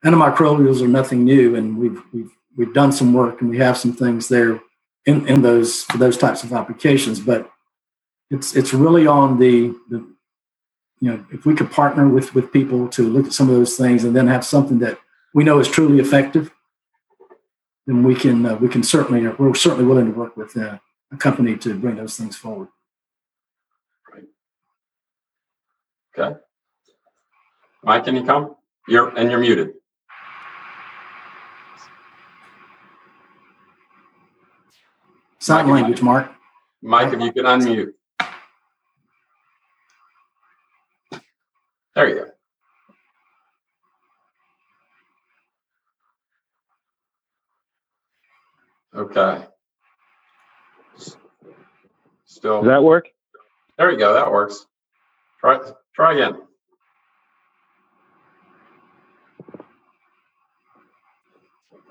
antimicrobials 0.03 0.81
are 0.81 0.87
nothing 0.87 1.23
new. 1.23 1.55
And 1.55 1.77
we've, 1.77 2.01
we've, 2.11 2.31
we've 2.57 2.73
done 2.73 2.91
some 2.91 3.13
work 3.13 3.41
and 3.41 3.49
we 3.49 3.57
have 3.59 3.77
some 3.77 3.93
things 3.93 4.27
there 4.27 4.59
in, 5.05 5.27
in 5.27 5.43
those, 5.43 5.83
for 5.83 5.99
those 5.99 6.17
types 6.17 6.43
of 6.43 6.53
applications, 6.53 7.19
but 7.19 7.51
it's, 8.29 8.55
it's 8.55 8.73
really 8.73 9.07
on 9.07 9.39
the, 9.39 9.75
the, 9.89 9.97
you 10.99 11.11
know, 11.11 11.25
if 11.31 11.45
we 11.45 11.55
could 11.55 11.71
partner 11.71 12.07
with, 12.07 12.33
with 12.33 12.51
people 12.51 12.87
to 12.89 13.07
look 13.07 13.27
at 13.27 13.33
some 13.33 13.49
of 13.49 13.55
those 13.55 13.75
things 13.77 14.03
and 14.03 14.15
then 14.15 14.27
have 14.27 14.45
something 14.45 14.79
that 14.79 14.97
we 15.33 15.43
know 15.43 15.59
is 15.59 15.67
truly 15.67 15.99
effective, 15.99 16.51
then 17.85 18.03
we 18.03 18.15
can 18.15 18.45
uh, 18.45 18.55
we 18.55 18.67
can 18.67 18.83
certainly 18.83 19.27
we're 19.37 19.53
certainly 19.53 19.85
willing 19.85 20.11
to 20.11 20.17
work 20.17 20.35
with 20.35 20.57
uh, 20.57 20.79
a 21.11 21.17
company 21.17 21.55
to 21.57 21.77
bring 21.77 21.95
those 21.95 22.17
things 22.17 22.35
forward. 22.35 22.67
Right. 24.11 24.23
Okay. 26.17 26.39
Mike, 27.83 28.05
can 28.05 28.15
you 28.15 28.23
come? 28.23 28.55
You're 28.87 29.09
and 29.09 29.29
you're 29.29 29.39
muted. 29.39 29.73
Sign 35.39 35.69
language, 35.69 36.01
Mark. 36.01 36.31
Mike, 36.81 37.13
if 37.13 37.21
you 37.21 37.31
can 37.31 37.45
unmute. 37.45 37.91
There 41.95 42.09
you 42.09 42.15
go. 42.15 42.25
Okay. 49.01 49.45
Still. 52.25 52.61
Does 52.61 52.69
that 52.69 52.83
work? 52.83 53.09
There 53.77 53.89
we 53.89 53.97
go. 53.97 54.13
That 54.13 54.31
works. 54.31 54.65
Try 55.39 55.59
try 55.95 56.13
again. 56.13 56.41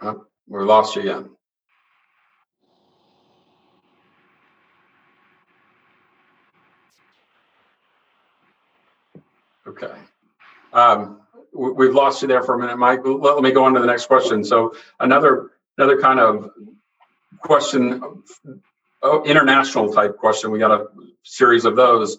Oh, 0.02 0.24
we 0.48 0.62
lost 0.64 0.96
you 0.96 1.02
again. 1.02 1.30
Okay. 9.66 9.92
Um, 10.72 11.20
we've 11.52 11.94
lost 11.94 12.20
you 12.22 12.28
there 12.28 12.42
for 12.42 12.54
a 12.54 12.58
minute, 12.58 12.76
Mike. 12.76 13.00
Let, 13.04 13.42
me 13.42 13.52
go 13.52 13.64
on 13.64 13.74
to 13.74 13.80
the 13.80 13.86
next 13.86 14.06
question. 14.06 14.44
So 14.44 14.74
another 15.00 15.50
another 15.78 16.00
kind 16.00 16.20
of 16.20 16.50
question, 17.40 18.22
oh, 19.02 19.22
international 19.24 19.92
type 19.92 20.18
question. 20.18 20.50
We 20.50 20.58
got 20.58 20.70
a 20.70 20.86
series 21.22 21.64
of 21.64 21.76
those. 21.76 22.18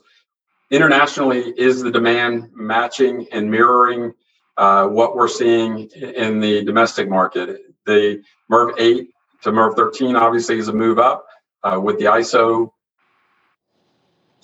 Internationally, 0.71 1.53
is 1.57 1.81
the 1.81 1.91
demand 1.91 2.49
matching 2.53 3.27
and 3.31 3.51
mirroring 3.51 4.13
uh, 4.57 4.87
what 4.87 5.15
we're 5.15 5.27
seeing 5.27 5.89
in 5.89 6.39
the 6.39 6.63
domestic 6.63 7.07
market? 7.07 7.61
The 7.85 8.23
MERV 8.51 8.73
8 8.79 9.09
to 9.43 9.51
MERV 9.51 9.75
13 9.75 10.15
obviously 10.15 10.57
is 10.57 10.67
a 10.67 10.73
move 10.73 10.97
up 10.97 11.27
uh, 11.63 11.79
with 11.79 11.99
the 11.99 12.05
ISO 12.05 12.71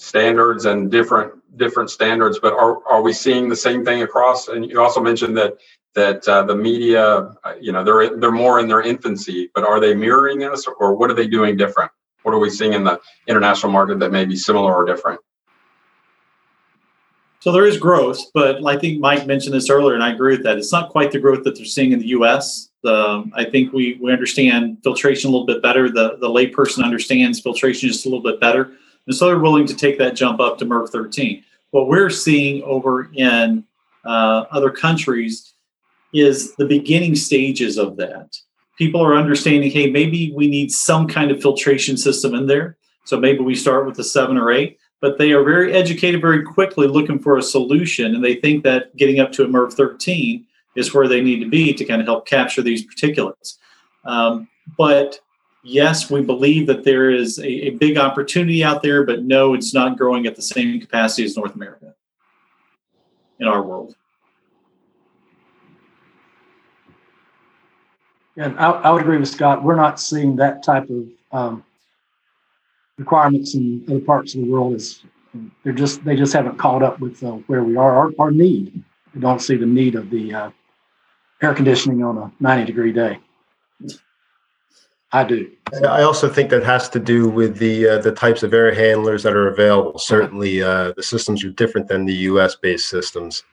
standards 0.02 0.66
and 0.66 0.90
different 0.90 1.32
different 1.58 1.90
standards. 1.90 2.40
But 2.40 2.54
are 2.54 2.86
are 2.88 3.02
we 3.02 3.14
seeing 3.14 3.48
the 3.48 3.56
same 3.56 3.86
thing 3.86 4.02
across? 4.02 4.48
And 4.48 4.70
you 4.70 4.82
also 4.82 5.00
mentioned 5.00 5.38
that 5.38 5.58
that 5.94 6.28
uh, 6.28 6.44
the 6.44 6.56
media, 6.56 7.04
uh, 7.44 7.54
you 7.60 7.72
know, 7.72 7.84
they're 7.84 8.18
they're 8.18 8.32
more 8.32 8.60
in 8.60 8.68
their 8.68 8.82
infancy, 8.82 9.50
but 9.54 9.64
are 9.64 9.80
they 9.80 9.94
mirroring 9.94 10.44
us, 10.44 10.66
or 10.80 10.96
what 10.96 11.12
are 11.12 11.14
they 11.14 11.28
doing 11.28 11.56
different? 11.56 11.92
What 12.24 12.34
are 12.34 12.40
we 12.40 12.50
seeing 12.50 12.74
in 12.74 12.84
the 12.84 13.00
international 13.28 13.72
market 13.72 14.00
that 14.00 14.12
may 14.12 14.26
be 14.26 14.36
similar 14.36 14.74
or 14.74 14.86
different? 14.86 15.20
So 17.40 17.52
there 17.52 17.66
is 17.66 17.78
growth, 17.78 18.20
but 18.36 18.64
I 18.66 18.78
think 18.78 19.00
Mike 19.00 19.26
mentioned 19.26 19.56
this 19.56 19.70
earlier, 19.70 19.96
and 19.96 20.04
I 20.04 20.14
agree 20.14 20.36
with 20.36 20.44
that. 20.44 20.60
It's 20.60 20.72
not 20.72 20.90
quite 20.90 21.12
the 21.12 21.18
growth 21.18 21.44
that 21.44 21.56
they're 21.56 21.66
seeing 21.66 21.92
in 21.92 21.98
the 21.98 22.10
U.S. 22.10 22.70
I 22.86 23.46
think 23.52 23.74
we 23.74 24.00
we 24.02 24.12
understand 24.12 24.78
filtration 24.84 25.30
a 25.30 25.32
little 25.32 25.48
bit 25.48 25.62
better. 25.62 25.90
The 25.90 26.18
the 26.20 26.28
layperson 26.28 26.84
understands 26.84 27.40
filtration 27.40 27.90
just 27.90 28.06
a 28.06 28.10
little 28.10 28.24
bit 28.24 28.40
better, 28.40 28.74
and 29.08 29.16
so 29.16 29.28
they're 29.28 29.40
willing 29.40 29.68
to 29.68 29.76
take 29.76 29.98
that 29.98 30.16
jump 30.16 30.40
up 30.40 30.58
to 30.58 30.66
MERV 30.66 30.90
13. 30.90 31.44
What 31.72 31.88
we're 31.88 32.10
seeing 32.10 32.64
over 32.64 33.10
in 33.14 33.64
uh, 34.06 34.46
other 34.52 34.70
countries 34.70 35.54
is 36.14 36.56
the 36.56 36.66
beginning 36.66 37.16
stages 37.16 37.78
of 37.78 37.98
that. 37.98 38.38
People 38.78 39.02
are 39.02 39.16
understanding, 39.16 39.72
hey, 39.72 39.90
maybe 39.90 40.32
we 40.36 40.48
need 40.48 40.72
some 40.72 41.08
kind 41.08 41.32
of 41.32 41.42
filtration 41.42 41.98
system 41.98 42.34
in 42.34 42.48
there. 42.48 42.78
So 43.06 43.20
maybe 43.20 43.40
we 43.40 43.56
start 43.56 43.86
with 43.86 43.98
a 44.00 44.04
seven 44.04 44.38
or 44.38 44.52
eight, 44.52 44.78
but 45.00 45.18
they 45.18 45.32
are 45.32 45.44
very 45.44 45.74
educated 45.74 46.22
very 46.22 46.44
quickly 46.44 46.88
looking 46.88 47.20
for 47.20 47.38
a 47.38 47.42
solution. 47.42 48.16
And 48.16 48.24
they 48.24 48.36
think 48.36 48.64
that 48.64 48.96
getting 48.96 49.20
up 49.20 49.32
to 49.34 49.44
a 49.44 49.48
MERV 49.48 49.74
13 49.74 50.46
is 50.76 50.94
where 50.94 51.08
they 51.08 51.22
need 51.22 51.40
to 51.42 51.50
be 51.50 51.74
to 51.74 51.86
kind 51.86 52.02
of 52.02 52.08
help 52.08 52.26
capture 52.26 52.62
these 52.62 52.86
particulates. 52.86 53.58
Um, 54.06 54.48
but 54.78 55.20
yes, 55.64 56.10
we 56.10 56.22
believe 56.22 56.68
that 56.68 56.84
there 56.84 57.10
is 57.10 57.40
a, 57.40 57.68
a, 57.68 57.70
big 57.72 57.98
opportunity 57.98 58.64
out 58.64 58.82
there, 58.82 59.04
but 59.04 59.24
no, 59.24 59.54
it's 59.54 59.74
not 59.74 59.98
growing 59.98 60.26
at 60.26 60.36
the 60.36 60.42
same 60.42 60.80
capacity 60.80 61.24
as 61.24 61.38
North 61.38 61.56
America 61.56 61.94
in 63.40 63.48
our 63.48 63.62
world. 63.62 63.96
And 68.38 68.58
I, 68.58 68.72
I 68.72 68.92
would 68.92 69.02
agree 69.02 69.18
with 69.18 69.30
Scott. 69.30 69.64
We're 69.64 69.76
not 69.76 70.00
seeing 70.00 70.36
that 70.38 70.64
type 70.64 70.90
of 70.90 71.06
um, 71.32 71.64
requirements 72.98 73.56
in 73.56 73.84
other 73.90 74.00
parts 74.00 74.36
of 74.36 74.42
the 74.42 74.48
world. 74.48 74.74
Is 74.74 75.04
they're 75.64 75.74
just 75.74 76.04
they 76.06 76.16
just 76.16 76.34
haven't 76.34 76.58
caught 76.58 76.82
up 76.82 77.00
with 77.00 77.22
uh, 77.24 77.34
where 77.48 77.64
we 77.64 77.76
are. 77.76 77.96
Our, 77.96 78.12
our 78.20 78.32
need. 78.32 78.84
We 79.14 79.20
don't 79.20 79.42
see 79.42 79.58
the 79.58 79.66
need 79.66 79.96
of 79.96 80.10
the 80.10 80.34
uh, 80.34 80.52
air 81.42 81.54
conditioning 81.54 82.04
on 82.04 82.18
a 82.18 82.32
90 82.40 82.66
degree 82.66 82.94
day. 82.94 83.20
I 85.14 85.24
do. 85.26 85.52
I 85.88 86.04
also 86.04 86.30
think 86.30 86.50
that 86.52 86.64
has 86.64 86.88
to 86.90 87.00
do 87.00 87.28
with 87.28 87.58
the 87.58 87.88
uh, 87.88 87.98
the 87.98 88.14
types 88.14 88.44
of 88.44 88.54
air 88.54 88.74
handlers 88.74 89.24
that 89.24 89.34
are 89.34 89.50
available. 89.50 90.00
Certainly, 90.00 90.64
uh, 90.64 90.94
the 90.96 91.04
systems 91.04 91.44
are 91.44 91.50
different 91.50 91.88
than 91.88 92.06
the 92.06 92.14
U.S. 92.32 92.56
based 92.56 92.88
systems. 92.90 93.44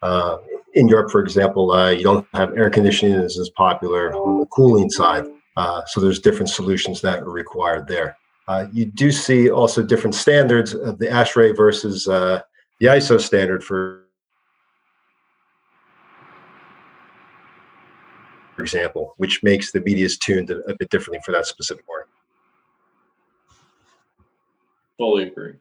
Uh, 0.00 0.38
in 0.74 0.86
Europe, 0.86 1.10
for 1.10 1.20
example, 1.20 1.72
uh, 1.72 1.90
you 1.90 2.04
don't 2.04 2.26
have 2.34 2.56
air 2.56 2.70
conditioning 2.70 3.14
as, 3.14 3.50
popular 3.56 4.14
on 4.14 4.38
the 4.38 4.46
cooling 4.46 4.90
side. 4.90 5.24
Uh, 5.56 5.84
so 5.86 6.00
there's 6.00 6.20
different 6.20 6.48
solutions 6.48 7.00
that 7.00 7.20
are 7.20 7.30
required 7.30 7.88
there. 7.88 8.16
Uh, 8.46 8.66
you 8.72 8.84
do 8.84 9.10
see 9.10 9.50
also 9.50 9.82
different 9.82 10.14
standards 10.14 10.72
of 10.72 10.98
the 10.98 11.06
ASHRAE 11.06 11.56
versus 11.56 12.04
the 12.04 12.44
ISO 12.80 13.20
standard 13.20 13.64
for 13.64 14.07
for 18.58 18.64
example, 18.64 19.14
which 19.18 19.40
makes 19.44 19.70
the 19.70 19.80
medias 19.80 20.18
tuned 20.18 20.50
a, 20.50 20.58
a 20.68 20.74
bit 20.76 20.90
differently 20.90 21.20
for 21.24 21.30
that 21.30 21.46
specific 21.46 21.84
market. 21.86 22.10
Fully 24.96 25.28
agree. 25.28 25.52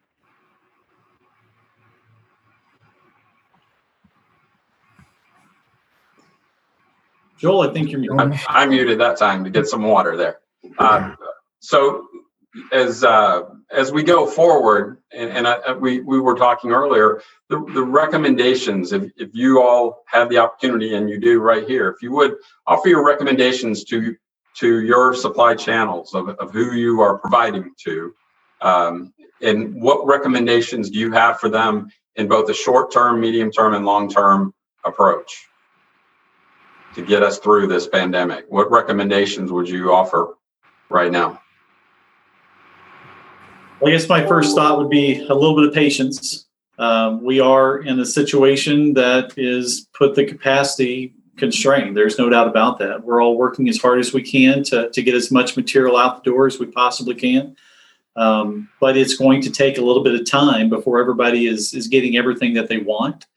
Joel, 7.38 7.70
I 7.70 7.72
think 7.72 7.92
you're 7.92 8.00
muted. 8.00 8.20
I, 8.20 8.64
I 8.64 8.66
muted 8.66 9.00
that 9.00 9.18
time 9.18 9.44
to 9.44 9.52
get 9.52 9.68
some 9.68 9.84
water 9.84 10.18
there. 10.18 10.40
Uh, 10.80 11.14
so 11.60 12.08
as 12.72 13.04
uh, 13.04 13.44
as 13.72 13.92
we 13.92 14.04
go 14.04 14.26
forward, 14.26 14.98
and, 15.12 15.30
and 15.30 15.48
I, 15.48 15.74
we 15.74 16.00
we 16.02 16.20
were 16.20 16.36
talking 16.36 16.72
earlier, 16.72 17.22
the, 17.50 17.64
the 17.74 17.84
recommendations. 17.84 18.94
If 18.94 19.12
if 19.18 19.30
you 19.34 19.62
all 19.62 20.04
have 20.08 20.30
the 20.30 20.38
opportunity, 20.38 20.96
and 20.96 21.10
you 21.10 21.20
do 21.20 21.40
right 21.40 21.68
here, 21.68 21.90
if 21.90 22.02
you 22.02 22.12
would 22.14 22.36
offer 22.66 22.88
your 22.88 23.06
recommendations 23.06 23.84
to 23.86 24.16
to 24.56 24.82
your 24.82 25.14
supply 25.14 25.54
channels 25.56 26.16
of, 26.16 26.30
of 26.30 26.52
who 26.52 26.74
you 26.74 27.02
are 27.02 27.18
providing 27.18 27.72
to, 27.84 28.14
um, 28.62 29.14
and 29.42 29.80
what 29.82 30.06
recommendations 30.08 30.90
do 30.90 30.98
you 30.98 31.12
have 31.12 31.40
for 31.40 31.50
them 31.50 31.90
in 32.16 32.28
both 32.28 32.48
the 32.48 32.54
short 32.54 32.92
term, 32.92 33.20
medium 33.20 33.52
term, 33.52 33.74
and 33.74 33.86
long 33.86 34.10
term 34.10 34.54
approach 34.84 35.48
to 36.96 37.06
get 37.06 37.22
us 37.22 37.40
through 37.40 37.68
this 37.68 37.88
pandemic? 37.88 38.46
What 38.50 38.72
recommendations 38.72 39.52
would 39.52 39.70
you 39.70 39.94
offer 39.94 40.36
right 40.90 41.12
now? 41.12 41.42
Well, 43.80 43.92
I 43.92 43.96
guess 43.96 44.10
my 44.10 44.26
first 44.26 44.56
thought 44.56 44.80
would 44.80 44.90
be 44.90 45.20
a 45.28 45.34
little 45.36 45.56
bit 45.56 45.68
of 45.68 45.74
patience. 45.74 46.48
Um, 46.80 47.24
we 47.24 47.40
are 47.40 47.80
in 47.80 48.00
a 48.00 48.06
situation 48.06 48.94
that 48.96 49.38
is 49.38 49.88
put 49.94 50.16
the 50.16 50.26
capacity 50.26 51.14
constrained. 51.38 51.96
There's 51.96 52.18
no 52.18 52.28
doubt 52.28 52.48
about 52.48 52.80
that. 52.80 53.04
We're 53.04 53.22
all 53.22 53.38
working 53.38 53.70
as 53.70 53.80
hard 53.80 54.00
as 54.00 54.14
we 54.14 54.24
can 54.24 54.64
to, 54.66 54.90
to 54.90 55.04
get 55.04 55.14
as 55.14 55.32
much 55.32 55.56
material 55.56 55.96
out 55.96 56.24
the 56.24 56.32
door 56.32 56.48
as 56.48 56.60
we 56.60 56.66
possibly 56.66 57.14
can. 57.14 57.56
Um, 58.16 58.68
but 58.80 58.98
it's 58.98 59.16
going 59.16 59.42
to 59.44 59.52
take 59.52 59.78
a 59.78 59.82
little 59.82 60.04
bit 60.04 60.20
of 60.20 60.26
time 60.26 60.70
before 60.70 61.00
everybody 61.00 61.46
is, 61.46 61.76
is 61.76 61.88
getting 61.88 62.18
everything 62.18 62.56
that 62.56 62.70
they 62.70 62.80
want. 62.80 63.28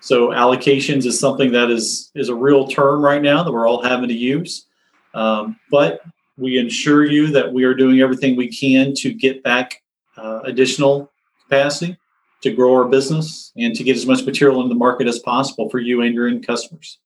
So 0.00 0.28
allocations 0.28 1.04
is 1.04 1.20
something 1.20 1.52
that 1.52 1.70
is 1.70 2.10
is 2.14 2.28
a 2.28 2.34
real 2.34 2.66
term 2.68 3.04
right 3.04 3.20
now 3.20 3.42
that 3.42 3.52
we're 3.52 3.68
all 3.68 3.82
having 3.82 4.08
to 4.08 4.14
use. 4.14 4.66
Um, 5.12 5.58
but 5.70 6.00
we 6.36 6.58
ensure 6.58 7.04
you 7.04 7.28
that 7.28 7.52
we 7.52 7.64
are 7.64 7.74
doing 7.74 8.00
everything 8.00 8.36
we 8.36 8.48
can 8.48 8.94
to 8.94 9.12
get 9.12 9.42
back 9.42 9.82
uh, 10.16 10.40
additional 10.44 11.12
capacity 11.42 11.96
to 12.42 12.52
grow 12.52 12.74
our 12.74 12.84
business 12.84 13.52
and 13.56 13.74
to 13.74 13.82
get 13.82 13.96
as 13.96 14.06
much 14.06 14.24
material 14.24 14.60
in 14.62 14.68
the 14.68 14.74
market 14.74 15.06
as 15.06 15.18
possible 15.18 15.68
for 15.70 15.78
you 15.78 16.02
and 16.02 16.14
your 16.14 16.28
end 16.28 16.46
customers. 16.46 16.98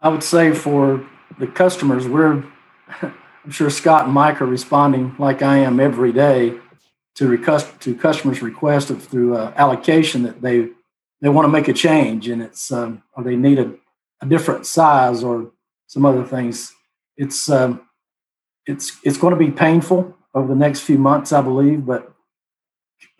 I 0.00 0.08
would 0.08 0.22
say 0.22 0.52
for 0.52 1.04
the 1.38 1.46
customers, 1.46 2.06
we're, 2.06 2.44
I'm 3.02 3.50
sure 3.50 3.70
Scott 3.70 4.04
and 4.04 4.14
Mike 4.14 4.40
are 4.40 4.46
responding 4.46 5.16
like 5.18 5.42
I 5.42 5.58
am 5.58 5.80
every 5.80 6.12
day 6.12 6.58
to 7.14 7.26
request 7.26 7.80
to 7.80 7.96
customers' 7.96 8.42
request 8.42 8.90
of 8.90 9.02
through 9.02 9.36
uh, 9.36 9.52
allocation 9.56 10.22
that 10.22 10.40
they 10.40 10.68
they 11.20 11.28
want 11.28 11.46
to 11.46 11.50
make 11.50 11.66
a 11.66 11.72
change 11.72 12.28
and 12.28 12.40
it's 12.40 12.70
um, 12.70 13.02
or 13.14 13.24
they 13.24 13.34
need 13.34 13.58
a, 13.58 13.74
a 14.20 14.26
different 14.26 14.66
size 14.66 15.24
or 15.24 15.50
some 15.88 16.04
other 16.04 16.22
things 16.22 16.72
it's 17.18 17.50
um, 17.50 17.82
it's 18.64 18.96
it's 19.02 19.18
going 19.18 19.32
to 19.32 19.38
be 19.38 19.50
painful 19.50 20.16
over 20.34 20.46
the 20.46 20.58
next 20.58 20.80
few 20.80 20.96
months, 20.96 21.32
I 21.32 21.42
believe, 21.42 21.84
but 21.84 22.12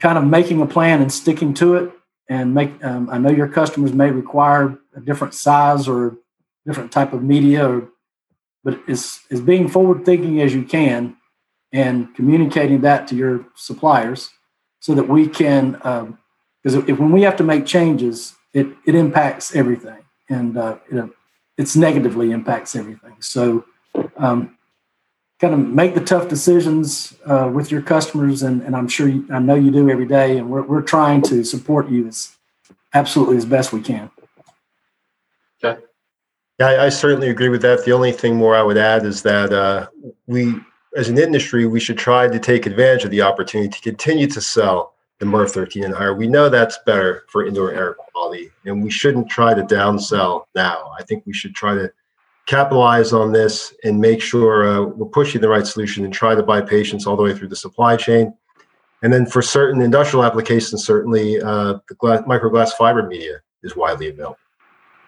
kind 0.01 0.17
of 0.17 0.25
making 0.25 0.63
a 0.63 0.67
plan 0.67 1.03
and 1.03 1.13
sticking 1.13 1.53
to 1.55 1.75
it. 1.75 1.93
And 2.31 2.55
make 2.55 2.83
um, 2.85 3.11
I 3.11 3.19
know 3.19 3.31
your 3.31 3.49
customers 3.49 3.93
may 3.93 4.11
require 4.11 4.79
a 4.95 5.01
different 5.01 5.35
size 5.35 5.89
or 5.89 6.17
different 6.67 6.93
type 6.93 7.13
of 7.13 7.23
media, 7.23 7.69
or, 7.69 7.89
but 8.63 8.81
it's 8.87 9.21
is 9.31 9.41
being 9.41 9.69
forward 9.69 10.05
thinking 10.05 10.41
as 10.41 10.55
you 10.55 10.63
can 10.63 11.17
and 11.73 12.15
communicating 12.15 12.81
that 12.83 13.09
to 13.09 13.17
your 13.17 13.47
suppliers 13.55 14.31
so 14.81 14.95
that 14.95 15.09
we 15.09 15.27
can 15.27 15.73
because 15.73 16.77
um, 16.77 16.85
if 16.87 16.99
when 16.99 17.11
we 17.11 17.23
have 17.23 17.37
to 17.37 17.45
make 17.45 17.67
changes, 17.67 18.35
it 18.55 18.69
it 18.87 18.95
impacts 18.95 19.57
everything 19.57 20.05
and 20.29 20.57
uh, 20.57 20.77
it, 20.91 21.11
it's 21.57 21.75
negatively 21.75 22.31
impacts 22.31 22.77
everything. 22.77 23.17
So 23.21 23.65
um, 24.17 24.59
kind 25.41 25.55
of 25.55 25.61
make 25.61 25.95
the 25.95 26.05
tough 26.05 26.29
decisions 26.29 27.17
uh, 27.25 27.51
with 27.53 27.71
your 27.71 27.83
customers, 27.83 28.43
and, 28.43 28.63
and 28.63 28.75
I'm 28.75 28.89
sure 28.89 29.09
you, 29.09 29.27
I 29.31 29.39
know 29.39 29.55
you 29.55 29.71
do 29.71 29.89
every 29.89 30.07
day, 30.07 30.39
and 30.39 30.51
we're, 30.51 30.63
we're 30.63 30.83
trying 30.83 31.23
to 31.23 31.45
support 31.45 31.89
you 31.89 32.09
as 32.09 32.37
absolutely 32.95 33.37
as 33.37 33.45
best 33.45 33.73
we 33.73 33.81
can. 33.81 34.11
Okay. 35.63 35.81
Yeah, 36.59 36.67
I, 36.67 36.87
I 36.87 36.89
certainly 36.89 37.29
agree 37.29 37.49
with 37.49 37.63
that. 37.63 37.85
The 37.85 37.93
only 37.93 38.13
thing 38.13 38.35
more 38.35 38.57
I 38.57 38.63
would 38.63 38.79
add 38.79 39.05
is 39.05 39.23
that 39.23 39.53
uh, 39.53 39.87
we, 40.27 40.55
as 40.97 41.09
an 41.09 41.19
industry, 41.19 41.67
we 41.67 41.81
should 41.81 41.99
try 41.99 42.27
to 42.27 42.39
take 42.39 42.67
advantage 42.67 43.05
of 43.05 43.11
the 43.11 43.23
opportunity 43.23 43.71
to 43.71 43.81
continue 43.81 44.27
to 44.27 44.41
sell 44.41 44.95
the 45.21 45.27
MERV 45.27 45.51
13 45.51 45.85
and 45.85 45.95
higher. 45.95 46.15
We 46.15 46.27
know 46.27 46.49
that's 46.49 46.79
better 46.87 47.25
for 47.29 47.47
indoor 47.47 47.73
air 47.73 47.95
quality, 47.95 48.51
and 48.65 48.83
we 48.83 48.91
shouldn't 48.91 49.29
try 49.29 49.55
to 49.55 49.63
downsell 49.63 50.45
now. 50.55 50.93
I 50.99 51.03
think 51.05 51.25
we 51.27 51.33
should 51.33 51.55
try 51.55 51.75
to 51.75 51.93
capitalize 52.49 53.13
on 53.13 53.31
this 53.31 53.75
and 53.85 54.01
make 54.01 54.23
sure 54.23 54.67
uh, 54.67 54.81
we're 54.81 55.07
pushing 55.07 55.41
the 55.41 55.49
right 55.49 55.67
solution 55.67 56.05
and 56.05 56.15
try 56.15 56.35
to 56.35 56.43
buy 56.43 56.63
patience 56.63 57.07
all 57.07 57.15
the 57.15 57.23
way 57.23 57.35
through 57.35 57.49
the 57.49 57.57
supply 57.57 57.95
chain. 57.95 58.35
And 59.03 59.13
then 59.13 59.27
for 59.27 59.43
certain 59.43 59.83
industrial 59.83 60.25
applications, 60.25 60.85
certainly 60.85 61.41
uh, 61.41 61.75
the 61.89 61.95
glass, 61.99 62.23
microglass 62.23 62.73
fiber 62.73 63.07
media 63.07 63.43
is 63.63 63.77
widely 63.77 64.09
available. 64.09 64.39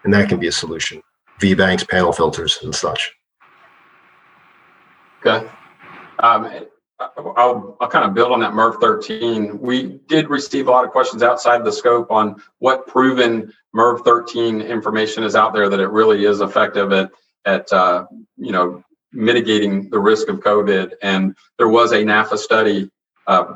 And 0.04 0.12
that 0.12 0.28
can 0.28 0.38
be 0.38 0.48
a 0.48 0.52
solution. 0.52 1.02
V 1.40 1.54
banks, 1.54 1.82
panel 1.82 2.12
filters, 2.12 2.58
and 2.62 2.74
such. 2.74 3.10
Okay. 5.24 5.48
Um, 6.18 6.66
I'll, 7.00 7.78
I'll 7.80 7.88
kind 7.88 8.04
of 8.04 8.12
build 8.12 8.32
on 8.32 8.40
that 8.40 8.52
MERV 8.52 8.80
13. 8.80 9.58
We 9.58 10.00
did 10.06 10.28
receive 10.28 10.68
a 10.68 10.70
lot 10.70 10.84
of 10.84 10.90
questions 10.90 11.22
outside 11.22 11.64
the 11.64 11.72
scope 11.72 12.10
on 12.10 12.36
what 12.58 12.86
proven 12.86 13.50
MERV 13.74 14.04
13 14.04 14.60
information 14.60 15.24
is 15.24 15.34
out 15.34 15.54
there 15.54 15.70
that 15.70 15.80
it 15.80 15.88
really 15.88 16.26
is 16.26 16.42
effective 16.42 16.92
at 16.92 17.10
at 17.44 17.72
uh, 17.72 18.06
you 18.36 18.52
know 18.52 18.82
mitigating 19.12 19.90
the 19.90 19.98
risk 19.98 20.28
of 20.28 20.40
COVID. 20.40 20.92
And 21.02 21.36
there 21.58 21.68
was 21.68 21.92
a 21.92 21.96
NAFA 21.96 22.38
study, 22.38 22.90
uh, 23.26 23.54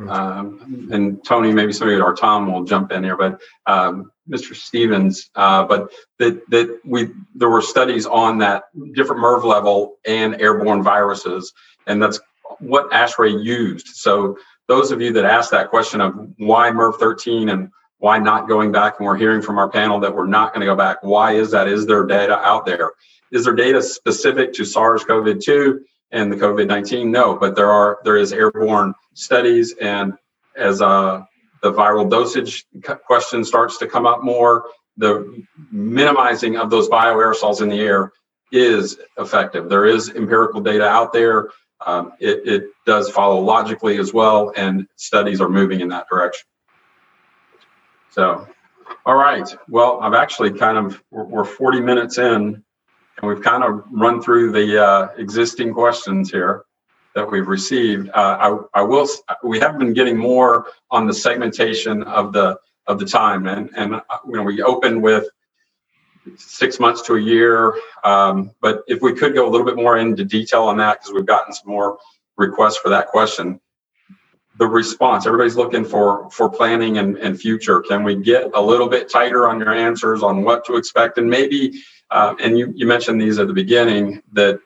um, 0.00 0.88
and 0.92 1.24
Tony, 1.24 1.52
maybe 1.52 1.72
somebody 1.72 2.00
or 2.00 2.14
Tom 2.14 2.52
will 2.52 2.64
jump 2.64 2.92
in 2.92 3.02
here, 3.02 3.16
but 3.16 3.40
um, 3.66 4.12
Mr. 4.30 4.54
Stevens, 4.54 5.30
uh, 5.34 5.64
but 5.64 5.92
that 6.18 6.48
that 6.50 6.80
we 6.84 7.08
there 7.34 7.48
were 7.48 7.62
studies 7.62 8.06
on 8.06 8.38
that 8.38 8.64
different 8.94 9.22
MERV 9.22 9.44
level 9.44 9.96
and 10.06 10.40
airborne 10.40 10.82
viruses, 10.82 11.52
and 11.86 12.02
that's 12.02 12.20
what 12.60 12.90
ASHRAE 12.90 13.42
used. 13.42 13.88
So 13.88 14.38
those 14.68 14.90
of 14.90 15.00
you 15.00 15.12
that 15.14 15.24
asked 15.24 15.50
that 15.50 15.70
question 15.70 16.00
of 16.00 16.14
why 16.36 16.70
MERV 16.70 16.98
13 16.98 17.48
and 17.48 17.70
why 17.98 18.18
not 18.18 18.48
going 18.48 18.72
back? 18.72 18.98
And 18.98 19.06
we're 19.06 19.16
hearing 19.16 19.42
from 19.42 19.58
our 19.58 19.68
panel 19.68 20.00
that 20.00 20.14
we're 20.14 20.26
not 20.26 20.52
going 20.52 20.60
to 20.60 20.66
go 20.66 20.76
back. 20.76 20.98
Why 21.02 21.32
is 21.32 21.50
that? 21.50 21.68
Is 21.68 21.86
there 21.86 22.04
data 22.04 22.38
out 22.38 22.66
there? 22.66 22.92
Is 23.32 23.44
there 23.44 23.54
data 23.54 23.82
specific 23.82 24.52
to 24.54 24.64
SARS 24.64 25.04
CoV 25.04 25.38
2? 25.38 25.84
and 26.10 26.32
the 26.32 26.36
COVID-19? 26.36 27.08
No, 27.08 27.36
but 27.36 27.56
there 27.56 27.70
are 27.70 27.98
there 28.04 28.16
is 28.16 28.32
airborne 28.32 28.94
studies, 29.14 29.74
and 29.80 30.14
as 30.56 30.80
uh, 30.80 31.22
the 31.62 31.72
viral 31.72 32.08
dosage 32.08 32.64
question 33.06 33.44
starts 33.44 33.78
to 33.78 33.86
come 33.86 34.06
up 34.06 34.22
more, 34.22 34.66
the 34.96 35.44
minimizing 35.70 36.56
of 36.56 36.70
those 36.70 36.88
bioaerosols 36.88 37.62
in 37.62 37.68
the 37.68 37.80
air 37.80 38.12
is 38.50 38.98
effective. 39.18 39.68
There 39.68 39.86
is 39.86 40.10
empirical 40.10 40.60
data 40.60 40.86
out 40.86 41.12
there. 41.12 41.50
Um, 41.86 42.12
it, 42.18 42.48
it 42.48 42.64
does 42.86 43.08
follow 43.10 43.40
logically 43.40 43.98
as 43.98 44.12
well, 44.12 44.52
and 44.56 44.86
studies 44.96 45.40
are 45.40 45.48
moving 45.48 45.80
in 45.80 45.88
that 45.88 46.08
direction. 46.08 46.44
So, 48.10 48.48
all 49.06 49.16
right. 49.16 49.48
Well, 49.68 50.00
I've 50.00 50.14
actually 50.14 50.52
kind 50.52 50.78
of 50.78 51.02
we're, 51.10 51.24
we're 51.24 51.44
40 51.44 51.80
minutes 51.80 52.18
in, 52.18 52.62
and 53.20 53.28
we've 53.28 53.42
kind 53.42 53.64
of 53.64 53.84
run 53.90 54.22
through 54.22 54.52
the 54.52 54.82
uh, 54.82 55.08
existing 55.16 55.72
questions 55.72 56.30
here 56.30 56.64
that 57.14 57.30
we've 57.30 57.48
received. 57.48 58.08
Uh, 58.10 58.58
I, 58.74 58.80
I 58.80 58.82
will. 58.82 59.08
We 59.42 59.58
have 59.60 59.78
been 59.78 59.92
getting 59.92 60.16
more 60.16 60.66
on 60.90 61.06
the 61.06 61.14
segmentation 61.14 62.02
of 62.04 62.32
the 62.32 62.58
of 62.86 62.98
the 62.98 63.06
time, 63.06 63.46
and 63.46 63.70
and 63.76 63.94
uh, 63.96 64.02
you 64.26 64.34
know 64.34 64.42
we 64.42 64.62
opened 64.62 65.02
with 65.02 65.28
six 66.36 66.78
months 66.78 67.02
to 67.02 67.14
a 67.14 67.20
year. 67.20 67.78
Um, 68.04 68.52
but 68.60 68.82
if 68.86 69.02
we 69.02 69.12
could 69.14 69.34
go 69.34 69.48
a 69.48 69.50
little 69.50 69.66
bit 69.66 69.76
more 69.76 69.98
into 69.98 70.24
detail 70.24 70.64
on 70.64 70.76
that, 70.78 71.00
because 71.00 71.14
we've 71.14 71.26
gotten 71.26 71.52
some 71.52 71.70
more 71.70 71.98
requests 72.36 72.76
for 72.78 72.88
that 72.90 73.08
question. 73.08 73.60
The 74.58 74.66
response, 74.66 75.26
everybody's 75.26 75.56
looking 75.56 75.84
for 75.84 76.28
for 76.30 76.50
planning 76.50 76.98
and, 76.98 77.16
and 77.16 77.38
future. 77.38 77.80
Can 77.80 78.02
we 78.02 78.16
get 78.16 78.50
a 78.54 78.60
little 78.60 78.88
bit 78.88 79.08
tighter 79.08 79.48
on 79.48 79.60
your 79.60 79.72
answers 79.72 80.22
on 80.22 80.42
what 80.42 80.64
to 80.66 80.76
expect? 80.76 81.16
And 81.18 81.30
maybe, 81.30 81.80
uh, 82.10 82.34
and 82.40 82.58
you, 82.58 82.72
you 82.74 82.86
mentioned 82.86 83.20
these 83.20 83.38
at 83.38 83.46
the 83.46 83.52
beginning, 83.52 84.20
that 84.32 84.58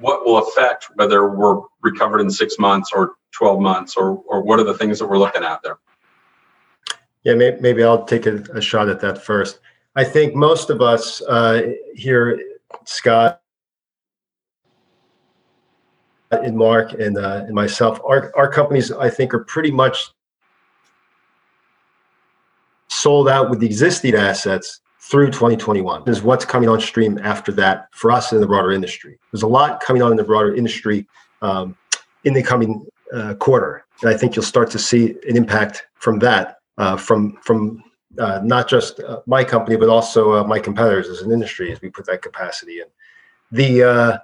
what 0.00 0.24
will 0.24 0.38
affect 0.38 0.86
whether 0.94 1.28
we're 1.28 1.60
recovered 1.82 2.20
in 2.20 2.30
six 2.30 2.58
months 2.58 2.90
or 2.92 3.12
12 3.32 3.60
months, 3.60 3.96
or, 3.96 4.22
or 4.28 4.42
what 4.42 4.58
are 4.58 4.64
the 4.64 4.74
things 4.74 4.98
that 4.98 5.06
we're 5.06 5.18
looking 5.18 5.44
at 5.44 5.62
there? 5.62 5.78
Yeah, 7.24 7.34
maybe, 7.34 7.60
maybe 7.60 7.84
I'll 7.84 8.04
take 8.04 8.26
a, 8.26 8.42
a 8.54 8.60
shot 8.60 8.88
at 8.88 9.00
that 9.00 9.22
first. 9.22 9.60
I 9.96 10.04
think 10.04 10.34
most 10.34 10.70
of 10.70 10.80
us 10.80 11.20
uh, 11.22 11.72
here, 11.94 12.40
Scott, 12.84 13.42
and 16.30 16.56
Mark, 16.56 16.92
and 16.94 17.16
uh, 17.16 17.44
and 17.46 17.54
myself, 17.54 18.00
our 18.04 18.32
our 18.36 18.50
companies, 18.50 18.92
I 18.92 19.10
think, 19.10 19.32
are 19.34 19.44
pretty 19.44 19.70
much 19.70 20.10
sold 22.88 23.28
out 23.28 23.50
with 23.50 23.60
the 23.60 23.66
existing 23.66 24.14
assets 24.14 24.80
through 25.00 25.28
2021. 25.28 26.08
Is 26.08 26.22
what's 26.22 26.44
coming 26.44 26.68
on 26.68 26.80
stream 26.80 27.18
after 27.22 27.52
that 27.52 27.88
for 27.92 28.10
us 28.10 28.32
in 28.32 28.40
the 28.40 28.46
broader 28.46 28.72
industry. 28.72 29.18
There's 29.32 29.42
a 29.42 29.48
lot 29.48 29.80
coming 29.80 30.02
on 30.02 30.10
in 30.10 30.16
the 30.16 30.24
broader 30.24 30.54
industry 30.54 31.06
um, 31.42 31.76
in 32.24 32.34
the 32.34 32.42
coming 32.42 32.86
uh, 33.12 33.34
quarter, 33.34 33.84
and 34.02 34.10
I 34.10 34.16
think 34.16 34.36
you'll 34.36 34.44
start 34.44 34.70
to 34.72 34.78
see 34.78 35.16
an 35.28 35.36
impact 35.36 35.86
from 35.94 36.18
that 36.20 36.58
uh, 36.76 36.96
from 36.96 37.38
from 37.42 37.82
uh, 38.18 38.40
not 38.42 38.68
just 38.68 39.00
uh, 39.00 39.20
my 39.26 39.44
company, 39.44 39.76
but 39.76 39.88
also 39.88 40.32
uh, 40.32 40.44
my 40.44 40.58
competitors 40.58 41.08
as 41.08 41.22
an 41.22 41.30
industry 41.30 41.72
as 41.72 41.80
we 41.80 41.88
put 41.88 42.06
that 42.06 42.22
capacity 42.22 42.80
in. 42.80 42.86
The 43.50 43.82
uh, 43.82 44.18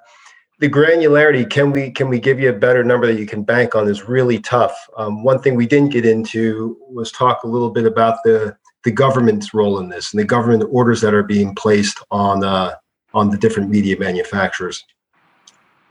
the 0.64 0.70
granularity 0.70 1.48
can 1.48 1.72
we 1.72 1.90
can 1.90 2.08
we 2.08 2.18
give 2.18 2.40
you 2.40 2.48
a 2.48 2.52
better 2.54 2.82
number 2.82 3.06
that 3.06 3.20
you 3.20 3.26
can 3.26 3.42
bank 3.42 3.74
on 3.74 3.86
is 3.86 4.08
really 4.08 4.38
tough. 4.38 4.74
Um, 4.96 5.22
one 5.22 5.38
thing 5.38 5.56
we 5.56 5.66
didn't 5.66 5.90
get 5.90 6.06
into 6.06 6.78
was 6.88 7.12
talk 7.12 7.42
a 7.42 7.46
little 7.46 7.68
bit 7.68 7.84
about 7.84 8.16
the 8.24 8.56
the 8.82 8.90
government's 8.90 9.52
role 9.52 9.78
in 9.78 9.90
this 9.90 10.14
and 10.14 10.20
the 10.20 10.24
government 10.24 10.66
orders 10.72 11.02
that 11.02 11.12
are 11.12 11.22
being 11.22 11.54
placed 11.54 12.02
on 12.10 12.42
uh, 12.42 12.76
on 13.12 13.28
the 13.28 13.36
different 13.36 13.68
media 13.68 13.98
manufacturers. 13.98 14.82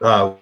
Uh, 0.01 0.33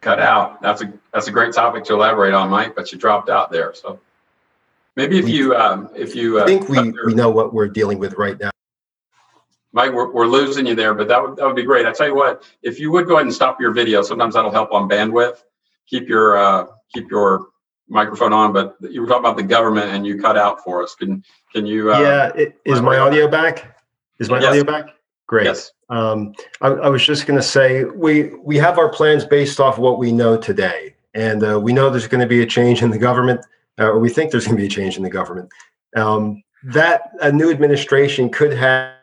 cut 0.00 0.20
out. 0.20 0.62
That's 0.62 0.82
a 0.82 0.92
that's 1.12 1.26
a 1.26 1.32
great 1.32 1.52
topic 1.52 1.82
to 1.86 1.94
elaborate 1.94 2.32
on, 2.32 2.48
Mike, 2.48 2.76
but 2.76 2.92
you 2.92 2.98
dropped 2.98 3.28
out 3.28 3.50
there. 3.50 3.74
So 3.74 3.98
maybe 4.94 5.18
if 5.18 5.28
you 5.28 5.56
um, 5.56 5.90
if 5.96 6.14
you 6.14 6.38
uh, 6.38 6.44
I 6.44 6.46
think 6.46 6.68
we 6.68 6.92
we 7.06 7.12
know 7.12 7.28
what 7.28 7.52
we're 7.52 7.66
dealing 7.66 7.98
with 7.98 8.12
right 8.12 8.38
now. 8.38 8.50
Mike, 9.72 9.92
we're, 9.92 10.12
we're 10.12 10.26
losing 10.26 10.66
you 10.66 10.74
there, 10.74 10.94
but 10.94 11.08
that 11.08 11.22
would 11.22 11.36
that 11.36 11.46
would 11.46 11.56
be 11.56 11.62
great. 11.62 11.86
I 11.86 11.92
tell 11.92 12.08
you 12.08 12.14
what, 12.14 12.42
if 12.62 12.80
you 12.80 12.90
would 12.90 13.06
go 13.06 13.14
ahead 13.14 13.26
and 13.26 13.34
stop 13.34 13.60
your 13.60 13.72
video, 13.72 14.02
sometimes 14.02 14.34
that'll 14.34 14.50
help 14.50 14.72
on 14.72 14.88
bandwidth. 14.88 15.42
Keep 15.86 16.08
your 16.08 16.36
uh, 16.36 16.66
keep 16.92 17.10
your 17.10 17.46
microphone 17.88 18.32
on, 18.32 18.52
but 18.52 18.76
you 18.80 19.00
were 19.00 19.06
talking 19.06 19.24
about 19.24 19.36
the 19.36 19.42
government 19.42 19.90
and 19.90 20.06
you 20.06 20.20
cut 20.20 20.36
out 20.36 20.62
for 20.64 20.82
us. 20.82 20.94
Can 20.94 21.22
can 21.52 21.66
you? 21.66 21.92
Uh, 21.92 22.00
yeah, 22.00 22.32
it, 22.34 22.56
is 22.64 22.80
my 22.80 22.98
audio 22.98 23.28
back? 23.28 23.78
Is 24.18 24.28
my 24.28 24.40
yes. 24.40 24.48
audio 24.48 24.64
back? 24.64 24.94
Great. 25.26 25.44
Yes. 25.44 25.72
Um, 25.90 26.34
I, 26.60 26.68
I, 26.68 26.88
was 26.88 27.04
just 27.04 27.26
going 27.26 27.38
to 27.38 27.42
say 27.42 27.84
we 27.84 28.30
we 28.42 28.56
have 28.56 28.78
our 28.78 28.88
plans 28.88 29.24
based 29.24 29.60
off 29.60 29.78
what 29.78 29.98
we 29.98 30.12
know 30.12 30.36
today, 30.36 30.94
and 31.14 31.44
uh, 31.44 31.60
we 31.60 31.72
know 31.72 31.90
there's 31.90 32.08
going 32.08 32.20
to 32.20 32.26
be 32.26 32.42
a 32.42 32.46
change 32.46 32.82
in 32.82 32.90
the 32.90 32.98
government, 32.98 33.44
uh, 33.78 33.84
or 33.84 33.98
we 33.98 34.08
think 34.08 34.30
there's 34.30 34.46
going 34.46 34.56
to 34.56 34.60
be 34.60 34.66
a 34.66 34.70
change 34.70 34.96
in 34.96 35.02
the 35.02 35.10
government. 35.10 35.48
Um, 35.96 36.42
that 36.64 37.10
a 37.20 37.30
new 37.30 37.50
administration 37.50 38.28
could 38.30 38.52
have. 38.52 38.94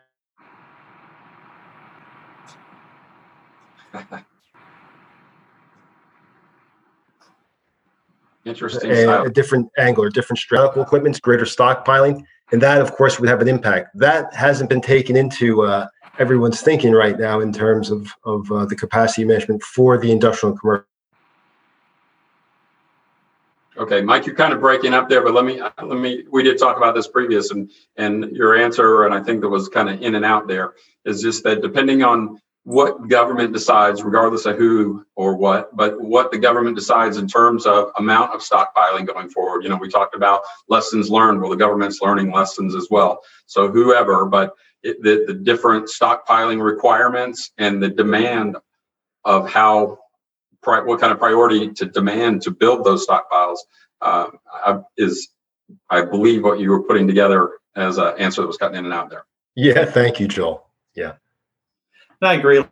Interesting. 8.44 8.90
A, 8.90 9.24
a, 9.24 9.30
different 9.30 9.68
angle 9.78 10.04
or 10.04 10.08
different 10.08 10.38
strategical 10.38 10.82
equipment, 10.82 11.20
greater 11.20 11.44
stockpiling, 11.44 12.24
and 12.50 12.62
that, 12.62 12.80
of 12.80 12.92
course, 12.92 13.20
would 13.20 13.28
have 13.28 13.42
an 13.42 13.48
impact. 13.48 13.90
That 13.94 14.32
hasn't 14.32 14.70
been 14.70 14.80
taken 14.80 15.16
into 15.16 15.62
uh, 15.62 15.88
everyone's 16.18 16.62
thinking 16.62 16.92
right 16.92 17.18
now 17.18 17.40
in 17.40 17.52
terms 17.52 17.90
of 17.90 18.10
of 18.24 18.50
uh, 18.50 18.64
the 18.64 18.76
capacity 18.76 19.24
management 19.24 19.62
for 19.62 19.98
the 19.98 20.10
industrial 20.10 20.52
and 20.52 20.60
commercial. 20.60 20.84
Okay, 23.76 24.00
Mike, 24.00 24.26
you're 24.26 24.34
kind 24.34 24.52
of 24.52 24.60
breaking 24.60 24.92
up 24.92 25.08
there, 25.08 25.22
but 25.22 25.34
let 25.34 25.44
me 25.44 25.60
let 25.60 25.98
me. 25.98 26.24
We 26.30 26.42
did 26.42 26.58
talk 26.58 26.76
about 26.76 26.94
this 26.94 27.06
previous, 27.06 27.50
and 27.50 27.70
and 27.96 28.34
your 28.34 28.56
answer, 28.56 29.04
and 29.04 29.14
I 29.14 29.22
think 29.22 29.40
that 29.42 29.48
was 29.48 29.68
kind 29.68 29.88
of 29.88 30.02
in 30.02 30.14
and 30.14 30.24
out 30.24 30.48
there, 30.48 30.74
is 31.04 31.22
just 31.22 31.44
that 31.44 31.62
depending 31.62 32.02
on 32.02 32.40
what 32.68 33.08
government 33.08 33.54
decides, 33.54 34.02
regardless 34.02 34.44
of 34.44 34.58
who 34.58 35.02
or 35.16 35.34
what, 35.34 35.74
but 35.74 35.98
what 36.02 36.30
the 36.30 36.36
government 36.36 36.76
decides 36.76 37.16
in 37.16 37.26
terms 37.26 37.64
of 37.64 37.90
amount 37.96 38.34
of 38.34 38.42
stockpiling 38.42 39.06
going 39.06 39.30
forward. 39.30 39.62
You 39.62 39.70
know, 39.70 39.76
we 39.76 39.88
talked 39.88 40.14
about 40.14 40.42
lessons 40.68 41.08
learned. 41.08 41.40
Well, 41.40 41.48
the 41.48 41.56
government's 41.56 42.02
learning 42.02 42.30
lessons 42.30 42.74
as 42.74 42.88
well. 42.90 43.22
So 43.46 43.70
whoever, 43.70 44.26
but 44.26 44.52
it, 44.82 45.02
the, 45.02 45.24
the 45.26 45.32
different 45.32 45.88
stockpiling 45.88 46.62
requirements 46.62 47.52
and 47.56 47.82
the 47.82 47.88
demand 47.88 48.58
of 49.24 49.48
how 49.48 50.00
what 50.62 51.00
kind 51.00 51.10
of 51.10 51.18
priority 51.18 51.70
to 51.70 51.86
demand 51.86 52.42
to 52.42 52.50
build 52.50 52.84
those 52.84 53.06
stockpiles 53.06 53.60
uh, 54.02 54.26
is, 54.98 55.28
I 55.88 56.02
believe, 56.02 56.44
what 56.44 56.60
you 56.60 56.68
were 56.68 56.82
putting 56.82 57.06
together 57.06 57.52
as 57.76 57.96
an 57.96 58.12
answer 58.18 58.42
that 58.42 58.46
was 58.46 58.58
cutting 58.58 58.76
in 58.76 58.84
and 58.84 58.92
out 58.92 59.08
there. 59.08 59.24
Yeah, 59.54 59.86
thank 59.86 60.20
you, 60.20 60.28
Joel. 60.28 60.66
Yeah, 60.94 61.14
and 62.20 62.28
I 62.28 62.34
agree. 62.34 62.64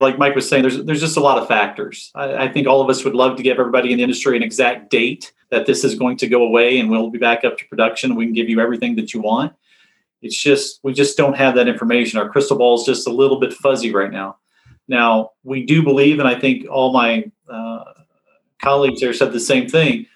Like 0.00 0.18
Mike 0.18 0.34
was 0.34 0.48
saying, 0.48 0.62
there's 0.62 0.82
there's 0.84 1.00
just 1.00 1.16
a 1.16 1.20
lot 1.20 1.38
of 1.38 1.46
factors. 1.46 2.10
I, 2.14 2.44
I 2.44 2.52
think 2.52 2.66
all 2.66 2.80
of 2.80 2.88
us 2.88 3.04
would 3.04 3.14
love 3.14 3.36
to 3.36 3.42
give 3.42 3.58
everybody 3.58 3.92
in 3.92 3.98
the 3.98 4.02
industry 4.02 4.36
an 4.36 4.42
exact 4.42 4.90
date 4.90 5.32
that 5.50 5.66
this 5.66 5.84
is 5.84 5.94
going 5.94 6.16
to 6.18 6.28
go 6.28 6.42
away 6.42 6.78
and 6.78 6.90
we'll 6.90 7.10
be 7.10 7.18
back 7.18 7.44
up 7.44 7.58
to 7.58 7.66
production. 7.66 8.14
We 8.14 8.24
can 8.24 8.34
give 8.34 8.48
you 8.48 8.60
everything 8.60 8.96
that 8.96 9.12
you 9.12 9.20
want. 9.20 9.52
It's 10.22 10.36
just 10.36 10.80
we 10.82 10.92
just 10.92 11.16
don't 11.16 11.36
have 11.36 11.54
that 11.56 11.68
information. 11.68 12.18
Our 12.18 12.28
crystal 12.28 12.56
ball 12.56 12.78
is 12.78 12.86
just 12.86 13.06
a 13.06 13.12
little 13.12 13.40
bit 13.40 13.52
fuzzy 13.52 13.92
right 13.92 14.10
now. 14.10 14.36
Now 14.88 15.30
we 15.44 15.64
do 15.64 15.82
believe, 15.82 16.18
and 16.18 16.28
I 16.28 16.38
think 16.38 16.66
all 16.70 16.92
my 16.92 17.30
uh, 17.48 17.84
colleagues 18.60 19.00
there 19.00 19.12
said 19.12 19.32
the 19.32 19.40
same 19.40 19.68
thing. 19.68 20.06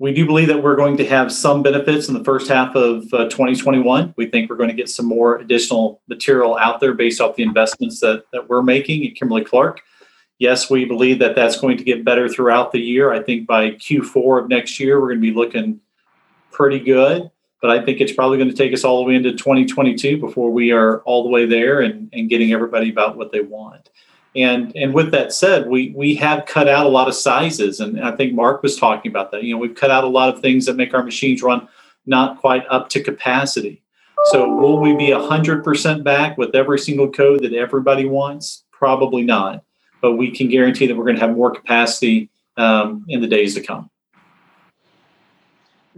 We 0.00 0.12
do 0.12 0.26
believe 0.26 0.48
that 0.48 0.62
we're 0.62 0.76
going 0.76 0.96
to 0.98 1.06
have 1.06 1.32
some 1.32 1.62
benefits 1.62 2.06
in 2.06 2.14
the 2.14 2.22
first 2.22 2.48
half 2.48 2.76
of 2.76 3.12
uh, 3.12 3.24
2021. 3.24 4.14
We 4.16 4.26
think 4.26 4.48
we're 4.48 4.56
going 4.56 4.70
to 4.70 4.76
get 4.76 4.88
some 4.88 5.06
more 5.06 5.38
additional 5.38 6.00
material 6.08 6.56
out 6.56 6.78
there 6.78 6.94
based 6.94 7.20
off 7.20 7.34
the 7.34 7.42
investments 7.42 7.98
that, 8.00 8.24
that 8.32 8.48
we're 8.48 8.62
making 8.62 9.04
at 9.06 9.16
Kimberly 9.16 9.44
Clark. 9.44 9.80
Yes, 10.38 10.70
we 10.70 10.84
believe 10.84 11.18
that 11.18 11.34
that's 11.34 11.60
going 11.60 11.78
to 11.78 11.84
get 11.84 12.04
better 12.04 12.28
throughout 12.28 12.70
the 12.70 12.80
year. 12.80 13.12
I 13.12 13.20
think 13.20 13.48
by 13.48 13.70
Q4 13.72 14.44
of 14.44 14.48
next 14.48 14.78
year, 14.78 15.00
we're 15.00 15.08
going 15.08 15.20
to 15.20 15.32
be 15.32 15.34
looking 15.34 15.80
pretty 16.52 16.78
good 16.78 17.30
but 17.60 17.70
I 17.70 17.84
think 17.84 18.00
it's 18.00 18.12
probably 18.12 18.38
going 18.38 18.50
to 18.50 18.56
take 18.56 18.72
us 18.72 18.84
all 18.84 18.98
the 18.98 19.08
way 19.08 19.16
into 19.16 19.32
2022 19.32 20.18
before 20.18 20.50
we 20.50 20.70
are 20.70 21.00
all 21.00 21.24
the 21.24 21.28
way 21.28 21.44
there 21.44 21.80
and, 21.80 22.08
and 22.12 22.28
getting 22.28 22.52
everybody 22.52 22.90
about 22.90 23.16
what 23.16 23.32
they 23.32 23.40
want. 23.40 23.87
And 24.38 24.72
and 24.76 24.94
with 24.94 25.10
that 25.10 25.32
said, 25.32 25.66
we 25.66 25.92
we 25.96 26.14
have 26.16 26.46
cut 26.46 26.68
out 26.68 26.86
a 26.86 26.88
lot 26.88 27.08
of 27.08 27.14
sizes, 27.14 27.80
and 27.80 28.00
I 28.00 28.14
think 28.14 28.34
Mark 28.34 28.62
was 28.62 28.76
talking 28.76 29.10
about 29.10 29.32
that. 29.32 29.42
You 29.42 29.54
know, 29.54 29.58
we've 29.58 29.74
cut 29.74 29.90
out 29.90 30.04
a 30.04 30.08
lot 30.08 30.32
of 30.32 30.40
things 30.40 30.66
that 30.66 30.76
make 30.76 30.94
our 30.94 31.02
machines 31.02 31.42
run 31.42 31.66
not 32.06 32.38
quite 32.40 32.64
up 32.70 32.88
to 32.90 33.02
capacity. 33.02 33.82
So 34.26 34.48
will 34.48 34.80
we 34.80 34.94
be 34.94 35.08
100% 35.08 36.02
back 36.02 36.36
with 36.38 36.54
every 36.54 36.78
single 36.78 37.10
code 37.10 37.42
that 37.42 37.52
everybody 37.52 38.04
wants? 38.04 38.64
Probably 38.70 39.22
not. 39.22 39.62
But 40.00 40.12
we 40.12 40.30
can 40.30 40.48
guarantee 40.48 40.86
that 40.86 40.96
we're 40.96 41.04
going 41.04 41.16
to 41.16 41.26
have 41.26 41.36
more 41.36 41.50
capacity 41.50 42.30
um, 42.56 43.04
in 43.08 43.20
the 43.20 43.26
days 43.26 43.54
to 43.54 43.60
come. 43.60 43.90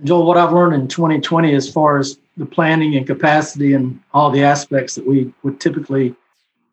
Joel, 0.04 0.26
what 0.26 0.36
I've 0.36 0.52
learned 0.52 0.74
in 0.74 0.88
2020 0.88 1.54
as 1.54 1.70
far 1.70 1.98
as 1.98 2.18
the 2.36 2.46
planning 2.46 2.96
and 2.96 3.06
capacity 3.06 3.74
and 3.74 4.00
all 4.14 4.30
the 4.30 4.42
aspects 4.42 4.94
that 4.94 5.06
we 5.06 5.32
would 5.42 5.60
typically 5.60 6.14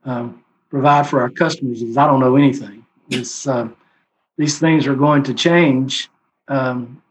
um, 0.06 0.44
provide 0.70 1.08
for 1.08 1.22
our 1.22 1.30
customers 1.30 1.82
is 1.82 1.98
I 1.98 2.06
don't 2.06 2.20
know 2.20 2.36
anything. 2.36 2.86
It's, 3.10 3.48
uh, 3.48 3.70
these 4.38 4.60
things 4.60 4.86
are 4.88 4.96
going 4.96 5.24
to 5.24 5.34
change. 5.34 6.10
Um, 6.48 7.02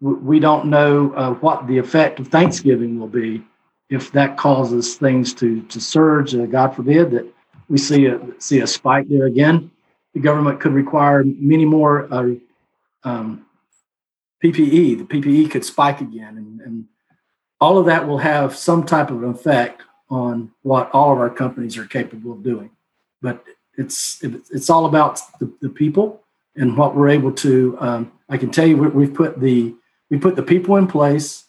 we 0.00 0.40
don't 0.40 0.66
know 0.66 1.12
uh, 1.14 1.34
what 1.34 1.68
the 1.68 1.78
effect 1.78 2.18
of 2.18 2.28
Thanksgiving 2.28 2.98
will 2.98 3.08
be 3.08 3.42
if 3.88 4.10
that 4.12 4.36
causes 4.36 4.96
things 4.96 5.32
to 5.34 5.62
to 5.62 5.80
surge. 5.80 6.34
Uh, 6.34 6.46
God 6.46 6.74
forbid 6.74 7.12
that 7.12 7.32
we 7.68 7.78
see 7.78 8.06
a 8.06 8.20
see 8.38 8.60
a 8.60 8.66
spike 8.66 9.08
there 9.08 9.26
again. 9.26 9.70
The 10.14 10.20
government 10.20 10.60
could 10.60 10.72
require 10.72 11.22
many 11.24 11.64
more 11.64 12.12
uh, 12.12 12.34
um, 13.04 13.46
PPE. 14.42 14.98
The 14.98 15.04
PPE 15.04 15.50
could 15.50 15.64
spike 15.64 16.00
again, 16.00 16.36
and, 16.36 16.60
and 16.60 16.84
all 17.60 17.78
of 17.78 17.86
that 17.86 18.08
will 18.08 18.18
have 18.18 18.56
some 18.56 18.84
type 18.84 19.10
of 19.10 19.22
effect 19.22 19.82
on 20.10 20.50
what 20.62 20.90
all 20.90 21.12
of 21.12 21.18
our 21.18 21.30
companies 21.30 21.78
are 21.78 21.86
capable 21.86 22.32
of 22.32 22.42
doing. 22.42 22.70
But 23.22 23.44
it's 23.78 24.22
it's 24.22 24.68
all 24.70 24.86
about 24.86 25.20
the, 25.40 25.52
the 25.60 25.68
people 25.68 26.22
and 26.56 26.76
what 26.76 26.94
we're 26.94 27.08
able 27.08 27.32
to. 27.32 27.76
Um, 27.80 28.12
I 28.28 28.36
can 28.36 28.50
tell 28.50 28.66
you, 28.66 28.76
we, 28.76 29.06
have 29.06 29.14
put 29.14 29.40
the 29.40 29.74
we 30.10 30.18
put 30.18 30.36
the 30.36 30.42
people 30.42 30.76
in 30.76 30.86
place, 30.86 31.44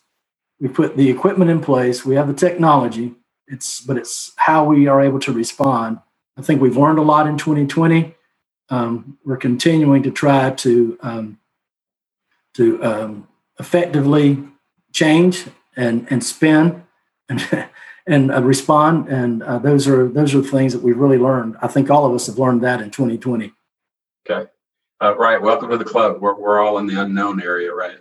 we 0.59 0.69
put 0.69 0.95
the 0.95 1.09
equipment 1.09 1.51
in 1.51 1.61
place, 1.61 2.05
we 2.05 2.15
have 2.15 2.27
the 2.27 2.33
technology. 2.33 3.15
It's 3.47 3.81
but 3.81 3.97
it's 3.97 4.31
how 4.37 4.63
we 4.63 4.87
are 4.87 5.01
able 5.01 5.19
to 5.21 5.33
respond. 5.33 5.99
I 6.37 6.41
think 6.41 6.61
we've 6.61 6.77
learned 6.77 6.99
a 6.99 7.03
lot 7.03 7.27
in 7.27 7.37
2020. 7.37 8.15
Um, 8.69 9.17
we're 9.25 9.37
continuing 9.37 10.03
to 10.03 10.11
try 10.11 10.51
to 10.51 10.97
um, 11.01 11.39
to 12.55 12.83
um, 12.83 13.27
effectively 13.59 14.43
change 14.93 15.45
and 15.75 16.07
and 16.09 16.23
spin 16.23 16.83
and 17.29 17.67
and 18.07 18.31
uh, 18.31 18.41
respond. 18.41 19.07
And 19.07 19.43
uh, 19.43 19.59
those 19.59 19.87
are 19.87 20.07
those 20.07 20.35
are 20.35 20.41
the 20.41 20.47
things 20.47 20.73
that 20.73 20.81
we've 20.81 20.97
really 20.97 21.17
learned. 21.17 21.57
I 21.61 21.67
think 21.67 21.89
all 21.89 22.05
of 22.05 22.13
us 22.13 22.27
have 22.27 22.37
learned 22.37 22.61
that 22.61 22.81
in 22.81 22.91
2020. 22.91 23.53
Okay, 24.29 24.49
uh, 25.01 25.15
right. 25.17 25.41
Welcome 25.41 25.69
to 25.69 25.77
the 25.77 25.85
club. 25.85 26.21
We're 26.21 26.35
we're 26.35 26.61
all 26.61 26.77
in 26.77 26.87
the 26.87 27.01
unknown 27.01 27.41
area, 27.41 27.73
right? 27.73 27.97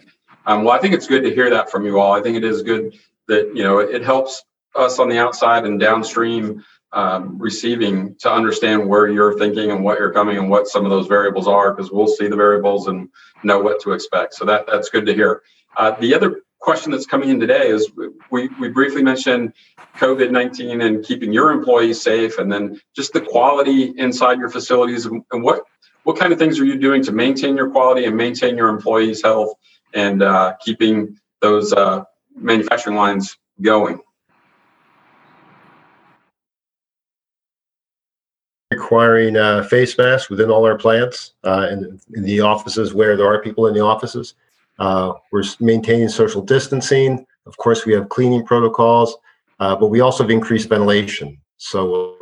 Um, 0.47 0.65
well, 0.65 0.75
I 0.75 0.79
think 0.79 0.95
it's 0.95 1.07
good 1.07 1.23
to 1.23 1.35
hear 1.35 1.51
that 1.51 1.71
from 1.71 1.87
you 1.87 2.01
all. 2.01 2.13
I 2.13 2.21
think 2.21 2.37
it 2.37 2.45
is 2.45 2.63
good 2.63 2.99
that 3.29 3.53
you 3.55 3.63
know 3.63 3.79
it 3.79 4.03
helps 4.03 4.43
us 4.75 4.99
on 4.99 5.09
the 5.09 5.19
outside 5.19 5.65
and 5.65 5.79
downstream 5.79 6.65
um, 6.93 7.39
receiving 7.39 8.15
to 8.21 8.31
understand 8.31 8.87
where 8.87 9.09
you're 9.09 9.39
thinking 9.39 9.71
and 9.71 9.83
what 9.83 9.99
you're 9.99 10.13
coming 10.13 10.37
and 10.37 10.51
what 10.51 10.67
some 10.67 10.85
of 10.85 10.91
those 10.91 11.07
variables 11.07 11.49
are 11.49 11.73
because 11.73 11.91
we'll 11.91 12.07
see 12.07 12.29
the 12.29 12.37
variables 12.37 12.89
and 12.89 13.09
know 13.43 13.61
what 13.61 13.81
to 13.83 13.93
expect. 13.93 14.35
So 14.35 14.45
that 14.45 14.67
that's 14.67 14.91
good 14.91 15.07
to 15.07 15.15
hear. 15.15 15.43
Uh, 15.77 15.93
the 15.93 16.15
other 16.15 16.43
question 16.63 16.93
that's 16.93 17.07
coming 17.07 17.29
in 17.29 17.41
today 17.41 17.69
is 17.69 17.91
we, 18.31 18.49
we 18.61 18.69
briefly 18.69 19.03
mentioned 19.03 19.53
COVID 19.97 20.31
19 20.31 20.81
and 20.81 21.05
keeping 21.05 21.33
your 21.33 21.51
employees 21.51 22.01
safe, 22.01 22.39
and 22.39 22.51
then 22.51 22.81
just 22.97 23.13
the 23.13 23.21
quality 23.21 23.93
inside 23.99 24.39
your 24.39 24.49
facilities 24.49 25.05
and, 25.05 25.23
what 25.31 25.65
what 26.05 26.19
kind 26.19 26.33
of 26.33 26.39
things 26.39 26.59
are 26.59 26.65
you 26.65 26.79
doing 26.79 27.03
to 27.03 27.13
maintain 27.13 27.57
your 27.57 27.71
quality 27.71 28.07
and 28.07 28.17
maintain 28.17 28.57
your 28.57 28.69
employees' 28.69 29.23
health 29.23 29.55
and 29.93 30.23
uh, 30.23 30.55
keeping 30.65 31.17
those 31.41 31.73
uh, 31.73 32.03
manufacturing 32.37 32.97
lines 32.97 33.37
going. 33.61 34.01
Requiring 38.73 39.37
uh, 39.37 39.63
face 39.65 39.97
masks 39.99 40.31
within 40.31 40.51
all 40.51 40.65
our 40.65 40.79
plants 40.79 41.35
uh, 41.45 41.69
and 41.71 42.01
in 42.15 42.23
the 42.23 42.41
offices 42.41 42.95
where 42.95 43.17
there 43.17 43.27
are 43.27 43.43
people 43.43 43.67
in 43.67 43.75
the 43.75 43.85
offices. 43.85 44.35
Uh, 44.83 45.13
we're 45.31 45.45
maintaining 45.61 46.09
social 46.09 46.43
distancing. 46.43 47.25
Of 47.47 47.57
course, 47.57 47.87
we 47.87 47.93
have 47.93 48.09
cleaning 48.09 48.45
protocols, 48.45 49.17
uh, 49.61 49.77
but 49.77 49.87
we 49.87 50.01
also 50.01 50.25
have 50.25 50.31
increased 50.31 50.69
ventilation. 50.69 51.41
So 51.57 52.19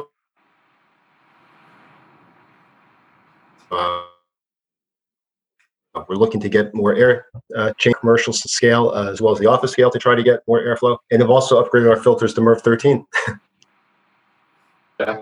We're 6.08 6.16
looking 6.16 6.40
to 6.40 6.48
get 6.48 6.74
more 6.74 6.94
air 6.94 7.26
uh, 7.56 7.72
chain 7.78 7.94
commercial 7.94 8.32
scale 8.32 8.90
uh, 8.90 9.10
as 9.10 9.22
well 9.22 9.32
as 9.32 9.38
the 9.38 9.46
office 9.46 9.70
scale 9.70 9.90
to 9.90 9.98
try 9.98 10.14
to 10.14 10.22
get 10.22 10.40
more 10.46 10.60
airflow. 10.60 10.98
And 11.10 11.22
have 11.22 11.30
also 11.30 11.62
upgraded 11.62 11.88
our 11.88 12.02
filters 12.02 12.34
to 12.34 12.40
MERV 12.40 12.60
13. 12.60 13.06
yeah. 15.00 15.20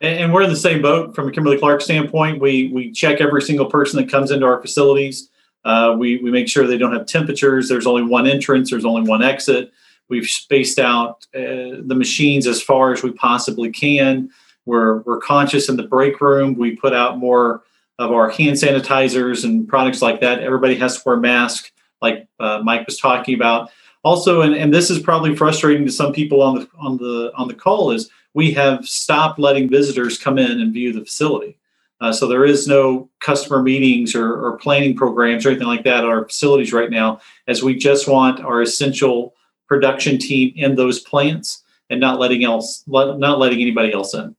And 0.00 0.32
we're 0.32 0.42
in 0.42 0.50
the 0.50 0.56
same 0.56 0.80
boat 0.80 1.14
from 1.14 1.28
a 1.28 1.32
Kimberly 1.32 1.58
Clark 1.58 1.80
standpoint. 1.82 2.40
We 2.40 2.70
we 2.72 2.92
check 2.92 3.20
every 3.20 3.42
single 3.42 3.66
person 3.66 4.00
that 4.00 4.10
comes 4.10 4.30
into 4.30 4.46
our 4.46 4.62
facilities. 4.62 5.28
Uh, 5.64 5.94
we 5.98 6.18
we 6.18 6.30
make 6.30 6.48
sure 6.48 6.66
they 6.66 6.78
don't 6.78 6.92
have 6.92 7.06
temperatures. 7.06 7.68
There's 7.68 7.86
only 7.86 8.02
one 8.02 8.26
entrance. 8.26 8.70
There's 8.70 8.84
only 8.84 9.08
one 9.08 9.22
exit. 9.22 9.72
We've 10.08 10.26
spaced 10.26 10.78
out 10.78 11.26
uh, 11.34 11.82
the 11.84 11.94
machines 11.96 12.46
as 12.46 12.62
far 12.62 12.92
as 12.92 13.02
we 13.02 13.12
possibly 13.12 13.70
can. 13.70 14.30
We're 14.66 14.98
we're 14.98 15.20
conscious 15.20 15.68
in 15.68 15.76
the 15.76 15.82
break 15.82 16.20
room. 16.20 16.54
We 16.54 16.76
put 16.76 16.94
out 16.94 17.18
more 17.18 17.62
of 17.98 18.12
our 18.12 18.30
hand 18.30 18.56
sanitizers 18.56 19.44
and 19.44 19.66
products 19.66 20.00
like 20.00 20.20
that. 20.20 20.40
Everybody 20.40 20.76
has 20.76 20.96
to 20.96 21.02
wear 21.04 21.16
masks, 21.16 21.72
like 22.00 22.28
uh, 22.38 22.60
Mike 22.62 22.86
was 22.86 22.98
talking 22.98 23.34
about. 23.34 23.70
Also, 24.04 24.42
and, 24.42 24.54
and 24.54 24.72
this 24.72 24.90
is 24.90 25.00
probably 25.00 25.34
frustrating 25.34 25.84
to 25.84 25.92
some 25.92 26.12
people 26.12 26.40
on 26.40 26.60
the 26.60 26.68
on 26.78 26.96
the 26.96 27.32
on 27.34 27.48
the 27.48 27.54
call, 27.54 27.90
is 27.90 28.08
we 28.32 28.52
have 28.52 28.86
stopped 28.86 29.38
letting 29.38 29.68
visitors 29.68 30.16
come 30.16 30.38
in 30.38 30.60
and 30.60 30.72
view 30.72 30.92
the 30.92 31.04
facility. 31.04 31.58
Uh, 32.00 32.12
so 32.12 32.28
there 32.28 32.44
is 32.44 32.68
no 32.68 33.08
customer 33.20 33.62
meetings 33.62 34.14
or, 34.14 34.32
or, 34.32 34.56
planning 34.58 34.94
programs 34.94 35.44
or 35.44 35.50
anything 35.50 35.66
like 35.66 35.82
that 35.82 36.04
at 36.04 36.04
our 36.04 36.24
facilities 36.24 36.72
right 36.72 36.90
now, 36.90 37.20
as 37.48 37.62
we 37.62 37.74
just 37.74 38.06
want 38.06 38.38
our 38.40 38.62
essential 38.62 39.34
production 39.66 40.16
team 40.16 40.52
in 40.54 40.76
those 40.76 41.00
plants 41.00 41.64
and 41.90 42.00
not 42.00 42.20
letting 42.20 42.44
else 42.44 42.84
let, 42.86 43.18
not 43.18 43.38
letting 43.38 43.60
anybody 43.60 43.92
else 43.92 44.14
in. 44.14 44.36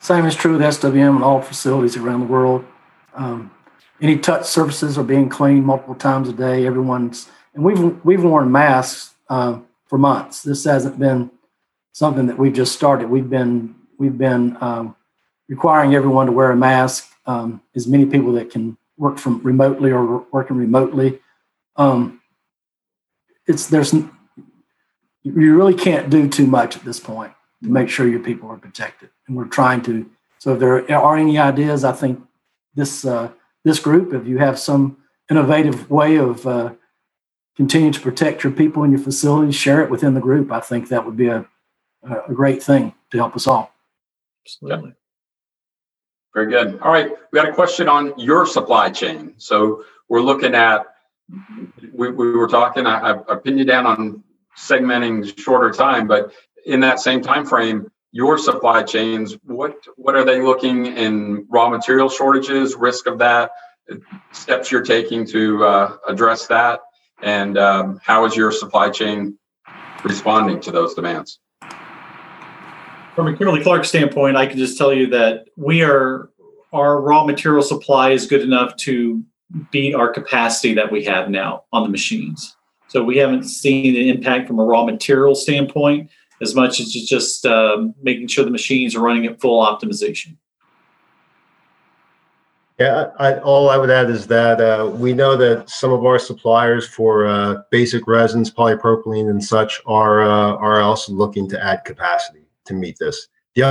Same 0.00 0.26
is 0.26 0.34
true 0.34 0.52
with 0.52 0.60
SWM 0.60 1.16
and 1.16 1.24
all 1.24 1.42
facilities 1.42 1.96
around 1.96 2.20
the 2.20 2.26
world. 2.26 2.64
Um, 3.14 3.50
any 4.00 4.16
touch 4.16 4.46
surfaces 4.46 4.96
are 4.96 5.02
being 5.04 5.28
cleaned 5.28 5.64
multiple 5.64 5.96
times 5.96 6.28
a 6.28 6.32
day. 6.32 6.66
Everyone's 6.66 7.28
and 7.54 7.64
we've 7.64 8.04
we've 8.04 8.22
worn 8.22 8.52
masks 8.52 9.14
uh, 9.28 9.58
for 9.86 9.98
months. 9.98 10.42
This 10.42 10.64
hasn't 10.64 10.98
been 10.98 11.30
something 11.92 12.26
that 12.26 12.38
we've 12.38 12.52
just 12.52 12.72
started. 12.72 13.10
We've 13.10 13.28
been 13.28 13.74
we've 13.98 14.16
been 14.16 14.56
um, 14.60 14.94
requiring 15.48 15.94
everyone 15.94 16.26
to 16.26 16.32
wear 16.32 16.50
a 16.50 16.56
mask. 16.56 17.10
Um, 17.26 17.60
as 17.76 17.86
many 17.86 18.06
people 18.06 18.32
that 18.32 18.50
can 18.50 18.78
work 18.96 19.18
from 19.18 19.42
remotely 19.42 19.92
or 19.92 20.26
working 20.32 20.56
remotely. 20.56 21.20
Um, 21.76 22.20
it's 23.46 23.66
there's 23.66 23.92
you 23.92 25.56
really 25.56 25.74
can't 25.74 26.10
do 26.10 26.28
too 26.28 26.46
much 26.46 26.76
at 26.76 26.84
this 26.84 27.00
point 27.00 27.32
to 27.62 27.70
make 27.70 27.88
sure 27.88 28.08
your 28.08 28.20
people 28.20 28.48
are 28.50 28.56
protected. 28.56 29.10
And 29.26 29.36
we're 29.36 29.46
trying 29.46 29.82
to. 29.82 30.10
So 30.38 30.54
if 30.54 30.60
there 30.60 30.98
are 30.98 31.16
any 31.16 31.38
ideas, 31.38 31.84
I 31.84 31.92
think 31.92 32.20
this 32.74 33.04
uh, 33.04 33.30
this 33.64 33.78
group, 33.78 34.12
if 34.14 34.26
you 34.26 34.38
have 34.38 34.58
some 34.58 34.98
innovative 35.30 35.90
way 35.90 36.16
of 36.16 36.46
uh, 36.46 36.72
continuing 37.56 37.92
to 37.92 38.00
protect 38.00 38.44
your 38.44 38.52
people 38.52 38.84
in 38.84 38.90
your 38.90 39.00
facilities, 39.00 39.54
share 39.54 39.82
it 39.82 39.90
within 39.90 40.14
the 40.14 40.20
group. 40.20 40.50
I 40.50 40.60
think 40.60 40.88
that 40.88 41.04
would 41.04 41.16
be 41.16 41.28
a 41.28 41.46
a 42.02 42.32
great 42.32 42.62
thing 42.62 42.94
to 43.10 43.18
help 43.18 43.34
us 43.34 43.46
all. 43.46 43.72
Absolutely. 44.46 44.94
Very 46.38 46.52
good. 46.52 46.78
All 46.82 46.92
right, 46.92 47.10
we 47.32 47.36
got 47.36 47.48
a 47.48 47.52
question 47.52 47.88
on 47.88 48.16
your 48.16 48.46
supply 48.46 48.90
chain. 48.90 49.34
So 49.38 49.82
we're 50.08 50.20
looking 50.20 50.54
at. 50.54 50.86
We, 51.92 52.12
we 52.12 52.30
were 52.30 52.46
talking. 52.46 52.86
I, 52.86 53.18
I 53.28 53.34
pinned 53.34 53.58
you 53.58 53.64
down 53.64 53.86
on 53.86 54.22
segmenting 54.56 55.36
shorter 55.36 55.72
time, 55.72 56.06
but 56.06 56.32
in 56.64 56.78
that 56.78 57.00
same 57.00 57.22
time 57.22 57.44
frame, 57.44 57.90
your 58.12 58.38
supply 58.38 58.84
chains, 58.84 59.36
what 59.42 59.74
what 59.96 60.14
are 60.14 60.24
they 60.24 60.40
looking 60.40 60.86
in 60.86 61.44
raw 61.50 61.68
material 61.68 62.08
shortages, 62.08 62.76
risk 62.76 63.08
of 63.08 63.18
that, 63.18 63.50
steps 64.30 64.70
you're 64.70 64.84
taking 64.84 65.26
to 65.26 65.64
uh, 65.64 65.96
address 66.06 66.46
that, 66.46 66.82
and 67.20 67.58
um, 67.58 67.98
how 68.00 68.26
is 68.26 68.36
your 68.36 68.52
supply 68.52 68.90
chain 68.90 69.36
responding 70.04 70.60
to 70.60 70.70
those 70.70 70.94
demands? 70.94 71.40
From 73.18 73.26
a 73.26 73.36
Kimberly 73.36 73.64
Clark 73.64 73.84
standpoint, 73.84 74.36
I 74.36 74.46
can 74.46 74.58
just 74.58 74.78
tell 74.78 74.94
you 74.94 75.08
that 75.08 75.48
we 75.56 75.82
are 75.82 76.30
our 76.72 77.00
raw 77.00 77.24
material 77.24 77.64
supply 77.64 78.10
is 78.10 78.28
good 78.28 78.42
enough 78.42 78.76
to 78.76 79.24
beat 79.72 79.92
our 79.92 80.08
capacity 80.08 80.72
that 80.74 80.92
we 80.92 81.02
have 81.02 81.28
now 81.28 81.64
on 81.72 81.82
the 81.82 81.88
machines. 81.88 82.56
So 82.86 83.02
we 83.02 83.16
haven't 83.16 83.42
seen 83.42 83.96
an 83.96 84.02
impact 84.02 84.46
from 84.46 84.60
a 84.60 84.64
raw 84.64 84.84
material 84.84 85.34
standpoint 85.34 86.10
as 86.40 86.54
much 86.54 86.78
as 86.78 86.92
just 86.92 87.44
um, 87.44 87.92
making 88.00 88.28
sure 88.28 88.44
the 88.44 88.52
machines 88.52 88.94
are 88.94 89.00
running 89.00 89.26
at 89.26 89.40
full 89.40 89.66
optimization. 89.66 90.36
Yeah, 92.78 93.10
I, 93.18 93.40
all 93.40 93.68
I 93.68 93.78
would 93.78 93.90
add 93.90 94.10
is 94.10 94.28
that 94.28 94.60
uh, 94.60 94.86
we 94.94 95.12
know 95.12 95.36
that 95.36 95.68
some 95.68 95.92
of 95.92 96.06
our 96.06 96.20
suppliers 96.20 96.86
for 96.86 97.26
uh, 97.26 97.62
basic 97.72 98.06
resins, 98.06 98.48
polypropylene, 98.48 99.28
and 99.28 99.42
such 99.42 99.80
are 99.86 100.22
uh, 100.22 100.54
are 100.54 100.80
also 100.82 101.12
looking 101.12 101.48
to 101.48 101.60
add 101.60 101.84
capacity 101.84 102.47
to 102.68 102.74
meet 102.74 102.96
this. 102.98 103.28
The 103.54 103.62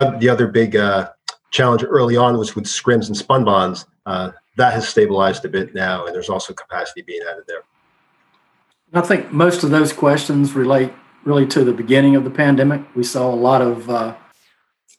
other, 0.00 0.18
the 0.18 0.28
other 0.28 0.48
big 0.48 0.76
uh, 0.76 1.10
challenge 1.50 1.84
early 1.84 2.16
on 2.16 2.36
was 2.36 2.54
with 2.54 2.64
scrims 2.64 3.06
and 3.06 3.16
spun 3.16 3.44
bonds. 3.44 3.86
Uh, 4.06 4.32
that 4.56 4.72
has 4.72 4.88
stabilized 4.88 5.44
a 5.44 5.48
bit 5.48 5.74
now, 5.74 6.06
and 6.06 6.14
there's 6.14 6.28
also 6.28 6.52
capacity 6.52 7.02
being 7.02 7.22
added 7.30 7.44
there. 7.46 7.62
I 8.92 9.00
think 9.00 9.32
most 9.32 9.64
of 9.64 9.70
those 9.70 9.92
questions 9.92 10.52
relate 10.52 10.92
really 11.24 11.46
to 11.48 11.64
the 11.64 11.72
beginning 11.72 12.16
of 12.16 12.24
the 12.24 12.30
pandemic. 12.30 12.82
We 12.94 13.02
saw 13.02 13.32
a 13.32 13.34
lot 13.34 13.62
of, 13.62 13.90
uh, 13.90 14.14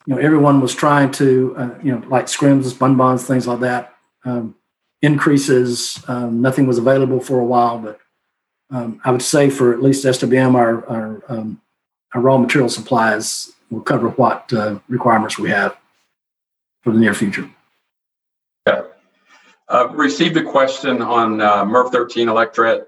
you 0.06 0.16
know, 0.16 0.22
everyone 0.22 0.60
was 0.60 0.76
trying 0.76 1.12
to, 1.12 1.56
uh, 1.58 1.70
you 1.82 1.92
know, 1.92 2.04
like 2.10 2.26
scrims, 2.26 2.66
spun 2.66 2.98
bonds, 2.98 3.26
things 3.26 3.48
like 3.48 3.62
that, 3.62 3.94
um, 4.26 4.56
increases. 5.02 6.04
Um, 6.08 6.42
nothing 6.42 6.68
was 6.68 6.78
available 6.78 7.20
for 7.22 7.40
a 7.40 7.46
while, 7.46 7.78
but 7.78 8.00
um, 8.72 9.00
I 9.04 9.12
would 9.12 9.22
say 9.22 9.50
for 9.50 9.74
at 9.74 9.82
least 9.82 10.06
SWM, 10.06 10.56
our 10.56 10.88
our, 10.88 11.24
um, 11.30 11.62
our 12.14 12.22
raw 12.22 12.38
material 12.38 12.70
supplies 12.70 13.52
will 13.70 13.82
cover 13.82 14.10
what 14.10 14.52
uh, 14.54 14.80
requirements 14.88 15.38
we 15.38 15.50
have 15.50 15.78
for 16.82 16.92
the 16.92 17.00
near 17.00 17.14
future. 17.14 17.50
Uh, 19.68 19.88
received 19.94 20.38
a 20.38 20.44
question 20.44 21.02
on 21.02 21.42
uh, 21.42 21.66
MERV 21.66 21.92
13 21.92 22.28
electret 22.28 22.86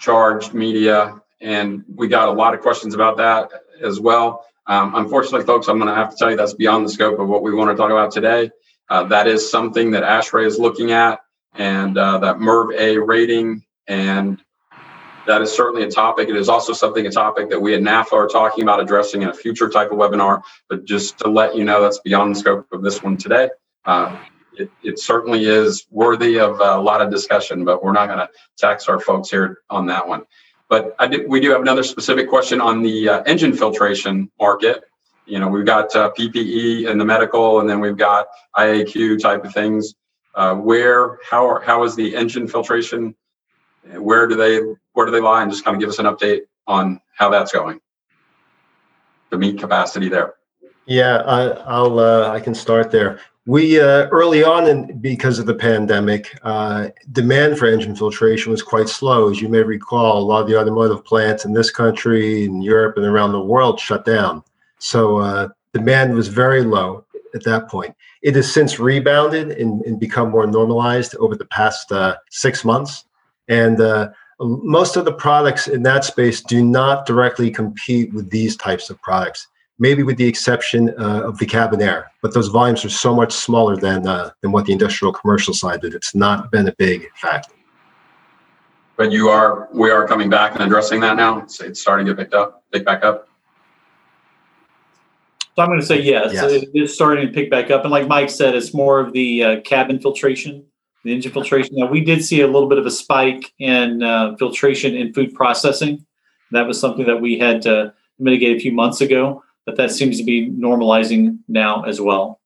charged 0.00 0.52
media, 0.52 1.20
and 1.40 1.82
we 1.94 2.08
got 2.08 2.28
a 2.28 2.32
lot 2.32 2.52
of 2.52 2.60
questions 2.60 2.94
about 2.94 3.16
that 3.16 3.50
as 3.82 3.98
well. 3.98 4.44
Um, 4.66 4.94
unfortunately, 4.94 5.46
folks, 5.46 5.68
I'm 5.68 5.78
going 5.78 5.88
to 5.88 5.94
have 5.94 6.10
to 6.10 6.16
tell 6.16 6.30
you 6.30 6.36
that's 6.36 6.52
beyond 6.52 6.84
the 6.84 6.90
scope 6.90 7.18
of 7.18 7.28
what 7.28 7.42
we 7.42 7.54
want 7.54 7.70
to 7.70 7.76
talk 7.76 7.90
about 7.90 8.10
today. 8.10 8.50
Uh, 8.90 9.04
that 9.04 9.26
is 9.26 9.50
something 9.50 9.90
that 9.92 10.02
ASHRAE 10.02 10.46
is 10.46 10.58
looking 10.58 10.92
at, 10.92 11.20
and 11.54 11.96
uh, 11.96 12.18
that 12.18 12.36
MERV 12.36 12.78
A 12.78 12.98
rating, 12.98 13.64
and 13.86 14.42
that 15.30 15.42
is 15.42 15.52
certainly 15.52 15.84
a 15.84 15.90
topic. 15.90 16.28
It 16.28 16.36
is 16.36 16.48
also 16.48 16.72
something, 16.72 17.06
a 17.06 17.10
topic 17.10 17.50
that 17.50 17.60
we 17.60 17.74
at 17.74 17.80
NAFA 17.80 18.12
are 18.12 18.26
talking 18.26 18.62
about 18.62 18.80
addressing 18.80 19.22
in 19.22 19.28
a 19.28 19.34
future 19.34 19.68
type 19.68 19.92
of 19.92 19.98
webinar. 19.98 20.42
But 20.68 20.84
just 20.84 21.18
to 21.18 21.28
let 21.28 21.54
you 21.54 21.64
know, 21.64 21.80
that's 21.80 22.00
beyond 22.00 22.34
the 22.34 22.38
scope 22.40 22.66
of 22.72 22.82
this 22.82 23.02
one 23.02 23.16
today. 23.16 23.48
Uh, 23.84 24.18
it, 24.56 24.70
it 24.82 24.98
certainly 24.98 25.44
is 25.44 25.86
worthy 25.90 26.38
of 26.38 26.60
a 26.60 26.78
lot 26.80 27.00
of 27.00 27.10
discussion, 27.10 27.64
but 27.64 27.82
we're 27.82 27.92
not 27.92 28.06
going 28.06 28.18
to 28.18 28.28
tax 28.58 28.88
our 28.88 29.00
folks 29.00 29.30
here 29.30 29.58
on 29.70 29.86
that 29.86 30.06
one. 30.06 30.24
But 30.68 30.96
we 31.28 31.40
do 31.40 31.50
have 31.50 31.62
another 31.62 31.82
specific 31.82 32.28
question 32.28 32.60
on 32.60 32.82
the 32.82 33.08
uh, 33.08 33.22
engine 33.22 33.52
filtration 33.52 34.30
market. 34.40 34.84
You 35.26 35.38
know, 35.38 35.48
we've 35.48 35.66
got 35.66 35.94
uh, 35.96 36.12
PPE 36.16 36.88
in 36.88 36.98
the 36.98 37.04
medical, 37.04 37.60
and 37.60 37.68
then 37.68 37.80
we've 37.80 37.96
got 37.96 38.26
IAQ 38.56 39.20
type 39.20 39.44
of 39.44 39.52
things. 39.52 39.94
Uh, 40.34 40.54
where, 40.54 41.18
how, 41.28 41.48
are, 41.48 41.60
how 41.60 41.82
is 41.82 41.96
the 41.96 42.14
engine 42.14 42.46
filtration? 42.46 43.14
Where 43.96 44.26
do 44.26 44.36
they, 44.36 44.60
where 44.92 45.06
do 45.06 45.12
they 45.12 45.20
lie? 45.20 45.42
And 45.42 45.50
just 45.50 45.64
kind 45.64 45.74
of 45.74 45.80
give 45.80 45.88
us 45.88 45.98
an 45.98 46.06
update 46.06 46.42
on 46.66 47.00
how 47.16 47.30
that's 47.30 47.52
going. 47.52 47.80
The 49.30 49.38
meet 49.38 49.58
capacity 49.58 50.08
there. 50.08 50.34
Yeah, 50.86 51.18
I, 51.18 51.50
I'll 51.66 51.98
uh, 51.98 52.30
I 52.30 52.40
can 52.40 52.54
start 52.54 52.90
there. 52.90 53.20
We 53.46 53.80
uh, 53.80 54.06
early 54.08 54.44
on, 54.44 54.68
in, 54.68 54.98
because 55.00 55.38
of 55.38 55.46
the 55.46 55.54
pandemic, 55.54 56.36
uh, 56.42 56.88
demand 57.12 57.58
for 57.58 57.66
engine 57.66 57.96
filtration 57.96 58.50
was 58.50 58.62
quite 58.62 58.88
slow. 58.88 59.30
As 59.30 59.40
you 59.40 59.48
may 59.48 59.62
recall, 59.62 60.18
a 60.18 60.24
lot 60.24 60.42
of 60.42 60.48
the 60.48 60.58
automotive 60.58 61.04
plants 61.04 61.44
in 61.44 61.52
this 61.52 61.70
country, 61.70 62.44
in 62.44 62.60
Europe, 62.60 62.96
and 62.96 63.06
around 63.06 63.32
the 63.32 63.40
world 63.40 63.80
shut 63.80 64.04
down. 64.04 64.42
So 64.78 65.18
uh, 65.18 65.48
demand 65.72 66.14
was 66.14 66.28
very 66.28 66.62
low 66.62 67.04
at 67.34 67.44
that 67.44 67.68
point. 67.68 67.94
It 68.22 68.34
has 68.36 68.52
since 68.52 68.78
rebounded 68.78 69.52
and, 69.52 69.82
and 69.82 69.98
become 69.98 70.30
more 70.30 70.46
normalized 70.46 71.14
over 71.16 71.34
the 71.34 71.46
past 71.46 71.90
uh, 71.92 72.16
six 72.30 72.64
months. 72.64 73.04
And 73.48 73.80
uh, 73.80 74.10
most 74.40 74.96
of 74.96 75.04
the 75.04 75.12
products 75.12 75.68
in 75.68 75.82
that 75.82 76.04
space 76.04 76.40
do 76.40 76.64
not 76.64 77.06
directly 77.06 77.50
compete 77.50 78.12
with 78.14 78.30
these 78.30 78.56
types 78.56 78.90
of 78.90 79.00
products 79.02 79.46
maybe 79.80 80.02
with 80.02 80.18
the 80.18 80.26
exception 80.28 80.90
uh, 81.00 81.22
of 81.24 81.38
the 81.38 81.46
cabin 81.46 81.82
air. 81.82 82.12
But 82.22 82.34
those 82.34 82.48
volumes 82.48 82.84
are 82.84 82.90
so 82.90 83.14
much 83.14 83.32
smaller 83.32 83.76
than 83.76 84.06
uh, 84.06 84.30
than 84.42 84.52
what 84.52 84.66
the 84.66 84.72
industrial 84.72 85.12
commercial 85.12 85.54
side 85.54 85.80
did. 85.80 85.94
It's 85.94 86.14
not 86.14 86.52
been 86.52 86.68
a 86.68 86.74
big 86.76 87.08
factor. 87.16 87.52
But 88.96 89.10
you 89.10 89.30
are, 89.30 89.66
we 89.72 89.90
are 89.90 90.06
coming 90.06 90.28
back 90.28 90.52
and 90.52 90.62
addressing 90.62 91.00
that 91.00 91.16
now. 91.16 91.38
It's, 91.38 91.58
it's 91.62 91.80
starting 91.80 92.04
to 92.04 92.14
pick 92.14 92.34
up, 92.34 92.62
pick 92.70 92.84
back 92.84 93.02
up. 93.02 93.28
So 95.56 95.62
I'm 95.62 95.68
going 95.68 95.80
to 95.80 95.86
say 95.86 96.02
yes, 96.02 96.34
Yes. 96.34 96.52
it 96.52 96.68
is 96.74 96.92
starting 96.94 97.26
to 97.26 97.32
pick 97.32 97.50
back 97.50 97.70
up. 97.70 97.82
And 97.84 97.90
like 97.90 98.06
Mike 98.08 98.28
said, 98.28 98.54
it's 98.54 98.74
more 98.74 99.00
of 99.00 99.14
the 99.14 99.42
uh, 99.42 99.60
cabin 99.62 100.00
filtration, 100.00 100.66
the 101.04 101.12
engine 101.12 101.32
filtration. 101.32 101.76
Now, 101.76 101.86
we 101.86 102.02
did 102.02 102.24
see 102.24 102.40
a 102.40 102.46
little 102.46 102.68
bit 102.68 102.78
of 102.78 102.86
a 102.86 102.90
spike 102.90 103.52
in 103.58 104.02
uh, 104.02 104.36
filtration 104.36 104.94
in 104.94 105.12
food 105.12 105.34
processing. 105.34 106.04
That 106.52 106.66
was 106.66 106.78
something 106.78 107.06
that 107.06 107.20
we 107.20 107.38
had 107.38 107.62
to 107.62 107.94
mitigate 108.18 108.56
a 108.56 108.60
few 108.60 108.72
months 108.72 109.00
ago, 109.00 109.42
but 109.64 109.76
that 109.76 109.90
seems 109.90 110.18
to 110.18 110.24
be 110.24 110.50
normalizing 110.50 111.38
now 111.48 111.84
as 111.84 112.00
well. 112.00 112.40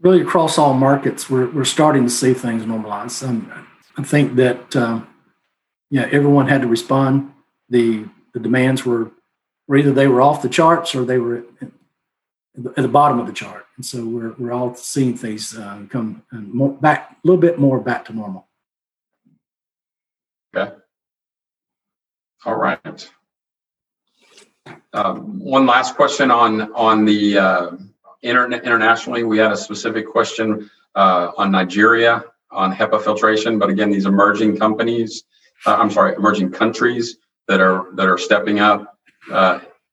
really 0.00 0.20
across 0.20 0.58
all 0.58 0.74
markets, 0.74 1.28
we're, 1.28 1.48
we're 1.50 1.64
starting 1.64 2.04
to 2.04 2.10
see 2.10 2.34
things 2.34 2.64
normalize. 2.64 3.26
Um, 3.26 3.50
I 3.96 4.02
think 4.02 4.36
that, 4.36 4.74
um, 4.76 5.06
yeah, 5.90 6.08
everyone 6.10 6.48
had 6.48 6.62
to 6.62 6.68
respond. 6.68 7.32
The, 7.68 8.06
the 8.32 8.40
demands 8.40 8.84
were, 8.84 9.10
were 9.66 9.76
either 9.76 9.92
they 9.92 10.08
were 10.08 10.22
off 10.22 10.42
the 10.42 10.48
charts 10.48 10.94
or 10.94 11.04
they 11.04 11.18
were 11.18 11.44
at, 11.60 11.68
at 12.76 12.82
the 12.82 12.88
bottom 12.88 13.18
of 13.18 13.26
the 13.26 13.32
chart. 13.32 13.66
And 13.80 13.86
so 13.86 14.04
we're, 14.04 14.34
we're 14.34 14.52
all 14.52 14.74
seeing 14.74 15.16
things 15.16 15.56
uh, 15.56 15.84
come 15.88 16.22
uh, 16.30 16.36
more 16.36 16.70
back, 16.70 17.12
a 17.12 17.26
little 17.26 17.40
bit 17.40 17.58
more 17.58 17.80
back 17.80 18.04
to 18.04 18.12
normal. 18.12 18.46
Okay. 20.54 20.70
All 22.44 22.56
right. 22.56 23.10
Um, 24.92 25.40
one 25.40 25.64
last 25.64 25.96
question 25.96 26.30
on, 26.30 26.74
on 26.74 27.06
the, 27.06 27.38
uh, 27.38 27.70
internet, 28.20 28.64
internationally, 28.64 29.24
we 29.24 29.38
had 29.38 29.50
a 29.50 29.56
specific 29.56 30.06
question, 30.06 30.70
uh, 30.94 31.30
on 31.38 31.50
Nigeria, 31.50 32.22
on 32.50 32.74
HEPA 32.74 33.02
filtration, 33.02 33.58
but 33.58 33.70
again, 33.70 33.90
these 33.90 34.04
emerging 34.04 34.58
companies, 34.58 35.24
uh, 35.64 35.76
I'm 35.76 35.90
sorry, 35.90 36.16
emerging 36.16 36.52
countries 36.52 37.16
that 37.48 37.62
are, 37.62 37.86
that 37.94 38.06
are 38.06 38.18
stepping 38.18 38.60
up. 38.60 38.98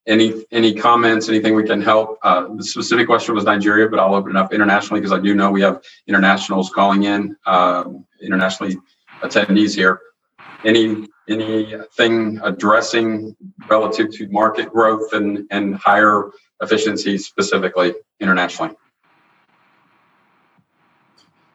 Uh, 0.08 0.12
any, 0.12 0.44
any 0.50 0.74
comments, 0.74 1.28
anything 1.28 1.54
we 1.54 1.64
can 1.64 1.80
help? 1.80 2.18
Uh, 2.22 2.48
the 2.54 2.64
specific 2.64 3.06
question 3.06 3.34
was 3.34 3.44
Nigeria, 3.44 3.88
but 3.88 3.98
I'll 3.98 4.14
open 4.14 4.36
it 4.36 4.36
up 4.36 4.52
internationally 4.52 5.00
because 5.00 5.12
I 5.12 5.20
do 5.20 5.34
know 5.34 5.50
we 5.50 5.62
have 5.62 5.82
internationals 6.06 6.70
calling 6.70 7.04
in, 7.04 7.36
um, 7.46 8.04
internationally 8.22 8.78
attendees 9.22 9.74
here. 9.74 10.00
Any, 10.64 11.06
anything 11.28 12.40
addressing 12.42 13.36
relative 13.68 14.10
to 14.12 14.28
market 14.28 14.72
growth 14.72 15.12
and, 15.12 15.46
and 15.50 15.76
higher 15.76 16.30
efficiency 16.62 17.18
specifically 17.18 17.94
internationally? 18.20 18.74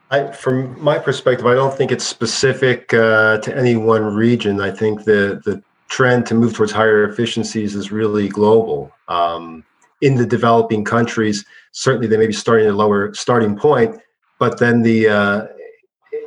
I, 0.09 0.31
from 0.31 0.81
my 0.81 0.99
perspective, 0.99 1.47
I 1.47 1.55
don't 1.55 1.75
think 1.75 1.91
it's 1.91 2.05
specific 2.05 2.93
uh, 2.93 3.39
to 3.39 3.57
any 3.57 3.75
one 3.75 4.03
region. 4.03 4.61
I 4.61 4.69
think 4.69 5.05
the 5.05 5.41
the 5.43 5.63
trend 5.93 6.25
to 6.25 6.33
move 6.33 6.55
towards 6.55 6.71
higher 6.71 7.07
efficiencies 7.07 7.75
is 7.75 7.91
really 7.91 8.27
global. 8.27 8.91
Um, 9.09 9.63
in 10.01 10.15
the 10.15 10.25
developing 10.25 10.83
countries, 10.83 11.45
certainly 11.71 12.07
they 12.07 12.17
may 12.17 12.25
be 12.25 12.33
starting 12.33 12.65
at 12.65 12.73
a 12.73 12.75
lower 12.75 13.13
starting 13.13 13.55
point, 13.55 14.01
but 14.39 14.57
then 14.57 14.81
the 14.81 15.07
uh, 15.07 15.47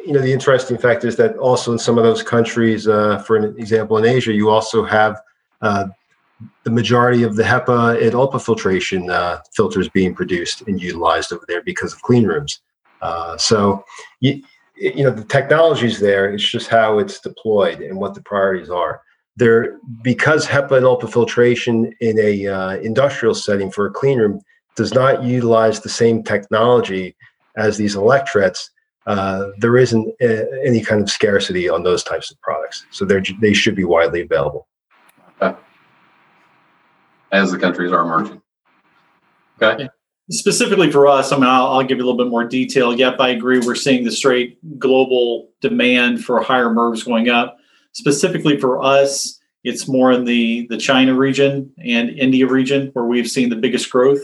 you 0.06 0.12
know 0.12 0.20
the 0.20 0.32
interesting 0.32 0.78
fact 0.78 1.04
is 1.04 1.16
that 1.16 1.36
also 1.38 1.72
in 1.72 1.80
some 1.80 1.98
of 1.98 2.04
those 2.04 2.22
countries, 2.22 2.86
uh, 2.86 3.18
for 3.26 3.36
an 3.36 3.58
example, 3.58 3.98
in 3.98 4.04
Asia, 4.04 4.32
you 4.32 4.50
also 4.50 4.84
have 4.84 5.20
uh, 5.62 5.86
the 6.62 6.70
majority 6.70 7.24
of 7.24 7.34
the 7.34 7.42
HEPA 7.42 8.00
and 8.00 8.12
ULPA 8.12 8.40
filtration 8.40 9.10
uh, 9.10 9.40
filters 9.52 9.88
being 9.88 10.14
produced 10.14 10.62
and 10.68 10.80
utilized 10.80 11.32
over 11.32 11.44
there 11.48 11.62
because 11.64 11.92
of 11.92 12.00
clean 12.02 12.24
rooms. 12.24 12.60
Uh, 13.02 13.36
so, 13.36 13.84
you, 14.20 14.42
you 14.76 15.02
know, 15.02 15.10
the 15.10 15.24
technology's 15.24 15.98
there. 15.98 16.32
It's 16.32 16.48
just 16.48 16.68
how 16.68 16.98
it's 16.98 17.18
deployed 17.20 17.80
and 17.80 17.98
what 17.98 18.14
the 18.14 18.22
priorities 18.22 18.70
are. 18.70 19.02
There, 19.38 19.78
because 20.02 20.46
HEPA 20.46 20.78
and 20.78 20.86
ULPA 20.86 21.12
filtration 21.12 21.92
in 22.00 22.18
a 22.18 22.46
uh, 22.46 22.76
industrial 22.76 23.34
setting 23.34 23.70
for 23.70 23.86
a 23.86 23.90
clean 23.90 24.18
room 24.18 24.40
does 24.76 24.94
not 24.94 25.22
utilize 25.22 25.80
the 25.80 25.88
same 25.88 26.22
technology 26.22 27.16
as 27.56 27.76
these 27.76 27.96
electrets. 27.96 28.70
Uh, 29.06 29.48
there 29.58 29.76
isn't 29.76 30.08
uh, 30.22 30.44
any 30.64 30.80
kind 30.80 31.00
of 31.02 31.10
scarcity 31.10 31.68
on 31.68 31.82
those 31.82 32.02
types 32.02 32.30
of 32.30 32.40
products, 32.40 32.86
so 32.90 33.04
they 33.04 33.20
they 33.40 33.52
should 33.52 33.76
be 33.76 33.84
widely 33.84 34.22
available. 34.22 34.66
Okay. 35.40 35.56
as 37.32 37.52
the 37.52 37.58
countries 37.58 37.92
are 37.92 38.02
emerging. 38.02 38.40
Okay. 39.60 39.88
Specifically 40.30 40.90
for 40.90 41.06
us, 41.06 41.30
I 41.30 41.36
mean, 41.36 41.44
I'll, 41.44 41.66
I'll 41.66 41.82
give 41.84 41.98
you 41.98 42.04
a 42.04 42.06
little 42.06 42.16
bit 42.16 42.30
more 42.30 42.44
detail. 42.44 42.92
Yep, 42.92 43.20
I 43.20 43.28
agree. 43.28 43.60
We're 43.60 43.76
seeing 43.76 44.04
the 44.04 44.10
straight 44.10 44.58
global 44.78 45.50
demand 45.60 46.24
for 46.24 46.40
higher 46.42 46.68
MERVs 46.68 47.04
going 47.04 47.28
up. 47.28 47.56
Specifically 47.96 48.60
for 48.60 48.82
us, 48.82 49.40
it's 49.64 49.88
more 49.88 50.12
in 50.12 50.26
the, 50.26 50.66
the 50.68 50.76
China 50.76 51.14
region 51.14 51.72
and 51.78 52.10
India 52.10 52.46
region 52.46 52.90
where 52.92 53.06
we've 53.06 53.26
seen 53.26 53.48
the 53.48 53.56
biggest 53.56 53.90
growth. 53.90 54.20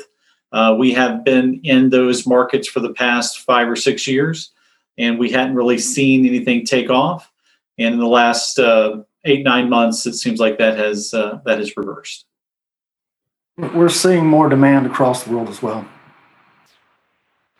Uh, 0.53 0.77
we 0.79 0.93
have 0.93 1.25
been 1.25 1.59
in 1.65 1.89
those 1.89 2.27
markets 2.27 2.69
for 2.69 2.81
the 2.81 2.93
past 2.93 3.41
five 3.41 3.67
or 3.71 3.75
six 3.75 4.07
years, 4.07 4.51
and 4.99 5.19
we 5.19 5.31
hadn't 5.31 5.55
really 5.55 5.79
seen 5.79 6.27
anything 6.27 6.67
take 6.67 6.91
off. 6.91 7.33
And 7.79 7.95
in 7.95 7.99
the 7.99 8.07
last 8.07 8.59
uh, 8.59 9.05
eight 9.25 9.43
nine 9.43 9.71
months, 9.71 10.05
it 10.05 10.17
seems 10.17 10.39
like 10.39 10.59
that 10.59 10.77
has 10.77 11.15
uh, 11.15 11.41
that 11.47 11.59
has 11.59 11.75
reversed. 11.75 12.27
We're 13.57 13.89
seeing 13.89 14.27
more 14.27 14.51
demand 14.51 14.85
across 14.85 15.25
the 15.25 15.35
world 15.35 15.49
as 15.49 15.63
well 15.63 15.89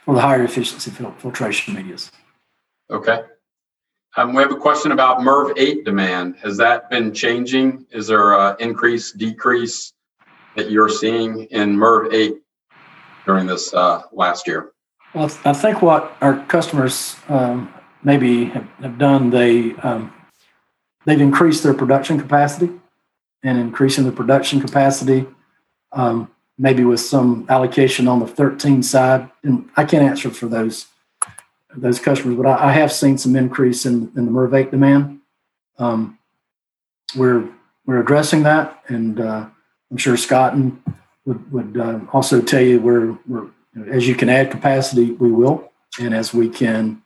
for 0.05 0.15
the 0.15 0.21
higher 0.21 0.45
efficiency 0.45 0.91
fil- 0.91 1.15
filtration 1.17 1.73
medias. 1.73 2.13
Okay. 2.91 3.23
Um, 4.17 4.35
we 4.35 4.43
have 4.43 4.53
a 4.53 4.57
question 4.57 4.93
about 4.93 5.21
MERV 5.21 5.55
8 5.57 5.85
demand. 5.85 6.37
Has 6.43 6.59
that 6.59 6.91
been 6.91 7.15
changing? 7.15 7.87
Is 7.91 8.07
there 8.07 8.39
an 8.39 8.57
increase, 8.61 9.11
decrease 9.13 9.95
that 10.55 10.71
you're 10.71 10.91
seeing 10.91 11.45
in 11.45 11.75
MERV 11.77 12.13
8 12.13 12.35
during 13.25 13.47
this 13.47 13.73
uh, 13.73 14.03
last 14.13 14.47
year? 14.47 14.73
Well, 15.15 15.31
I 15.47 15.55
think 15.55 15.81
what 15.81 16.15
our 16.21 16.45
customers 16.45 17.17
um, 17.29 17.73
maybe 18.03 18.47
have, 18.47 18.99
done, 18.99 19.31
they 19.31 19.73
um, 19.77 20.13
they've 21.07 21.21
increased 21.21 21.63
their 21.63 21.75
production 21.75 22.21
capacity, 22.21 22.71
and 23.43 23.59
increasing 23.59 24.05
the 24.05 24.13
production 24.13 24.61
capacity, 24.61 25.27
um, 25.93 26.31
maybe 26.59 26.85
with 26.85 27.01
some 27.01 27.47
allocation 27.49 28.09
on 28.09 28.21
the 28.21 28.27
13 28.27 28.83
side. 28.83 29.31
And 29.43 29.71
I 29.77 29.85
can't 29.85 30.05
answer 30.05 30.31
for 30.31 30.47
those 30.47 30.87
those 31.77 31.99
customers, 31.99 32.37
but 32.37 32.47
I, 32.47 32.69
I 32.69 32.73
have 32.73 32.93
seen 32.93 33.19
some 33.19 33.37
increase 33.37 33.87
in, 33.87 34.13
in 34.17 34.27
the 34.27 34.31
MERV 34.31 34.55
8 34.55 34.71
demand. 34.71 35.21
Um, 35.79 36.19
we're 37.17 37.49
we're 37.87 38.01
addressing 38.01 38.43
that, 38.45 38.83
and 38.89 39.21
uh, 39.21 39.47
I'm 39.91 39.97
sure 39.97 40.17
Scott 40.17 40.55
and 40.55 40.81
would 41.25 41.53
would 41.53 41.77
uh, 41.77 42.01
also 42.13 42.41
tell 42.41 42.63
you 42.63 42.81
we're 42.81 43.19
we're 43.27 43.49
as 43.91 44.07
you 44.07 44.15
can 44.15 44.29
add 44.29 44.51
capacity, 44.51 45.13
we 45.13 45.31
will, 45.31 45.73
and 46.01 46.15
as 46.15 46.33
we 46.35 46.49
can 46.49 47.03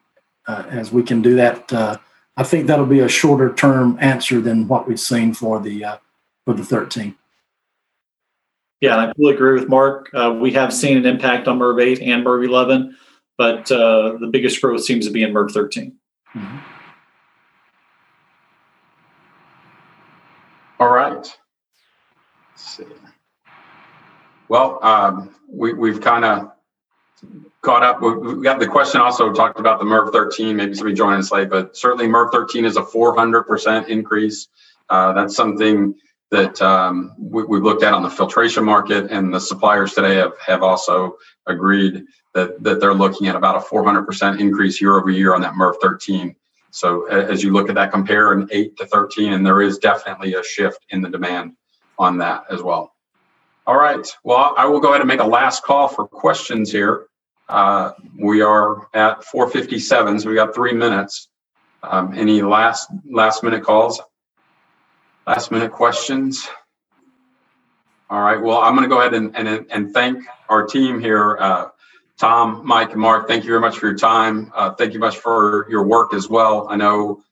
uh, 0.47 0.65
as 0.69 0.93
we 0.93 1.03
can 1.03 1.23
do 1.23 1.35
that, 1.37 1.73
uh, 1.73 1.97
I 2.37 2.43
think 2.43 2.67
that'll 2.67 2.87
be 2.87 3.01
a 3.01 3.09
shorter 3.09 3.53
term 3.55 3.99
answer 4.01 4.41
than 4.41 4.69
what 4.69 4.87
we've 4.87 5.01
seen 5.01 5.35
for 5.35 5.61
the 5.61 5.85
uh, 5.85 5.97
for 6.45 6.55
the 6.55 6.65
13. 6.65 7.15
Yeah, 8.81 8.99
I 8.99 9.13
fully 9.15 9.35
agree 9.35 9.59
with 9.59 9.69
Mark. 9.69 10.11
Uh, 10.13 10.37
we 10.39 10.53
have 10.53 10.73
seen 10.73 10.99
an 10.99 11.07
impact 11.07 11.49
on 11.49 11.59
MERV 11.59 11.83
8 11.83 12.03
and 12.03 12.25
MERV 12.25 12.45
11 12.45 12.97
but 13.39 13.71
uh, 13.71 14.17
the 14.19 14.29
biggest 14.31 14.61
growth 14.61 14.83
seems 14.83 15.07
to 15.07 15.13
be 15.13 15.23
in 15.23 15.33
MERV 15.33 15.51
13. 15.51 15.97
Mm-hmm. 16.35 16.59
All 20.79 20.91
right. 20.91 21.15
Let's 21.15 21.37
see. 22.57 22.85
Well, 24.49 24.79
um, 24.83 25.35
we, 25.49 25.73
we've 25.73 26.01
kind 26.01 26.25
of 26.25 26.53
caught 27.63 27.83
up. 27.83 28.01
We 28.01 28.43
got 28.43 28.61
the 28.61 28.69
question 28.69 29.01
also 29.01 29.33
talked 29.33 29.59
about 29.59 29.81
the 29.81 29.87
MERV 29.87 30.13
13. 30.13 30.57
Maybe 30.57 30.75
somebody 30.75 30.95
joined 30.95 31.19
us 31.19 31.33
late, 31.33 31.51
but 31.51 31.77
certainly 31.77 32.07
MERV 32.07 32.31
13 32.31 32.65
is 32.65 32.77
a 32.77 32.83
400% 32.83 33.89
increase. 33.89 34.49
Uh, 34.89 35.13
that's 35.15 35.35
something 35.35 35.95
that 36.31 36.61
um, 36.61 37.15
we, 37.19 37.43
have 37.43 37.65
looked 37.65 37.83
at 37.83 37.93
on 37.93 38.03
the 38.03 38.11
filtration 38.11 38.65
market, 38.65 39.11
and 39.11 39.33
the 39.33 39.41
suppliers 39.41 39.95
today 39.95 40.17
have, 40.17 40.33
have 40.45 40.63
also 40.63 41.17
agreed 41.47 42.05
that, 42.37 42.63
that 42.63 42.81
they're 42.81 42.95
looking 42.95 43.27
at 43.27 43.35
about 43.35 43.57
a 43.57 43.61
400% 43.61 44.39
increase 44.39 44.81
year 44.81 44.97
over 44.97 45.11
year 45.11 45.35
on 45.35 45.41
that 45.41 45.55
MERV 45.55 45.81
13. 45.81 46.37
So 46.71 47.07
as 47.07 47.43
you 47.43 47.53
look 47.53 47.71
at 47.71 47.75
that, 47.77 47.91
compare 47.91 48.33
an 48.33 48.47
8 48.53 48.77
to 48.77 48.87
13, 48.87 49.33
and 49.33 49.45
there 49.45 49.63
is 49.63 49.79
definitely 49.79 50.35
a 50.35 50.45
shift 50.45 50.85
in 50.91 51.01
the 51.01 51.09
demand 51.09 51.57
on 51.99 52.19
that 52.19 52.45
as 52.51 52.63
well. 52.63 52.93
All 53.67 53.79
right. 53.79 54.07
Well, 54.23 54.55
I 54.57 54.67
will 54.67 54.81
go 54.81 54.91
ahead 54.91 55.01
and 55.01 55.09
make 55.09 55.21
a 55.21 55.27
last 55.27 55.65
call 55.65 55.89
for 55.89 56.07
questions 56.07 56.71
here. 56.71 57.07
Uh, 57.49 57.93
we 58.19 58.43
are 58.43 58.87
at 58.93 59.23
4:57, 59.25 60.21
so 60.21 60.29
we 60.29 60.35
got 60.35 60.55
three 60.55 60.73
minutes. 60.75 61.29
Um, 61.83 62.13
any 62.15 62.43
last 62.43 62.91
last 63.11 63.43
minute 63.43 63.65
calls? 63.65 64.01
Last 65.27 65.51
minute 65.51 65.73
questions? 65.73 66.47
All 68.11 68.21
right. 68.21 68.41
Well, 68.41 68.59
I'm 68.59 68.77
going 68.77 68.89
to 68.89 68.95
go 68.95 69.01
ahead 69.01 69.15
and, 69.15 69.35
and, 69.37 69.67
and 69.71 69.93
thank 69.93 70.25
our 70.49 70.65
team 70.65 71.01
here. 71.01 71.39
Uh, 71.39 71.69
Tom, 72.19 72.63
Mike, 72.65 72.93
and 72.93 73.01
Mark, 73.01 73.29
thank 73.29 73.45
you 73.45 73.51
very 73.51 73.61
much 73.61 73.79
for 73.79 73.87
your 73.89 73.99
time. 73.99 74.51
Uh, 74.55 74.71
thank 74.73 74.95
you 74.95 74.99
much 74.99 75.19
for 75.19 75.67
your 75.69 75.83
work 75.83 76.15
as 76.15 76.31
well. 76.31 76.67
I 76.69 76.77
know, 76.77 77.23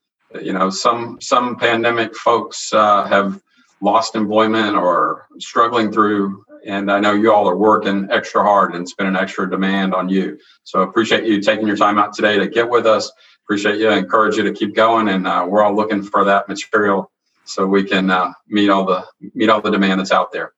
you 0.42 0.52
know, 0.52 0.68
some 0.68 1.18
some 1.20 1.56
pandemic 1.56 2.14
folks 2.14 2.72
uh, 2.72 3.04
have 3.06 3.40
lost 3.80 4.14
employment 4.14 4.76
or 4.76 5.26
struggling 5.38 5.90
through, 5.90 6.44
and 6.66 6.92
I 6.92 7.00
know 7.00 7.12
you 7.14 7.32
all 7.32 7.48
are 7.48 7.56
working 7.56 8.08
extra 8.10 8.42
hard 8.42 8.74
and 8.74 8.82
it's 8.82 8.94
been 8.94 9.06
an 9.06 9.16
extra 9.16 9.48
demand 9.48 9.94
on 9.94 10.10
you. 10.10 10.38
So 10.64 10.82
appreciate 10.82 11.24
you 11.24 11.40
taking 11.40 11.66
your 11.66 11.76
time 11.76 11.98
out 11.98 12.12
today 12.12 12.38
to 12.38 12.46
get 12.46 12.68
with 12.68 12.86
us. 12.86 13.10
Appreciate 13.46 13.78
you. 13.78 13.90
encourage 13.90 14.36
you 14.36 14.42
to 14.42 14.52
keep 14.52 14.74
going, 14.74 15.08
and 15.08 15.26
uh, 15.26 15.46
we're 15.48 15.62
all 15.62 15.74
looking 15.74 16.02
for 16.02 16.24
that 16.24 16.46
material 16.48 17.10
so 17.46 17.66
we 17.66 17.84
can 17.84 18.10
uh, 18.10 18.32
meet 18.48 18.68
all 18.68 18.84
the 18.84 19.04
meet 19.34 19.48
all 19.48 19.62
the 19.62 19.70
demand 19.70 20.00
that's 20.00 20.12
out 20.12 20.30
there. 20.30 20.52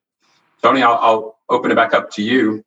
Tony, 0.63 0.83
I'll, 0.83 0.99
I'll 1.01 1.39
open 1.49 1.71
it 1.71 1.77
back 1.77 1.95
up 1.95 2.11
to 2.13 2.23
you. 2.23 2.65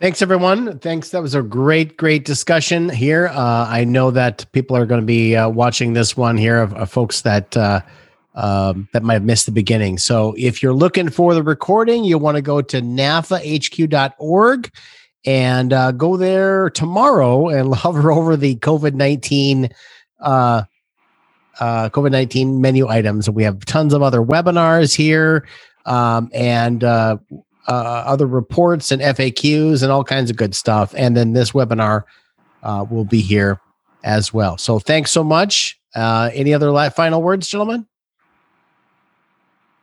Thanks, 0.00 0.22
everyone. 0.22 0.78
Thanks. 0.78 1.10
That 1.10 1.20
was 1.20 1.34
a 1.34 1.42
great, 1.42 1.98
great 1.98 2.24
discussion 2.24 2.88
here. 2.88 3.26
Uh, 3.26 3.66
I 3.68 3.84
know 3.84 4.10
that 4.10 4.46
people 4.52 4.74
are 4.74 4.86
going 4.86 5.02
to 5.02 5.06
be 5.06 5.36
uh, 5.36 5.50
watching 5.50 5.92
this 5.92 6.16
one 6.16 6.38
here 6.38 6.58
of, 6.62 6.72
of 6.72 6.90
folks 6.90 7.20
that 7.20 7.54
uh, 7.54 7.82
um, 8.34 8.88
that 8.94 9.02
might 9.02 9.12
have 9.14 9.24
missed 9.24 9.44
the 9.44 9.52
beginning. 9.52 9.98
So, 9.98 10.34
if 10.38 10.62
you're 10.62 10.72
looking 10.72 11.10
for 11.10 11.34
the 11.34 11.42
recording, 11.42 12.04
you 12.04 12.16
want 12.16 12.36
to 12.36 12.42
go 12.42 12.62
to 12.62 12.80
nafahq.org 12.80 14.72
and 15.26 15.72
uh, 15.74 15.92
go 15.92 16.16
there 16.16 16.70
tomorrow 16.70 17.48
and 17.50 17.74
hover 17.74 18.10
over 18.10 18.38
the 18.38 18.56
COVID 18.56 18.94
nineteen 18.94 19.68
uh, 20.18 20.62
uh, 21.60 21.90
COVID 21.90 22.10
19 22.10 22.62
menu 22.62 22.88
items. 22.88 23.28
We 23.28 23.42
have 23.42 23.66
tons 23.66 23.92
of 23.92 24.02
other 24.02 24.22
webinars 24.22 24.96
here 24.96 25.46
um, 25.84 26.30
and 26.32 26.82
uh, 27.68 28.04
other 28.06 28.26
reports 28.26 28.90
and 28.90 29.02
FAQs 29.02 29.82
and 29.82 29.92
all 29.92 30.04
kinds 30.04 30.30
of 30.30 30.36
good 30.36 30.54
stuff. 30.54 30.94
And 30.96 31.16
then 31.16 31.32
this 31.32 31.52
webinar 31.52 32.04
uh, 32.62 32.86
will 32.90 33.04
be 33.04 33.20
here 33.20 33.60
as 34.02 34.32
well. 34.32 34.58
So 34.58 34.78
thanks 34.78 35.10
so 35.10 35.22
much. 35.22 35.78
Uh, 35.94 36.30
any 36.32 36.54
other 36.54 36.70
la- 36.70 36.90
final 36.90 37.22
words, 37.22 37.48
gentlemen? 37.48 37.86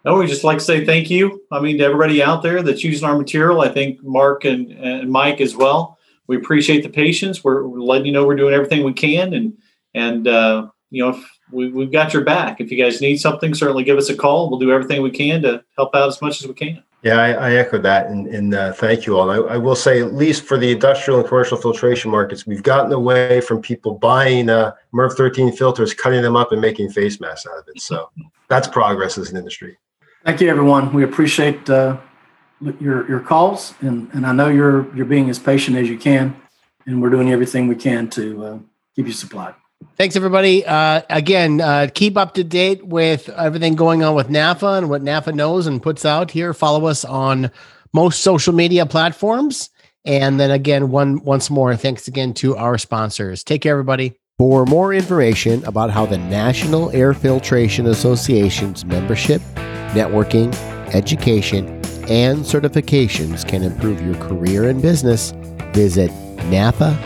No, 0.06 0.18
we 0.18 0.28
just 0.28 0.44
like 0.44 0.60
to 0.60 0.64
say 0.64 0.86
thank 0.86 1.10
you. 1.10 1.44
I 1.52 1.60
mean, 1.60 1.78
to 1.80 1.84
everybody 1.84 2.24
out 2.24 2.42
there 2.42 2.64
that's 2.64 2.84
using 2.84 3.08
our 3.08 3.18
material, 3.18 3.62
I 3.62 3.70
think 3.70 4.02
Mark 4.04 4.46
and, 4.46 4.72
and 4.72 5.12
Mike 5.12 5.42
as 5.42 5.56
well. 5.56 5.98
We 6.28 6.38
appreciate 6.38 6.84
the 6.84 6.90
patience. 6.90 7.44
We're, 7.44 7.68
we're 7.68 7.80
letting 7.80 8.06
you 8.06 8.14
know 8.14 8.26
we're 8.26 8.36
doing 8.36 8.54
everything 8.54 8.84
we 8.84 8.94
can, 8.94 9.34
and 9.34 9.58
and 9.94 10.28
uh, 10.28 10.68
you 10.90 11.04
know, 11.04 11.22
we, 11.52 11.72
we've 11.72 11.92
got 11.92 12.14
your 12.14 12.24
back. 12.24 12.62
If 12.62 12.72
you 12.72 12.82
guys 12.82 13.02
need 13.02 13.18
something, 13.18 13.54
certainly 13.54 13.84
give 13.84 13.98
us 13.98 14.10
a 14.10 14.16
call. 14.16 14.50
We'll 14.50 14.60
do 14.60 14.72
everything 14.72 15.02
we 15.02 15.12
can 15.12 15.42
to 15.42 15.64
help 15.76 15.96
out 15.96 16.08
as 16.08 16.22
much 16.22 16.42
as 16.42 16.48
we 16.48 16.54
can. 16.54 16.84
Yeah, 17.08 17.22
I, 17.22 17.30
I 17.32 17.54
echo 17.54 17.78
that, 17.78 18.08
and, 18.08 18.28
and 18.28 18.54
uh, 18.54 18.74
thank 18.74 19.06
you 19.06 19.18
all. 19.18 19.30
I, 19.32 19.54
I, 19.54 19.58
will 19.58 19.78
say, 19.78 20.02
at 20.02 20.14
least 20.14 20.44
for 20.44 20.58
the 20.58 20.74
industrial 20.74 21.22
and 21.22 21.28
commercial 21.28 21.56
filtration 21.56 22.12
markets, 22.12 22.46
we've 22.46 22.64
gotten 22.64 22.92
away 22.92 23.40
from 23.40 23.62
people 23.62 23.94
buying 23.94 24.50
uh, 24.50 24.74
MERV 24.94 25.14
13 25.14 25.56
filters, 25.56 25.94
cutting 25.94 26.22
them 26.22 26.36
up, 26.36 26.52
and 26.52 26.60
making 26.60 26.90
face 26.90 27.22
masks 27.22 27.48
out 27.50 27.60
of 27.60 27.64
it. 27.74 27.82
So 27.82 28.10
that's 28.50 28.68
progress 28.68 29.18
as 29.18 29.32
an 29.32 29.38
industry. 29.38 29.78
Thank 30.26 30.42
you, 30.42 30.50
everyone. 30.50 30.92
We 30.92 31.06
appreciate 31.06 31.70
uh, 31.70 31.96
your 32.82 33.08
your 33.08 33.22
calls, 33.22 33.74
and, 33.80 34.10
and 34.12 34.26
I 34.26 34.34
know 34.34 34.50
you're 34.50 34.94
you're 34.94 35.06
being 35.06 35.30
as 35.30 35.40
patient 35.40 35.78
as 35.78 35.88
you 35.88 35.98
can, 35.98 36.36
and 36.86 37.02
we're 37.02 37.10
doing 37.10 37.32
everything 37.32 37.70
we 37.70 37.76
can 37.76 38.10
to 38.10 38.46
uh, 38.46 38.60
keep 38.98 39.08
you 39.08 39.14
supplied. 39.14 39.56
Thanks, 39.96 40.16
everybody. 40.16 40.66
Uh, 40.66 41.02
again, 41.10 41.60
uh, 41.60 41.88
keep 41.94 42.18
up 42.18 42.36
to 42.36 42.44
date 42.44 42.86
with 42.86 43.30
everything 43.30 43.76
going 43.76 44.04
on 44.04 44.16
with 44.16 44.30
NAFA 44.30 44.78
and 44.78 44.90
what 44.90 45.02
NAFA 45.02 45.34
knows 45.34 45.66
and 45.66 45.82
puts 45.82 46.06
out 46.06 46.30
here. 46.32 46.54
Follow 46.54 46.86
us 46.86 47.04
on 47.04 47.50
most 47.94 48.22
social 48.22 48.54
media 48.54 48.86
platforms. 48.86 49.70
And 50.06 50.40
then 50.40 50.52
again, 50.52 50.90
one 50.90 51.24
once 51.24 51.50
more, 51.50 51.76
thanks 51.76 52.08
again 52.08 52.34
to 52.36 52.56
our 52.56 52.78
sponsors. 52.78 53.44
Take 53.44 53.64
care, 53.64 53.74
everybody. 53.74 54.14
For 54.38 54.66
more 54.66 54.94
information 54.94 55.66
about 55.66 55.90
how 55.90 56.06
the 56.06 56.20
National 56.20 56.92
Air 56.92 57.16
Filtration 57.16 57.88
Association's 57.88 58.86
membership, 58.86 59.42
networking, 59.94 60.54
education, 60.94 61.68
and 62.08 62.40
certifications 62.40 63.48
can 63.48 63.64
improve 63.64 64.00
your 64.02 64.16
career 64.16 64.70
and 64.70 64.80
business, 64.80 65.32
visit 65.74 66.12
nafahq.org. 66.52 66.98